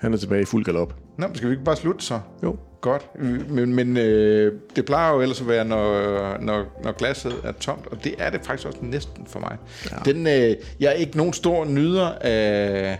han 0.00 0.12
er 0.14 0.18
tilbage 0.18 0.42
i 0.42 0.44
fuld 0.44 0.64
galop. 0.64 0.94
Nå, 1.18 1.26
skal 1.34 1.48
vi 1.48 1.52
ikke 1.52 1.64
bare 1.64 1.76
slutte 1.76 2.04
så? 2.04 2.20
Jo. 2.42 2.56
Godt. 2.80 3.20
Men, 3.50 3.74
men 3.74 3.96
øh, 3.96 4.52
det 4.76 4.84
plejer 4.84 5.12
jo 5.14 5.20
ellers 5.20 5.40
at 5.40 5.48
være, 5.48 5.64
når, 5.64 6.38
når, 6.40 6.80
når 6.84 6.92
glasset 6.92 7.34
er 7.44 7.52
tomt, 7.52 7.86
og 7.86 8.04
det 8.04 8.14
er 8.18 8.30
det 8.30 8.40
faktisk 8.44 8.66
også 8.68 8.78
næsten 8.82 9.26
for 9.26 9.40
mig. 9.40 9.56
Ja. 9.90 10.12
Den, 10.12 10.26
øh, 10.26 10.56
jeg 10.80 10.88
er 10.88 10.92
ikke 10.92 11.16
nogen 11.16 11.32
stor 11.32 11.64
nyder 11.64 12.12
af, 12.20 12.98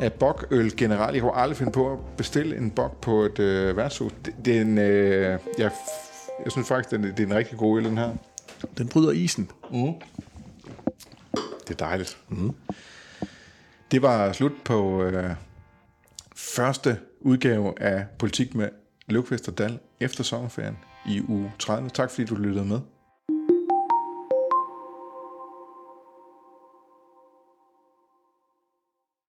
af 0.00 0.12
bokøl 0.12 0.76
generelt. 0.76 1.14
Jeg 1.14 1.22
kunne 1.22 1.36
aldrig 1.36 1.56
finde 1.56 1.72
på 1.72 1.92
at 1.92 1.98
bestille 2.16 2.56
en 2.56 2.70
bok 2.70 3.00
på 3.00 3.22
et 3.22 3.38
øh, 3.38 3.76
værtshus. 3.76 4.12
Det, 4.24 4.34
det 4.44 4.56
er 4.56 4.60
en, 4.60 4.78
øh, 4.78 5.38
jeg, 5.58 5.70
jeg 6.44 6.52
synes 6.52 6.68
faktisk, 6.68 6.92
er, 6.92 6.98
det 6.98 7.20
er 7.20 7.26
en 7.26 7.34
rigtig 7.34 7.58
god 7.58 7.78
øl, 7.78 7.84
den 7.84 7.98
her. 7.98 8.10
Den 8.78 8.88
bryder 8.88 9.10
isen. 9.10 9.50
Det 11.68 11.70
er 11.70 11.86
dejligt. 11.86 12.18
Mm. 12.28 12.54
Det 13.90 14.02
var 14.02 14.32
slut 14.32 14.52
på 14.64 15.02
øh, 15.02 15.34
første 16.36 16.98
udgave 17.20 17.82
af 17.82 18.06
Politik 18.18 18.54
med 18.54 18.68
Løvqvist 19.06 19.48
og 19.48 19.58
Dal 19.58 19.78
efter 20.00 20.24
sommerferien 20.24 20.78
i 21.06 21.22
uge 21.28 21.52
30. 21.58 21.90
Tak 21.90 22.10
fordi 22.10 22.24
du 22.24 22.34
lyttede 22.34 22.64
med. 22.64 22.80